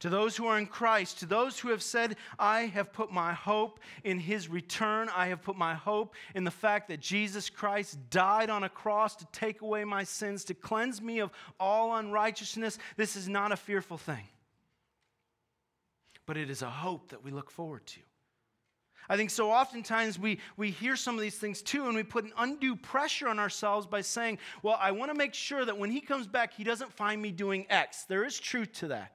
to 0.00 0.08
those 0.08 0.36
who 0.36 0.46
are 0.46 0.58
in 0.58 0.66
Christ, 0.66 1.18
to 1.20 1.26
those 1.26 1.58
who 1.58 1.70
have 1.70 1.82
said, 1.82 2.16
I 2.38 2.66
have 2.66 2.92
put 2.92 3.10
my 3.10 3.32
hope 3.32 3.80
in 4.04 4.20
his 4.20 4.48
return. 4.48 5.08
I 5.14 5.26
have 5.26 5.42
put 5.42 5.56
my 5.56 5.74
hope 5.74 6.14
in 6.34 6.44
the 6.44 6.50
fact 6.50 6.88
that 6.88 7.00
Jesus 7.00 7.50
Christ 7.50 7.98
died 8.10 8.48
on 8.48 8.62
a 8.62 8.68
cross 8.68 9.16
to 9.16 9.26
take 9.32 9.60
away 9.60 9.84
my 9.84 10.04
sins, 10.04 10.44
to 10.44 10.54
cleanse 10.54 11.02
me 11.02 11.18
of 11.18 11.30
all 11.58 11.96
unrighteousness. 11.96 12.78
This 12.96 13.16
is 13.16 13.28
not 13.28 13.50
a 13.50 13.56
fearful 13.56 13.98
thing, 13.98 14.28
but 16.26 16.36
it 16.36 16.48
is 16.48 16.62
a 16.62 16.70
hope 16.70 17.08
that 17.08 17.24
we 17.24 17.32
look 17.32 17.50
forward 17.50 17.84
to. 17.86 18.00
I 19.10 19.16
think 19.16 19.30
so 19.30 19.50
oftentimes 19.50 20.18
we, 20.18 20.38
we 20.56 20.70
hear 20.70 20.94
some 20.94 21.14
of 21.14 21.22
these 21.22 21.38
things 21.38 21.62
too, 21.62 21.86
and 21.86 21.96
we 21.96 22.02
put 22.02 22.24
an 22.24 22.32
undue 22.36 22.76
pressure 22.76 23.26
on 23.26 23.38
ourselves 23.38 23.86
by 23.86 24.02
saying, 24.02 24.38
Well, 24.62 24.78
I 24.78 24.92
want 24.92 25.10
to 25.10 25.16
make 25.16 25.32
sure 25.32 25.64
that 25.64 25.78
when 25.78 25.90
he 25.90 26.00
comes 26.00 26.26
back, 26.26 26.52
he 26.52 26.62
doesn't 26.62 26.92
find 26.92 27.20
me 27.20 27.32
doing 27.32 27.66
X. 27.70 28.04
There 28.04 28.24
is 28.24 28.38
truth 28.38 28.72
to 28.74 28.88
that. 28.88 29.14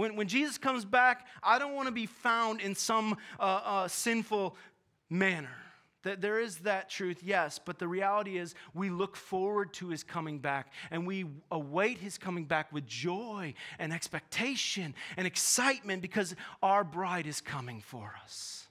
When, 0.00 0.16
when 0.16 0.28
Jesus 0.28 0.56
comes 0.56 0.86
back, 0.86 1.26
I 1.42 1.58
don't 1.58 1.74
want 1.74 1.88
to 1.88 1.92
be 1.92 2.06
found 2.06 2.62
in 2.62 2.74
some 2.74 3.18
uh, 3.38 3.60
uh, 3.62 3.88
sinful 3.88 4.56
manner. 5.10 5.54
That 6.04 6.22
there 6.22 6.40
is 6.40 6.60
that 6.60 6.88
truth, 6.88 7.22
yes, 7.22 7.60
but 7.62 7.78
the 7.78 7.86
reality 7.86 8.38
is 8.38 8.54
we 8.72 8.88
look 8.88 9.14
forward 9.14 9.74
to 9.74 9.88
his 9.88 10.02
coming 10.02 10.38
back 10.38 10.72
and 10.90 11.06
we 11.06 11.26
await 11.50 11.98
his 11.98 12.16
coming 12.16 12.46
back 12.46 12.72
with 12.72 12.86
joy 12.86 13.52
and 13.78 13.92
expectation 13.92 14.94
and 15.18 15.26
excitement 15.26 16.00
because 16.00 16.34
our 16.62 16.82
bride 16.82 17.26
is 17.26 17.42
coming 17.42 17.82
for 17.82 18.14
us. 18.24 18.68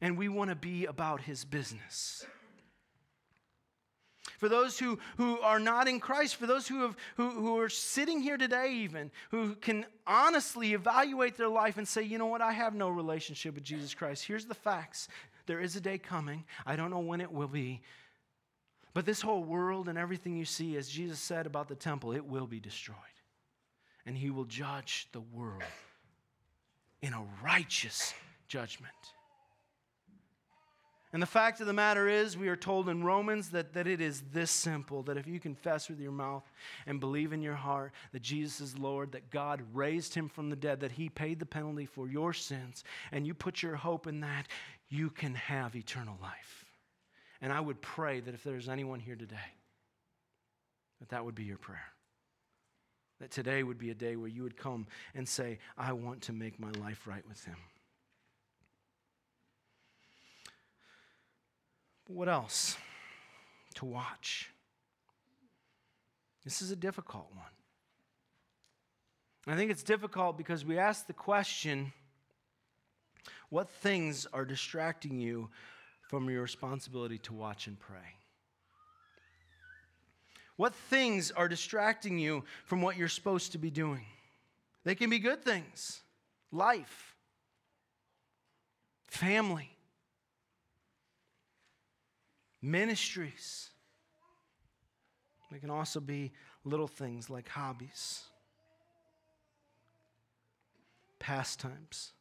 And 0.00 0.16
we 0.16 0.28
want 0.28 0.50
to 0.50 0.56
be 0.56 0.84
about 0.84 1.22
his 1.22 1.44
business 1.44 2.24
for 4.42 4.48
those 4.48 4.76
who, 4.76 4.98
who 5.18 5.38
are 5.38 5.60
not 5.60 5.86
in 5.86 6.00
Christ, 6.00 6.34
for 6.34 6.48
those 6.48 6.66
who, 6.66 6.82
have, 6.82 6.96
who, 7.16 7.30
who 7.30 7.58
are 7.60 7.68
sitting 7.68 8.20
here 8.20 8.36
today, 8.36 8.72
even, 8.72 9.12
who 9.30 9.54
can 9.54 9.86
honestly 10.04 10.72
evaluate 10.72 11.36
their 11.36 11.48
life 11.48 11.78
and 11.78 11.86
say, 11.86 12.02
you 12.02 12.18
know 12.18 12.26
what, 12.26 12.40
I 12.40 12.50
have 12.50 12.74
no 12.74 12.88
relationship 12.88 13.54
with 13.54 13.62
Jesus 13.62 13.94
Christ. 13.94 14.24
Here's 14.24 14.44
the 14.44 14.54
facts 14.56 15.06
there 15.46 15.60
is 15.60 15.76
a 15.76 15.80
day 15.80 15.96
coming. 15.96 16.42
I 16.66 16.74
don't 16.74 16.90
know 16.90 16.98
when 16.98 17.20
it 17.20 17.30
will 17.30 17.46
be. 17.46 17.82
But 18.94 19.06
this 19.06 19.22
whole 19.22 19.44
world 19.44 19.88
and 19.88 19.96
everything 19.96 20.36
you 20.36 20.44
see, 20.44 20.76
as 20.76 20.88
Jesus 20.88 21.20
said 21.20 21.46
about 21.46 21.68
the 21.68 21.76
temple, 21.76 22.10
it 22.10 22.26
will 22.26 22.48
be 22.48 22.58
destroyed. 22.58 22.96
And 24.06 24.16
he 24.16 24.30
will 24.30 24.46
judge 24.46 25.06
the 25.12 25.20
world 25.20 25.62
in 27.00 27.12
a 27.12 27.22
righteous 27.44 28.12
judgment. 28.48 28.92
And 31.12 31.20
the 31.20 31.26
fact 31.26 31.60
of 31.60 31.66
the 31.66 31.74
matter 31.74 32.08
is, 32.08 32.38
we 32.38 32.48
are 32.48 32.56
told 32.56 32.88
in 32.88 33.04
Romans 33.04 33.50
that, 33.50 33.74
that 33.74 33.86
it 33.86 34.00
is 34.00 34.22
this 34.32 34.50
simple 34.50 35.02
that 35.02 35.18
if 35.18 35.26
you 35.26 35.38
confess 35.38 35.90
with 35.90 36.00
your 36.00 36.12
mouth 36.12 36.50
and 36.86 37.00
believe 37.00 37.34
in 37.34 37.42
your 37.42 37.54
heart 37.54 37.92
that 38.12 38.22
Jesus 38.22 38.60
is 38.60 38.78
Lord, 38.78 39.12
that 39.12 39.30
God 39.30 39.60
raised 39.74 40.14
him 40.14 40.30
from 40.30 40.48
the 40.48 40.56
dead, 40.56 40.80
that 40.80 40.92
he 40.92 41.10
paid 41.10 41.38
the 41.38 41.44
penalty 41.44 41.84
for 41.84 42.08
your 42.08 42.32
sins, 42.32 42.82
and 43.10 43.26
you 43.26 43.34
put 43.34 43.62
your 43.62 43.76
hope 43.76 44.06
in 44.06 44.20
that, 44.20 44.48
you 44.88 45.10
can 45.10 45.34
have 45.34 45.76
eternal 45.76 46.16
life. 46.22 46.64
And 47.42 47.52
I 47.52 47.60
would 47.60 47.82
pray 47.82 48.20
that 48.20 48.34
if 48.34 48.42
there's 48.42 48.70
anyone 48.70 49.00
here 49.00 49.16
today, 49.16 49.36
that 51.00 51.10
that 51.10 51.24
would 51.24 51.34
be 51.34 51.44
your 51.44 51.58
prayer. 51.58 51.92
That 53.20 53.30
today 53.30 53.62
would 53.62 53.78
be 53.78 53.90
a 53.90 53.94
day 53.94 54.16
where 54.16 54.28
you 54.28 54.44
would 54.44 54.56
come 54.56 54.86
and 55.14 55.28
say, 55.28 55.58
I 55.76 55.92
want 55.92 56.22
to 56.22 56.32
make 56.32 56.58
my 56.58 56.70
life 56.80 57.06
right 57.06 57.26
with 57.28 57.44
him. 57.44 57.56
What 62.06 62.28
else? 62.28 62.76
To 63.76 63.84
watch. 63.84 64.50
This 66.44 66.60
is 66.60 66.70
a 66.70 66.76
difficult 66.76 67.28
one. 67.34 67.46
I 69.46 69.56
think 69.56 69.70
it's 69.70 69.82
difficult 69.82 70.36
because 70.36 70.64
we 70.64 70.78
ask 70.78 71.06
the 71.06 71.12
question 71.12 71.92
what 73.48 73.68
things 73.68 74.26
are 74.32 74.44
distracting 74.44 75.18
you 75.18 75.50
from 76.08 76.28
your 76.28 76.42
responsibility 76.42 77.18
to 77.18 77.32
watch 77.32 77.66
and 77.66 77.78
pray? 77.78 78.16
What 80.56 80.74
things 80.74 81.30
are 81.30 81.48
distracting 81.48 82.18
you 82.18 82.44
from 82.64 82.82
what 82.82 82.96
you're 82.96 83.08
supposed 83.08 83.52
to 83.52 83.58
be 83.58 83.70
doing? 83.70 84.04
They 84.84 84.94
can 84.94 85.10
be 85.10 85.18
good 85.18 85.42
things 85.44 86.02
life, 86.50 87.16
family, 89.06 89.76
ministries. 92.62 93.70
They 95.50 95.58
can 95.58 95.70
also 95.70 96.00
be 96.00 96.32
little 96.64 96.86
things 96.86 97.28
like 97.28 97.48
hobbies, 97.48 98.22
pastimes, 101.18 102.12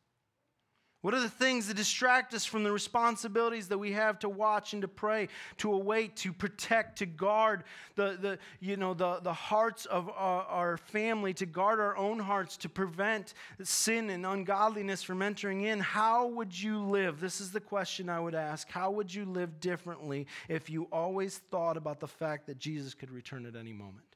What 1.01 1.15
are 1.15 1.19
the 1.19 1.29
things 1.29 1.67
that 1.67 1.77
distract 1.77 2.33
us 2.35 2.45
from 2.45 2.63
the 2.63 2.71
responsibilities 2.71 3.69
that 3.69 3.77
we 3.79 3.93
have 3.93 4.19
to 4.19 4.29
watch 4.29 4.73
and 4.73 4.83
to 4.83 4.87
pray, 4.87 5.29
to 5.57 5.73
await, 5.73 6.15
to 6.17 6.31
protect, 6.31 6.99
to 6.99 7.07
guard 7.07 7.63
the, 7.95 8.17
the, 8.21 8.39
you 8.59 8.77
know, 8.77 8.93
the, 8.93 9.19
the 9.21 9.33
hearts 9.33 9.85
of 9.87 10.09
our, 10.09 10.43
our 10.43 10.77
family, 10.77 11.33
to 11.33 11.47
guard 11.47 11.79
our 11.79 11.97
own 11.97 12.19
hearts, 12.19 12.55
to 12.57 12.69
prevent 12.69 13.33
sin 13.63 14.11
and 14.11 14.27
ungodliness 14.27 15.01
from 15.01 15.23
entering 15.23 15.63
in? 15.63 15.79
How 15.79 16.27
would 16.27 16.59
you 16.59 16.79
live? 16.79 17.19
This 17.19 17.41
is 17.41 17.51
the 17.51 17.59
question 17.59 18.07
I 18.07 18.19
would 18.19 18.35
ask. 18.35 18.69
How 18.69 18.91
would 18.91 19.11
you 19.11 19.25
live 19.25 19.59
differently 19.59 20.27
if 20.49 20.69
you 20.69 20.87
always 20.91 21.39
thought 21.49 21.77
about 21.77 21.99
the 21.99 22.07
fact 22.07 22.45
that 22.45 22.59
Jesus 22.59 22.93
could 22.93 23.09
return 23.09 23.47
at 23.47 23.55
any 23.55 23.73
moment? 23.73 24.10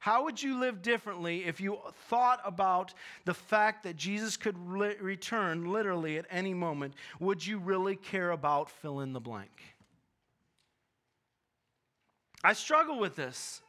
How 0.00 0.24
would 0.24 0.42
you 0.42 0.58
live 0.58 0.82
differently 0.82 1.44
if 1.44 1.60
you 1.60 1.78
thought 2.08 2.40
about 2.44 2.92
the 3.24 3.34
fact 3.34 3.84
that 3.84 3.96
Jesus 3.96 4.36
could 4.36 4.56
return 4.68 5.72
literally 5.72 6.18
at 6.18 6.26
any 6.30 6.52
moment? 6.52 6.94
Would 7.20 7.46
you 7.46 7.58
really 7.58 7.96
care 7.96 8.30
about 8.30 8.70
fill 8.70 9.00
in 9.00 9.12
the 9.12 9.20
blank? 9.20 9.62
I 12.42 12.52
struggle 12.52 12.98
with 12.98 13.16
this. 13.16 13.62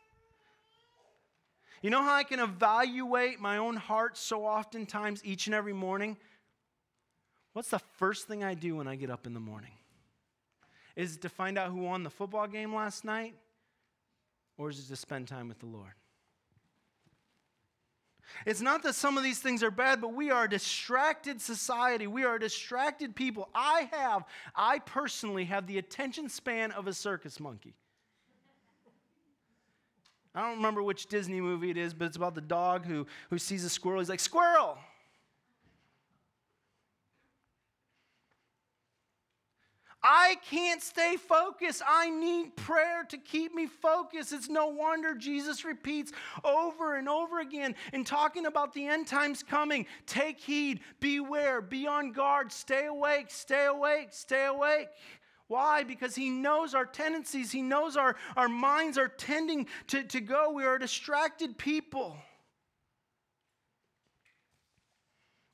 You 1.82 1.90
know 1.90 2.04
how 2.04 2.14
I 2.14 2.24
can 2.24 2.40
evaluate 2.40 3.40
my 3.40 3.58
own 3.58 3.76
heart 3.76 4.18
so 4.18 4.46
oftentimes 4.46 5.22
each 5.24 5.46
and 5.46 5.56
every 5.56 5.72
morning? 5.72 6.18
What's 7.54 7.70
the 7.70 7.80
first 7.80 8.28
thing 8.28 8.44
I 8.44 8.54
do 8.54 8.76
when 8.76 8.88
I 8.88 8.96
get 8.96 9.10
up 9.10 9.26
in 9.26 9.34
the 9.34 9.40
morning? 9.40 9.72
Is 10.96 11.16
it 11.16 11.22
to 11.22 11.30
find 11.30 11.58
out 11.58 11.72
who 11.72 11.78
won 11.78 12.04
the 12.04 12.10
football 12.10 12.48
game 12.48 12.76
last 12.76 13.06
night? 13.06 13.36
Or 14.58 14.70
is 14.70 14.80
it 14.80 14.88
to 14.88 14.96
spend 14.96 15.28
time 15.28 15.48
with 15.48 15.60
the 15.60 15.66
Lord? 15.66 15.94
It's 18.46 18.62
not 18.62 18.84
that 18.84 18.96
some 18.96 19.18
of 19.18 19.24
these 19.24 19.40
things 19.40 19.64
are 19.64 19.72
bad, 19.72 20.02
but 20.02 20.14
we 20.14 20.32
are 20.32 20.46
a 20.46 20.50
distracted 20.50 21.42
society. 21.42 22.08
We 22.08 22.24
are 22.24 22.38
distracted 22.40 23.16
people. 23.16 23.50
I 23.54 23.90
have, 23.92 24.26
I 24.56 24.80
personally 24.80 25.46
have 25.46 25.68
the 25.68 25.78
attention 25.78 26.30
span 26.30 26.72
of 26.72 26.88
a 26.88 26.94
circus 26.94 27.40
monkey. 27.40 27.74
I 30.34 30.42
don't 30.42 30.58
remember 30.58 30.84
which 30.84 31.08
Disney 31.08 31.40
movie 31.40 31.70
it 31.70 31.78
is, 31.78 31.94
but 31.94 32.06
it's 32.06 32.18
about 32.18 32.36
the 32.36 32.42
dog 32.42 32.86
who, 32.86 33.08
who 33.30 33.38
sees 33.38 33.64
a 33.64 33.70
squirrel. 33.70 34.00
He's 34.00 34.10
like, 34.10 34.20
Squirrel! 34.20 34.78
I 40.08 40.36
can't 40.48 40.84
stay 40.84 41.18
focused. 41.18 41.82
I 41.88 42.12
need 42.12 42.56
prayer 42.56 43.06
to 43.10 43.18
keep 43.18 43.56
me 43.56 43.66
focused. 43.66 44.34
It's 44.34 44.50
no 44.50 44.68
wonder 44.68 45.16
Jesus 45.16 45.66
repeats 45.66 46.12
over 46.44 46.96
and 46.96 47.10
over 47.10 47.40
again 47.40 47.74
in 47.92 48.04
talking 48.04 48.46
about 48.46 48.72
the 48.74 48.86
end 48.86 49.08
times 49.08 49.42
coming. 49.42 49.88
Take 50.06 50.40
heed, 50.40 50.82
beware, 51.00 51.60
be 51.60 51.88
on 51.88 52.12
guard, 52.12 52.52
stay 52.52 52.86
awake, 52.86 53.32
stay 53.32 53.66
awake, 53.66 54.10
stay 54.12 54.46
awake. 54.46 54.90
Why? 55.48 55.84
Because 55.84 56.16
he 56.16 56.30
knows 56.30 56.76
our 56.76 56.86
tendencies, 56.86 57.52
he 57.52 57.64
knows 57.64 57.98
our, 57.98 58.16
our 58.38 58.50
minds 58.50 59.00
are 59.00 59.08
tending 59.08 59.66
to, 59.88 60.04
to 60.04 60.22
go. 60.22 60.52
We 60.52 60.66
are 60.66 60.78
distracted 60.78 61.58
people. 61.58 62.16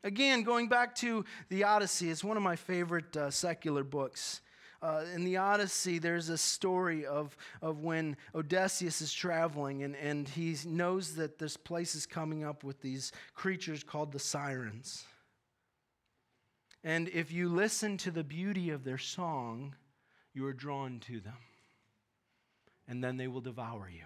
Again, 0.04 0.44
going 0.44 0.68
back 0.68 0.96
to 0.96 1.26
the 1.50 1.64
Odyssey, 1.64 2.10
it's 2.10 2.24
one 2.24 2.38
of 2.38 2.44
my 2.44 2.56
favorite 2.56 3.16
uh, 3.16 3.30
secular 3.30 3.84
books. 3.84 4.42
Uh, 4.82 5.04
in 5.14 5.24
the 5.24 5.38
Odyssey, 5.38 6.00
there's 6.00 6.30
a 6.30 6.38
story 6.38 7.06
of, 7.06 7.38
of 7.62 7.84
when 7.84 8.18
Odysseus 8.34 9.00
is 9.00 9.14
traveling 9.14 9.84
and, 9.84 9.96
and 9.96 10.28
he 10.28 10.56
knows 10.66 11.14
that 11.16 11.38
this 11.38 11.56
place 11.56 11.94
is 11.94 12.08
coming 12.08 12.44
up 12.44 12.64
with 12.64 12.82
these 12.82 13.12
creatures 13.36 13.84
called 13.84 14.12
the 14.12 14.20
sirens. 14.20 15.06
And 16.84 17.10
if 17.10 17.32
you 17.32 17.48
listen 17.48 17.98
to 17.98 18.10
the 18.10 18.24
beauty 18.24 18.72
of 18.72 18.84
their 18.84 18.98
song, 18.98 19.76
you 20.34 20.48
are 20.48 20.54
drawn 20.54 21.00
to 21.02 21.20
them. 21.20 21.38
And 22.88 23.04
then 23.04 23.18
they 23.18 23.28
will 23.28 23.42
devour 23.42 23.88
you. 23.88 24.06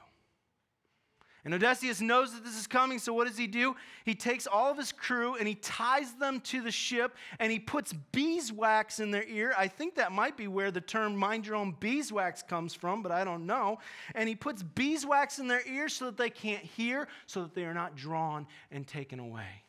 And 1.45 1.53
Odysseus 1.53 2.01
knows 2.01 2.33
that 2.33 2.43
this 2.43 2.57
is 2.57 2.65
coming, 2.65 2.97
so 2.97 3.13
what 3.13 3.27
does 3.27 3.37
he 3.37 3.45
do? 3.45 3.75
He 4.03 4.15
takes 4.15 4.47
all 4.47 4.71
of 4.71 4.77
his 4.77 4.91
crew 4.91 5.35
and 5.35 5.47
he 5.47 5.53
ties 5.53 6.13
them 6.13 6.41
to 6.41 6.59
the 6.59 6.71
ship 6.71 7.15
and 7.37 7.51
he 7.51 7.59
puts 7.59 7.93
beeswax 8.11 8.99
in 8.99 9.11
their 9.11 9.25
ear. 9.25 9.53
I 9.55 9.67
think 9.67 9.93
that 9.95 10.11
might 10.11 10.37
be 10.37 10.47
where 10.47 10.71
the 10.71 10.81
term 10.81 11.15
mind 11.15 11.45
your 11.45 11.55
own 11.55 11.75
beeswax 11.79 12.41
comes 12.41 12.73
from, 12.73 13.03
but 13.03 13.11
I 13.11 13.23
don't 13.23 13.45
know. 13.45 13.77
And 14.15 14.27
he 14.27 14.35
puts 14.35 14.63
beeswax 14.63 15.37
in 15.37 15.47
their 15.47 15.61
ear 15.67 15.87
so 15.87 16.05
that 16.05 16.17
they 16.17 16.31
can't 16.31 16.63
hear, 16.63 17.07
so 17.27 17.43
that 17.43 17.53
they 17.53 17.65
are 17.65 17.75
not 17.75 17.95
drawn 17.95 18.47
and 18.71 18.87
taken 18.87 19.19
away. 19.19 19.61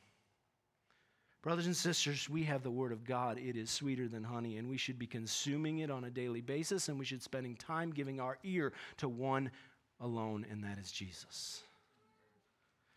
Brothers 1.43 1.67
and 1.67 1.77
sisters, 1.77 2.27
we 2.29 2.43
have 2.45 2.63
the 2.63 2.71
Word 2.71 2.91
of 2.91 3.05
God. 3.05 3.39
It 3.39 3.55
is 3.55 3.71
sweeter 3.71 4.09
than 4.09 4.25
honey, 4.25 4.57
and 4.57 4.69
we 4.69 4.79
should 4.79 4.99
be 4.99 5.07
consuming 5.07 5.81
it 5.81 5.91
on 5.91 6.05
a 6.05 6.11
daily 6.11 6.41
basis, 6.41 6.89
and 6.89 6.99
we 6.99 7.05
should 7.05 7.19
be 7.19 7.23
spending 7.23 7.55
time 7.55 7.91
giving 7.93 8.19
our 8.19 8.39
ear 8.43 8.73
to 8.97 9.09
one 9.09 9.53
alone, 10.01 10.45
and 10.51 10.65
that 10.65 10.79
is 10.79 10.91
Jesus 10.91 11.63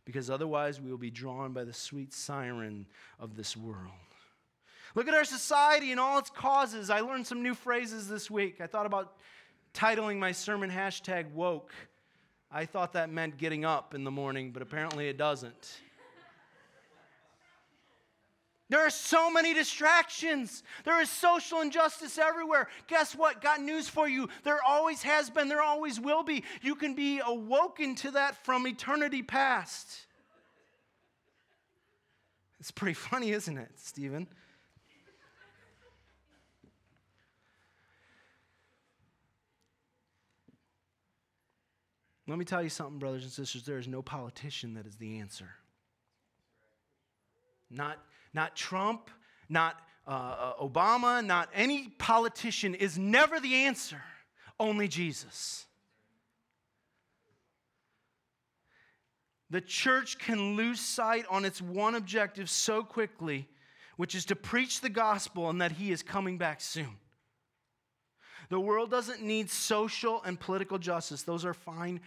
because 0.06 0.30
otherwise 0.30 0.82
we 0.82 0.90
will 0.90 0.98
be 0.98 1.12
drawn 1.12 1.54
by 1.54 1.64
the 1.64 1.74
sweet 1.74 2.14
siren 2.14 2.88
of 3.20 3.36
this 3.36 3.56
world. 3.56 3.92
Look 4.96 5.08
at 5.08 5.14
our 5.14 5.24
society 5.24 5.92
and 5.92 6.00
all 6.00 6.18
its 6.18 6.30
causes. 6.30 6.90
I 6.90 7.02
learned 7.02 7.28
some 7.28 7.44
new 7.44 7.54
phrases 7.54 8.08
this 8.08 8.30
week. 8.32 8.60
I 8.60 8.68
thought 8.68 8.86
about 8.86 9.18
titling 9.74 10.18
my 10.18 10.32
sermon 10.32 10.70
hashtag 10.70 11.32
woke. 11.32 11.72
I 12.52 12.66
thought 12.66 12.94
that 12.94 13.12
meant 13.12 13.38
getting 13.38 13.66
up 13.66 13.94
in 13.94 14.04
the 14.04 14.12
morning, 14.12 14.52
but 14.52 14.64
apparently 14.64 15.08
it 15.08 15.18
doesn't. 15.18 15.80
There 18.70 18.86
are 18.86 18.92
so 18.92 19.32
many 19.32 19.56
distractions. 19.56 20.62
There 20.86 21.02
is 21.02 21.10
social 21.10 21.62
injustice 21.62 22.20
everywhere. 22.20 22.68
Guess 22.88 23.16
what? 23.16 23.42
Got 23.42 23.62
news 23.62 23.90
for 23.90 24.08
you. 24.08 24.30
There 24.44 24.60
always 24.66 25.02
has 25.02 25.32
been, 25.32 25.50
there 25.50 25.62
always 25.62 26.00
will 26.00 26.22
be. 26.22 26.44
You 26.62 26.76
can 26.76 26.94
be 26.94 27.20
awoken 27.26 27.96
to 27.96 28.12
that 28.12 28.46
from 28.46 28.68
eternity 28.68 29.24
past. 29.24 30.06
It's 32.60 32.70
pretty 32.70 32.94
funny, 32.94 33.32
isn't 33.32 33.58
it, 33.58 33.72
Stephen? 33.76 34.28
Let 42.28 42.38
me 42.38 42.46
tell 42.46 42.62
you 42.62 42.70
something, 42.70 43.00
brothers 43.00 43.24
and 43.24 43.32
sisters. 43.32 43.64
There 43.64 43.80
is 43.80 43.88
no 43.88 44.04
politician 44.04 44.76
that 44.76 44.86
is 44.86 44.98
the 44.98 45.18
answer. 45.18 45.50
Not 47.72 47.98
not 48.34 48.56
Trump, 48.56 49.10
not 49.48 49.80
uh, 50.08 50.12
uh, 50.12 50.54
Obama, 50.56 51.26
not 51.26 51.50
any 51.54 51.90
politician 51.98 52.76
is 52.76 52.98
never 52.98 53.40
the 53.40 53.54
answer, 53.54 54.02
only 54.60 54.88
Jesus. 54.88 55.66
The 59.50 59.62
church 59.62 60.20
can 60.20 60.56
lose 60.56 60.80
sight 60.80 61.26
on 61.30 61.46
its 61.46 61.62
one 61.62 61.96
objective 61.96 62.50
so 62.50 62.84
quickly, 62.84 63.48
which 63.98 64.14
is 64.14 64.26
to 64.26 64.36
preach 64.36 64.82
the 64.82 64.90
gospel 64.90 65.50
and 65.50 65.62
that 65.62 65.74
he 65.74 65.92
is 65.92 66.04
coming 66.04 66.38
back 66.38 66.62
soon. 66.62 66.98
The 68.50 68.60
world 68.60 68.90
doesn't 68.90 69.22
need 69.22 69.50
social 69.50 70.22
and 70.24 70.40
political 70.40 70.78
justice, 70.78 71.24
those 71.24 71.46
are 71.46 71.54
fine 71.54 72.02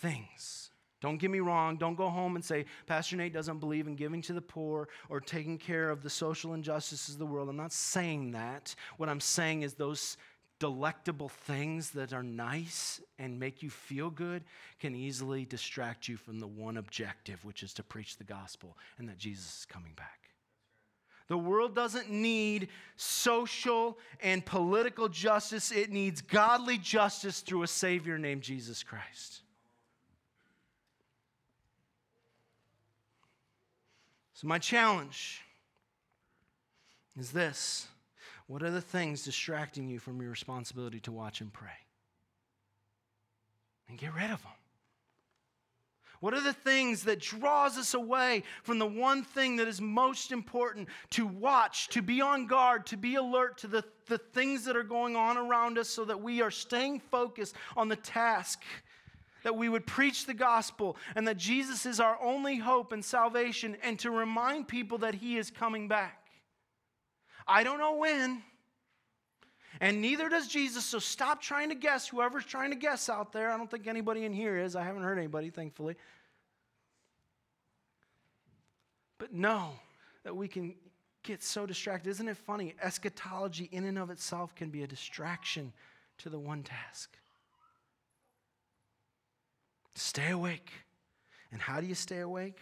things. 0.00 0.70
Don't 1.02 1.18
get 1.18 1.32
me 1.32 1.40
wrong. 1.40 1.76
Don't 1.76 1.96
go 1.96 2.08
home 2.08 2.36
and 2.36 2.44
say, 2.44 2.64
Pastor 2.86 3.16
Nate 3.16 3.32
doesn't 3.32 3.58
believe 3.58 3.88
in 3.88 3.96
giving 3.96 4.22
to 4.22 4.32
the 4.32 4.40
poor 4.40 4.88
or 5.08 5.20
taking 5.20 5.58
care 5.58 5.90
of 5.90 6.02
the 6.02 6.08
social 6.08 6.54
injustices 6.54 7.16
of 7.16 7.18
the 7.18 7.26
world. 7.26 7.48
I'm 7.48 7.56
not 7.56 7.72
saying 7.72 8.30
that. 8.30 8.74
What 8.96 9.08
I'm 9.08 9.20
saying 9.20 9.62
is 9.62 9.74
those 9.74 10.16
delectable 10.60 11.28
things 11.28 11.90
that 11.90 12.12
are 12.12 12.22
nice 12.22 13.00
and 13.18 13.40
make 13.40 13.64
you 13.64 13.68
feel 13.68 14.10
good 14.10 14.44
can 14.78 14.94
easily 14.94 15.44
distract 15.44 16.06
you 16.06 16.16
from 16.16 16.38
the 16.38 16.46
one 16.46 16.76
objective, 16.76 17.44
which 17.44 17.64
is 17.64 17.74
to 17.74 17.82
preach 17.82 18.16
the 18.16 18.22
gospel 18.22 18.78
and 18.96 19.08
that 19.08 19.18
Jesus 19.18 19.58
is 19.58 19.66
coming 19.68 19.92
back. 19.96 20.20
The 21.26 21.36
world 21.36 21.74
doesn't 21.74 22.10
need 22.10 22.68
social 22.94 23.98
and 24.20 24.46
political 24.46 25.08
justice, 25.08 25.72
it 25.72 25.90
needs 25.90 26.20
godly 26.20 26.78
justice 26.78 27.40
through 27.40 27.64
a 27.64 27.68
Savior 27.68 28.16
named 28.16 28.42
Jesus 28.42 28.84
Christ. 28.84 29.42
So, 34.42 34.48
my 34.48 34.58
challenge 34.58 35.40
is 37.16 37.30
this 37.30 37.86
What 38.48 38.64
are 38.64 38.72
the 38.72 38.80
things 38.80 39.22
distracting 39.22 39.86
you 39.86 40.00
from 40.00 40.20
your 40.20 40.30
responsibility 40.30 40.98
to 41.00 41.12
watch 41.12 41.40
and 41.40 41.52
pray? 41.52 41.70
And 43.88 43.96
get 43.96 44.12
rid 44.14 44.32
of 44.32 44.42
them. 44.42 44.52
What 46.18 46.34
are 46.34 46.40
the 46.40 46.52
things 46.52 47.04
that 47.04 47.20
draws 47.20 47.78
us 47.78 47.94
away 47.94 48.42
from 48.64 48.80
the 48.80 48.86
one 48.86 49.22
thing 49.22 49.56
that 49.56 49.68
is 49.68 49.80
most 49.80 50.32
important 50.32 50.88
to 51.10 51.24
watch, 51.24 51.88
to 51.90 52.02
be 52.02 52.20
on 52.20 52.46
guard, 52.46 52.86
to 52.86 52.96
be 52.96 53.14
alert 53.14 53.58
to 53.58 53.68
the, 53.68 53.84
the 54.06 54.18
things 54.18 54.64
that 54.64 54.76
are 54.76 54.82
going 54.82 55.14
on 55.14 55.36
around 55.36 55.78
us 55.78 55.88
so 55.88 56.04
that 56.04 56.20
we 56.20 56.42
are 56.42 56.50
staying 56.50 56.98
focused 56.98 57.54
on 57.76 57.88
the 57.88 57.96
task 57.96 58.62
that 59.44 59.56
we 59.56 59.68
would 59.68 59.86
preach 59.86 60.26
the 60.26 60.34
gospel 60.34 60.96
and 61.16 61.26
that 61.28 61.36
Jesus 61.36 61.86
is 61.86 62.00
our 62.00 62.18
only 62.22 62.56
hope 62.56 62.92
and 62.92 63.04
salvation, 63.04 63.76
and 63.82 63.98
to 64.00 64.10
remind 64.10 64.68
people 64.68 64.98
that 64.98 65.14
He 65.14 65.36
is 65.36 65.50
coming 65.50 65.88
back. 65.88 66.28
I 67.46 67.64
don't 67.64 67.78
know 67.78 67.96
when. 67.96 68.42
And 69.80 70.00
neither 70.00 70.28
does 70.28 70.48
Jesus, 70.48 70.84
so 70.84 70.98
stop 70.98 71.40
trying 71.40 71.70
to 71.70 71.74
guess. 71.74 72.06
Whoever's 72.06 72.44
trying 72.44 72.70
to 72.70 72.76
guess 72.76 73.08
out 73.08 73.32
there, 73.32 73.50
I 73.50 73.56
don't 73.56 73.70
think 73.70 73.86
anybody 73.86 74.24
in 74.24 74.32
here 74.32 74.58
is. 74.58 74.76
I 74.76 74.84
haven't 74.84 75.02
heard 75.02 75.18
anybody, 75.18 75.50
thankfully. 75.50 75.96
But 79.18 79.32
know 79.32 79.70
that 80.24 80.36
we 80.36 80.46
can 80.46 80.74
get 81.22 81.42
so 81.42 81.64
distracted. 81.66 82.10
Isn't 82.10 82.28
it 82.28 82.36
funny? 82.36 82.74
Eschatology, 82.82 83.68
in 83.72 83.84
and 83.84 83.98
of 83.98 84.10
itself, 84.10 84.54
can 84.54 84.68
be 84.68 84.82
a 84.82 84.86
distraction 84.86 85.72
to 86.18 86.28
the 86.28 86.38
one 86.38 86.62
task. 86.62 87.16
Stay 89.94 90.30
awake. 90.30 90.70
And 91.50 91.60
how 91.60 91.80
do 91.80 91.86
you 91.86 91.94
stay 91.94 92.20
awake? 92.20 92.58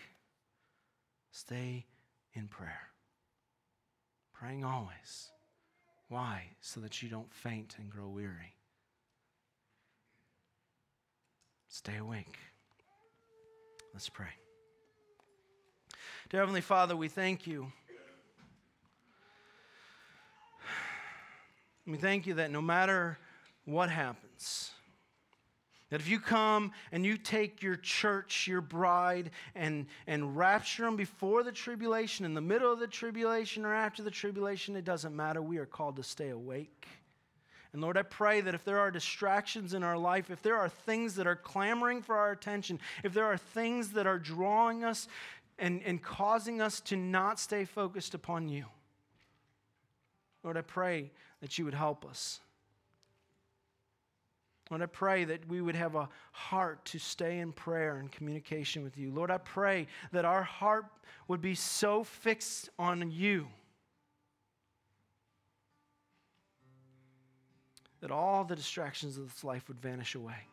Stay 1.30 1.86
in 2.34 2.48
prayer. 2.48 2.88
Praying 4.32 4.64
always. 4.64 5.30
Why? 6.08 6.44
So 6.60 6.80
that 6.80 7.02
you 7.02 7.08
don't 7.08 7.32
faint 7.32 7.76
and 7.78 7.88
grow 7.88 8.08
weary. 8.08 8.54
Stay 11.68 11.96
awake. 11.98 12.36
Let's 13.92 14.08
pray. 14.08 14.26
Dear 16.28 16.40
Heavenly 16.40 16.60
Father, 16.60 16.96
we 16.96 17.08
thank 17.08 17.46
you. 17.46 17.72
We 21.86 21.96
thank 21.96 22.26
you 22.26 22.34
that 22.34 22.50
no 22.50 22.60
matter 22.62 23.18
what 23.64 23.90
happens, 23.90 24.70
that 25.91 26.01
if 26.01 26.09
you 26.09 26.20
come 26.20 26.72
and 26.93 27.05
you 27.05 27.16
take 27.16 27.62
your 27.62 27.76
church, 27.76 28.47
your 28.47 28.61
bride, 28.61 29.30
and, 29.55 29.86
and 30.07 30.36
rapture 30.36 30.84
them 30.84 30.97
before 30.97 31.43
the 31.43 31.53
tribulation, 31.53 32.24
in 32.24 32.34
the 32.34 32.41
middle 32.41 32.72
of 32.72 32.78
the 32.78 32.86
tribulation, 32.86 33.64
or 33.64 33.74
after 33.74 34.03
the 34.03 34.11
tribulation, 34.11 34.76
it 34.76 34.84
doesn't 34.84 35.14
matter. 35.14 35.43
We 35.43 35.59
are 35.59 35.66
called 35.66 35.97
to 35.97 36.03
stay 36.03 36.30
awake. 36.30 36.86
And 37.72 37.82
Lord, 37.82 37.97
I 37.97 38.03
pray 38.03 38.41
that 38.41 38.55
if 38.55 38.64
there 38.64 38.80
are 38.80 38.91
distractions 38.91 39.74
in 39.74 39.82
our 39.82 39.99
life, 39.99 40.30
if 40.30 40.43
there 40.43 40.57
are 40.57 40.68
things 40.68 41.16
that 41.16 41.26
are 41.26 41.36
clamoring 41.36 42.03
for 42.03 42.16
our 42.16 42.32
attention, 42.32 42.80
if 43.05 43.12
there 43.12 43.26
are 43.26 43.36
things 43.36 43.91
that 43.93 44.07
are 44.07 44.18
drawing 44.18 44.82
us 44.82 45.07
and, 45.59 45.82
and 45.84 46.03
causing 46.03 46.61
us 46.61 46.80
to 46.80 46.97
not 46.97 47.38
stay 47.38 47.64
focused 47.64 48.14
upon 48.14 48.49
you, 48.49 48.64
Lord, 50.43 50.57
I 50.57 50.62
pray 50.62 51.11
that 51.41 51.59
you 51.59 51.64
would 51.64 51.74
help 51.74 52.05
us. 52.05 52.41
Lord, 54.70 54.82
I 54.82 54.86
pray 54.86 55.24
that 55.24 55.48
we 55.48 55.60
would 55.60 55.74
have 55.74 55.96
a 55.96 56.08
heart 56.30 56.84
to 56.86 56.98
stay 56.98 57.40
in 57.40 57.52
prayer 57.52 57.96
and 57.96 58.10
communication 58.10 58.84
with 58.84 58.96
you. 58.96 59.10
Lord, 59.10 59.30
I 59.30 59.38
pray 59.38 59.88
that 60.12 60.24
our 60.24 60.44
heart 60.44 60.86
would 61.26 61.40
be 61.40 61.56
so 61.56 62.04
fixed 62.04 62.70
on 62.78 63.10
you 63.10 63.48
that 68.00 68.12
all 68.12 68.44
the 68.44 68.56
distractions 68.56 69.18
of 69.18 69.32
this 69.32 69.44
life 69.44 69.66
would 69.68 69.80
vanish 69.80 70.14
away. 70.14 70.46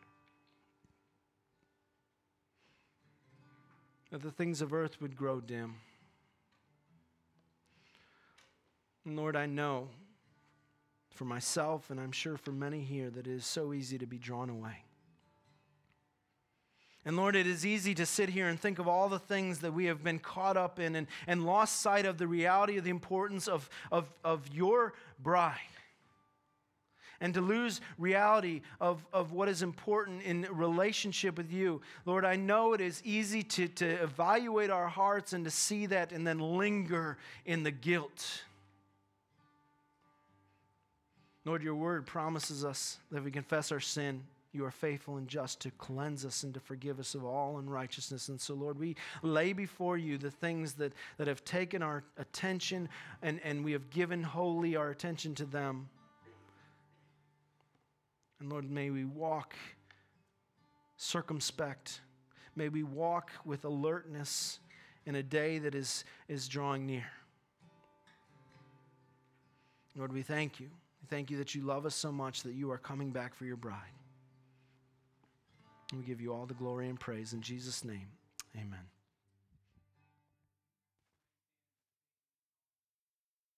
That 4.10 4.22
the 4.22 4.32
things 4.32 4.60
of 4.60 4.72
earth 4.72 5.00
would 5.00 5.16
grow 5.16 5.40
dim. 5.40 5.76
And 9.04 9.16
Lord, 9.16 9.36
I 9.36 9.46
know 9.46 9.88
for 11.18 11.24
myself, 11.24 11.90
and 11.90 11.98
I'm 11.98 12.12
sure 12.12 12.36
for 12.36 12.52
many 12.52 12.80
here, 12.80 13.10
that 13.10 13.26
it 13.26 13.32
is 13.32 13.44
so 13.44 13.72
easy 13.72 13.98
to 13.98 14.06
be 14.06 14.18
drawn 14.18 14.48
away. 14.48 14.84
And 17.04 17.16
Lord, 17.16 17.34
it 17.34 17.44
is 17.44 17.66
easy 17.66 17.92
to 17.96 18.06
sit 18.06 18.28
here 18.28 18.46
and 18.46 18.58
think 18.58 18.78
of 18.78 18.86
all 18.86 19.08
the 19.08 19.18
things 19.18 19.58
that 19.60 19.74
we 19.74 19.86
have 19.86 20.04
been 20.04 20.20
caught 20.20 20.56
up 20.56 20.78
in 20.78 20.94
and, 20.94 21.08
and 21.26 21.44
lost 21.44 21.80
sight 21.80 22.06
of 22.06 22.18
the 22.18 22.28
reality 22.28 22.78
of 22.78 22.84
the 22.84 22.90
importance 22.90 23.48
of, 23.48 23.68
of, 23.90 24.08
of 24.22 24.46
your 24.52 24.94
bride. 25.20 25.56
And 27.20 27.34
to 27.34 27.40
lose 27.40 27.80
reality 27.98 28.60
of, 28.80 29.04
of 29.12 29.32
what 29.32 29.48
is 29.48 29.62
important 29.62 30.22
in 30.22 30.46
relationship 30.52 31.36
with 31.36 31.50
you. 31.50 31.80
Lord, 32.06 32.24
I 32.24 32.36
know 32.36 32.74
it 32.74 32.80
is 32.80 33.02
easy 33.04 33.42
to, 33.42 33.66
to 33.66 33.86
evaluate 34.04 34.70
our 34.70 34.86
hearts 34.86 35.32
and 35.32 35.44
to 35.44 35.50
see 35.50 35.86
that 35.86 36.12
and 36.12 36.24
then 36.24 36.38
linger 36.38 37.18
in 37.44 37.64
the 37.64 37.72
guilt 37.72 38.42
Lord, 41.48 41.62
your 41.62 41.76
word 41.76 42.04
promises 42.04 42.62
us 42.62 42.98
that 43.10 43.16
if 43.16 43.24
we 43.24 43.30
confess 43.30 43.72
our 43.72 43.80
sin, 43.80 44.22
you 44.52 44.66
are 44.66 44.70
faithful 44.70 45.16
and 45.16 45.26
just 45.26 45.60
to 45.60 45.70
cleanse 45.70 46.26
us 46.26 46.42
and 46.42 46.52
to 46.52 46.60
forgive 46.60 47.00
us 47.00 47.14
of 47.14 47.24
all 47.24 47.56
unrighteousness. 47.56 48.28
And 48.28 48.38
so, 48.38 48.52
Lord, 48.52 48.78
we 48.78 48.96
lay 49.22 49.54
before 49.54 49.96
you 49.96 50.18
the 50.18 50.30
things 50.30 50.74
that, 50.74 50.92
that 51.16 51.26
have 51.26 51.42
taken 51.46 51.82
our 51.82 52.04
attention 52.18 52.90
and, 53.22 53.40
and 53.42 53.64
we 53.64 53.72
have 53.72 53.88
given 53.88 54.22
wholly 54.22 54.76
our 54.76 54.90
attention 54.90 55.34
to 55.36 55.46
them. 55.46 55.88
And 58.40 58.50
Lord, 58.50 58.70
may 58.70 58.90
we 58.90 59.06
walk 59.06 59.54
circumspect. 60.98 62.02
May 62.56 62.68
we 62.68 62.82
walk 62.82 63.30
with 63.46 63.64
alertness 63.64 64.58
in 65.06 65.14
a 65.14 65.22
day 65.22 65.58
that 65.60 65.74
is, 65.74 66.04
is 66.28 66.46
drawing 66.46 66.84
near. 66.84 67.06
Lord, 69.96 70.12
we 70.12 70.20
thank 70.20 70.60
you. 70.60 70.68
Thank 71.08 71.30
you 71.30 71.38
that 71.38 71.54
you 71.54 71.62
love 71.62 71.86
us 71.86 71.94
so 71.94 72.12
much 72.12 72.42
that 72.42 72.54
you 72.54 72.70
are 72.70 72.78
coming 72.78 73.10
back 73.10 73.34
for 73.34 73.44
your 73.44 73.56
bride. 73.56 73.94
We 75.96 76.02
give 76.02 76.20
you 76.20 76.34
all 76.34 76.44
the 76.44 76.54
glory 76.54 76.88
and 76.88 77.00
praise 77.00 77.32
in 77.32 77.40
Jesus' 77.40 77.84
name. 77.84 78.08
Amen. 78.54 78.97